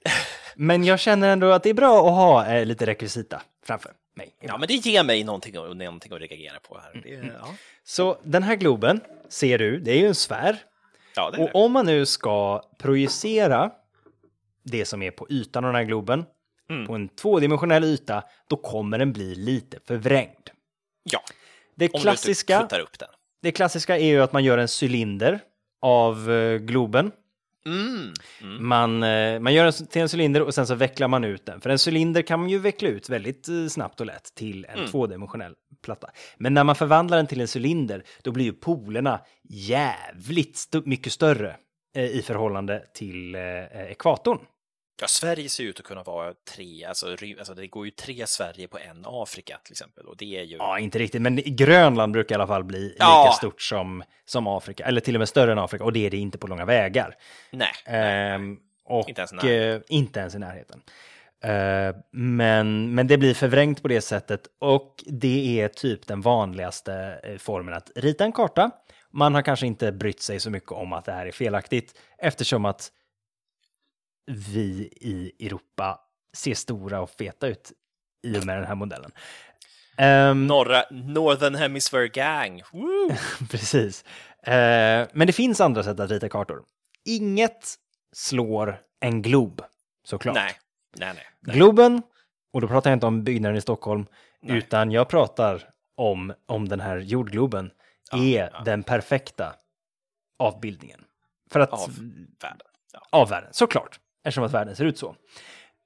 [0.56, 4.34] Men jag känner ändå att det är bra att ha eh, lite rekvisita framför mig.
[4.40, 7.00] Ja, men det ger mig någonting, att- någonting att reagera på här.
[7.04, 7.30] Det, Mm.
[7.40, 7.48] ja.
[7.84, 10.56] Så den här globen ser du, det är ju en sfär.
[11.16, 11.52] ja, det är Och det.
[11.54, 13.70] om man nu ska projicera
[14.64, 16.24] det som är på ytan av den här globen
[16.70, 16.86] Mm.
[16.86, 20.50] på en tvådimensionell yta, då kommer den bli lite förvrängd.
[21.02, 21.20] Ja,
[21.76, 23.08] Det om klassiska, du inte flyttar upp den.
[23.42, 25.40] det klassiska är ju att man gör en cylinder
[25.82, 27.12] av eh, globen.
[27.66, 28.12] Mm.
[28.68, 31.60] Man, eh, man gör den till en cylinder och sen så vecklar man ut den.
[31.60, 34.80] För en cylinder kan man ju veckla ut väldigt eh, snabbt och lätt till Mm.
[34.84, 36.10] en tvådimensionell platta.
[36.38, 41.12] Men när man förvandlar den till en cylinder, då blir ju polerna jävligt st- mycket
[41.12, 41.56] större
[41.96, 44.38] eh, i förhållande till eh, ekvatorn.
[45.02, 47.06] Ja, Sverige ser ut att kunna vara tre, alltså,
[47.38, 50.06] alltså det går ju tre Sverige på en Afrika till exempel.
[50.06, 50.56] Och det är ju...
[50.56, 53.34] Ja, inte riktigt, men Grönland brukar i alla fall bli lika Ja.
[53.38, 56.16] stort som, som Afrika, eller till och med större än Afrika, och det är det
[56.16, 57.14] inte på långa vägar.
[57.50, 57.68] Nej.
[57.86, 59.82] Ehm, och Inte ens i eh, närheten.
[59.88, 60.82] inte ens i närheten.
[61.44, 67.20] Eh, men, men det blir förvrängt på det sättet och det är typ den vanligaste
[67.24, 68.70] eh, formen att rita en karta.
[69.10, 72.64] Man har kanske inte brytt sig så mycket om att det här är felaktigt eftersom
[72.64, 72.90] att
[74.26, 76.00] vi i Europa
[76.36, 77.72] ser stora och feta ut
[78.22, 79.10] i och med den här modellen.
[79.96, 82.62] Ehm, Norra, Northern Hemisphere Gang.
[83.50, 84.04] Precis.
[84.42, 86.64] Eh, men det finns andra sätt att rita kartor.
[87.04, 87.74] Inget
[88.12, 89.62] slår en glob,
[90.04, 90.34] såklart.
[90.34, 90.52] Nej,
[90.96, 91.26] nej, nej.
[91.40, 91.56] nej.
[91.56, 92.02] Globen,
[92.52, 94.06] och då pratar jag inte om byggnaden i Stockholm,
[94.40, 94.58] Nej.
[94.58, 97.70] utan jag pratar om, om den här jordgloben,
[98.12, 98.62] är ja.
[98.64, 99.54] den perfekta
[100.38, 101.04] avbildningen.
[101.50, 101.90] För att, Av
[102.40, 102.66] världen.
[102.92, 103.00] Ja.
[103.10, 105.16] av världen, såklart, eftersom att världen ser ut så.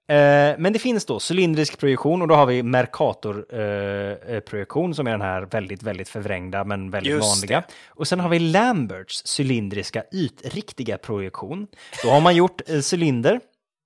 [0.09, 5.07] Eh, men det finns då cylindrisk projektion och då har vi Mercator-projektion eh, projektion som
[5.07, 7.61] är den här väldigt, väldigt förvrängda men väldigt Just vanliga.
[7.61, 7.67] det.
[7.89, 11.67] Och sen har vi Lamberts cylindriska ytriktiga projektion.
[12.05, 13.41] Då har man gjort eh, cylinder,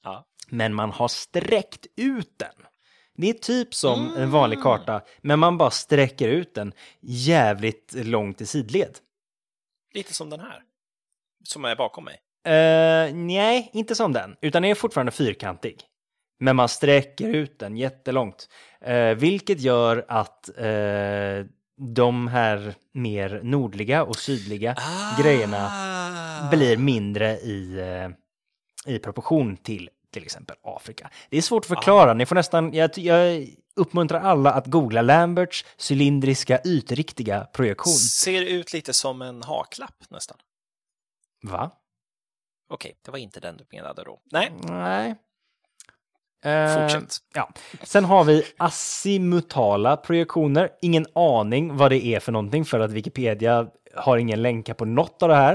[0.04, 0.26] Ja.
[0.48, 2.66] men man har sträckt ut den.
[3.16, 8.40] Det är typ som en vanlig karta, men man bara sträcker ut den jävligt långt
[8.40, 8.96] i sidled.
[9.94, 10.62] Lite som den här.
[11.44, 12.16] Som är bakom mig.
[12.48, 15.80] Uh, nej, inte som den, utan den är fortfarande fyrkantig.
[16.42, 18.48] Men man sträcker ut den jättelångt.
[18.80, 21.46] Eh, vilket gör att eh,
[21.94, 24.76] de här mer nordliga och sydliga
[25.22, 26.50] grejerna Ah.
[26.50, 27.78] blir mindre i,
[28.86, 31.10] i proportion till till exempel Afrika.
[31.30, 32.14] Det är svårt att förklara.
[32.14, 37.92] Ni får nästan, jag, jag uppmuntrar alla att googla Lamberts cylindriska ytriktiga projektion.
[37.92, 40.36] Ser ut lite som en haklapp nästan.
[41.42, 41.70] Va?
[42.70, 44.20] Okej, det var inte den du menade då.
[44.32, 45.14] Nej, Nej.
[46.44, 47.16] Eh, fortsätt.
[47.34, 47.50] Ja.
[47.82, 50.70] Sen har vi azimutala projektioner.
[50.82, 55.22] Ingen aning vad det är för någonting för att Wikipedia har ingen länka på något
[55.22, 55.54] av det här.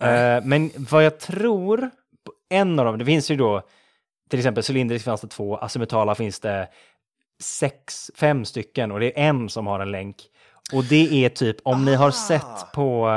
[0.00, 1.90] Eh, men vad jag tror,
[2.48, 3.62] en av dem, det finns ju då
[4.30, 6.68] till exempel cylindrisk fanns det två, azimutala finns det
[7.42, 10.16] sex, fem stycken och det är en som har en länk.
[10.72, 13.08] Och det är typ, om ni har sett på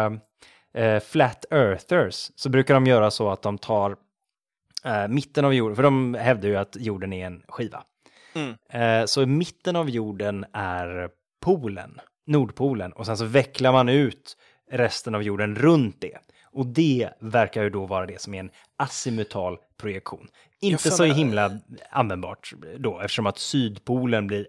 [0.76, 3.96] eh, Flat Earthers så brukar de göra så att de tar
[4.86, 7.84] eh, mitten av jorden, för de hävdar ju att jorden är en skiva.
[8.36, 8.56] Mm.
[8.70, 11.10] Eh, så i mitten av jorden är
[11.42, 14.38] polen, Nordpolen, och sen så vecklar man ut
[14.72, 16.18] resten av jorden runt det.
[16.44, 20.28] Och det verkar ju då vara det som är en azimutal projektion.
[20.62, 24.48] Inte så himla användbart då, eftersom att Sydpolen blir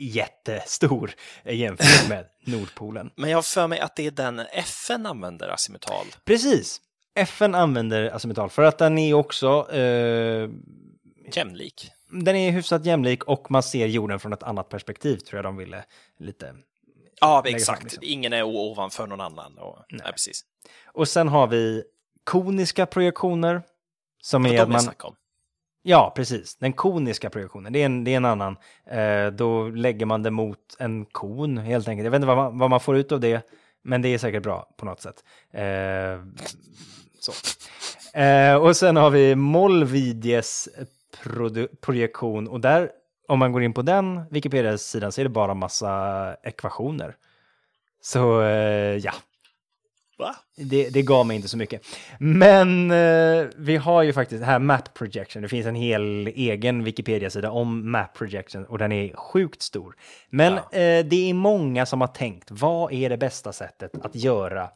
[0.00, 1.14] jättestor
[1.44, 3.10] jämfört med Nordpolen.
[3.16, 6.06] Men jag har för mig att det är den FN använder azimutal.
[6.24, 6.80] Precis.
[7.14, 10.48] FN använder azimutal för att den är också eh,
[11.32, 11.90] Jämlik.
[12.10, 15.56] den är hyfsat jämlik och man ser jorden från ett annat perspektiv tror jag de
[15.56, 15.84] ville
[16.18, 16.54] lite
[17.20, 17.82] Ja, exakt.
[17.82, 18.02] liksom.
[18.02, 19.58] Ingen är ovanför någon annan.
[19.58, 20.12] Och, nej.
[20.12, 20.44] precis.
[20.86, 21.82] Och sen har vi
[22.24, 23.62] koniska projektioner.
[24.22, 24.80] Som Och är att man...
[25.88, 26.56] Ja, precis.
[26.56, 28.56] Den koniska projektionen, det är en, det är en annan.
[28.90, 32.04] Eh, då lägger man det mot en kon helt enkelt.
[32.04, 33.50] Jag vet inte vad man, vad man får ut av det,
[33.82, 35.24] men det är säkert bra på något sätt.
[35.52, 36.24] Eh,
[37.20, 37.32] så.
[38.18, 40.68] Eh, och sen har vi Molvidies
[41.80, 42.90] projektion och där,
[43.28, 47.16] om man går in på den Wikipedia-sidan så är det bara massa ekvationer.
[48.00, 49.12] Så eh, ja,
[50.56, 51.86] det, det gav mig inte så mycket.
[52.18, 55.42] Men eh, vi har ju faktiskt här Map Projection.
[55.42, 59.96] Det finns en hel egen Wikipedia-sida om Map Projection och den är sjukt stor.
[60.30, 60.78] Men Ja.
[60.78, 64.70] eh, det är många som har tänkt, vad är det bästa sättet att göra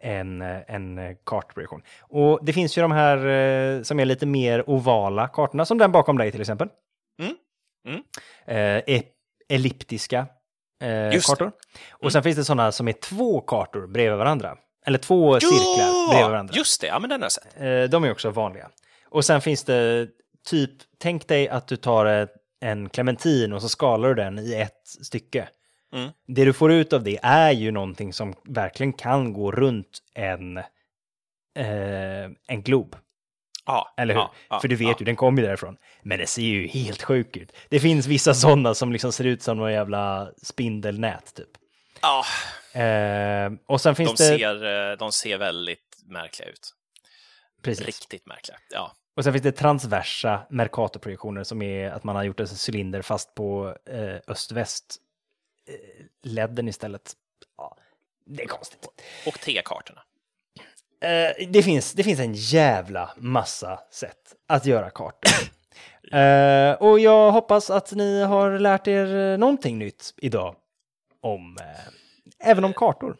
[0.00, 1.82] en, eh, en eh, kartprojektion?
[2.00, 5.92] Och det finns ju de här eh, som är lite mer ovala kartorna, som den
[5.92, 6.68] bakom dig till exempel.
[7.22, 7.34] Mm.
[7.88, 8.02] Mm.
[8.86, 9.02] Eh,
[9.48, 10.26] elliptiska
[11.28, 11.52] kartor.
[11.90, 14.56] Och sen finns det sådana som är två kartor bredvid varandra.
[14.86, 16.54] Eller två cirklar bredvid varandra.
[16.56, 17.60] Just det, ja men den har jag sett.
[17.60, 18.68] Eh, De är också vanliga.
[19.08, 20.08] Och sen finns det
[20.46, 22.28] typ, tänk dig att du tar
[22.60, 25.48] en clementin och så skalar du den i ett stycke.
[25.92, 26.10] Mm.
[26.26, 30.56] Det du får ut av det är ju någonting som verkligen kan gå runt en,
[31.58, 32.96] eh, en glob.
[33.66, 34.20] Ja, Eller hur?
[34.20, 35.76] Ja, ja, För du vet ju, den kommer ju därifrån.
[36.02, 37.52] Men det ser ju helt sjuk ut.
[37.68, 41.48] Det finns vissa sådana som liksom ser ut som några jävla spindelnät typ.
[42.02, 42.24] Ja,
[42.72, 44.38] Eh, och sen finns de, det...
[44.38, 46.74] ser, eh, de ser väldigt märkliga ut.
[47.62, 47.86] Precis.
[47.86, 48.58] Riktigt märkliga.
[48.70, 48.92] Ja.
[49.16, 53.34] Och sen finns det transversa Mercator-projektioner som är att man har gjort en cylinder fast
[53.34, 54.96] på eh, öst-väst
[55.68, 57.12] eh, ledden istället.
[57.56, 57.76] Ja,
[58.26, 58.88] det är konstigt.
[59.26, 60.00] Och T-kartorna.
[61.00, 65.32] Eh, det, finns, det finns en jävla massa sätt att göra kartor.
[66.18, 70.56] eh, och jag hoppas att ni har lärt er eh, någonting nytt idag
[71.22, 73.16] om, eh, även om kartor.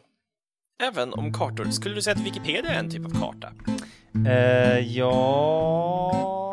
[0.83, 1.65] Även om kartor.
[1.65, 3.51] Skulle du säga att Wikipedia är en typ av karta?
[4.27, 6.48] Eh, ja...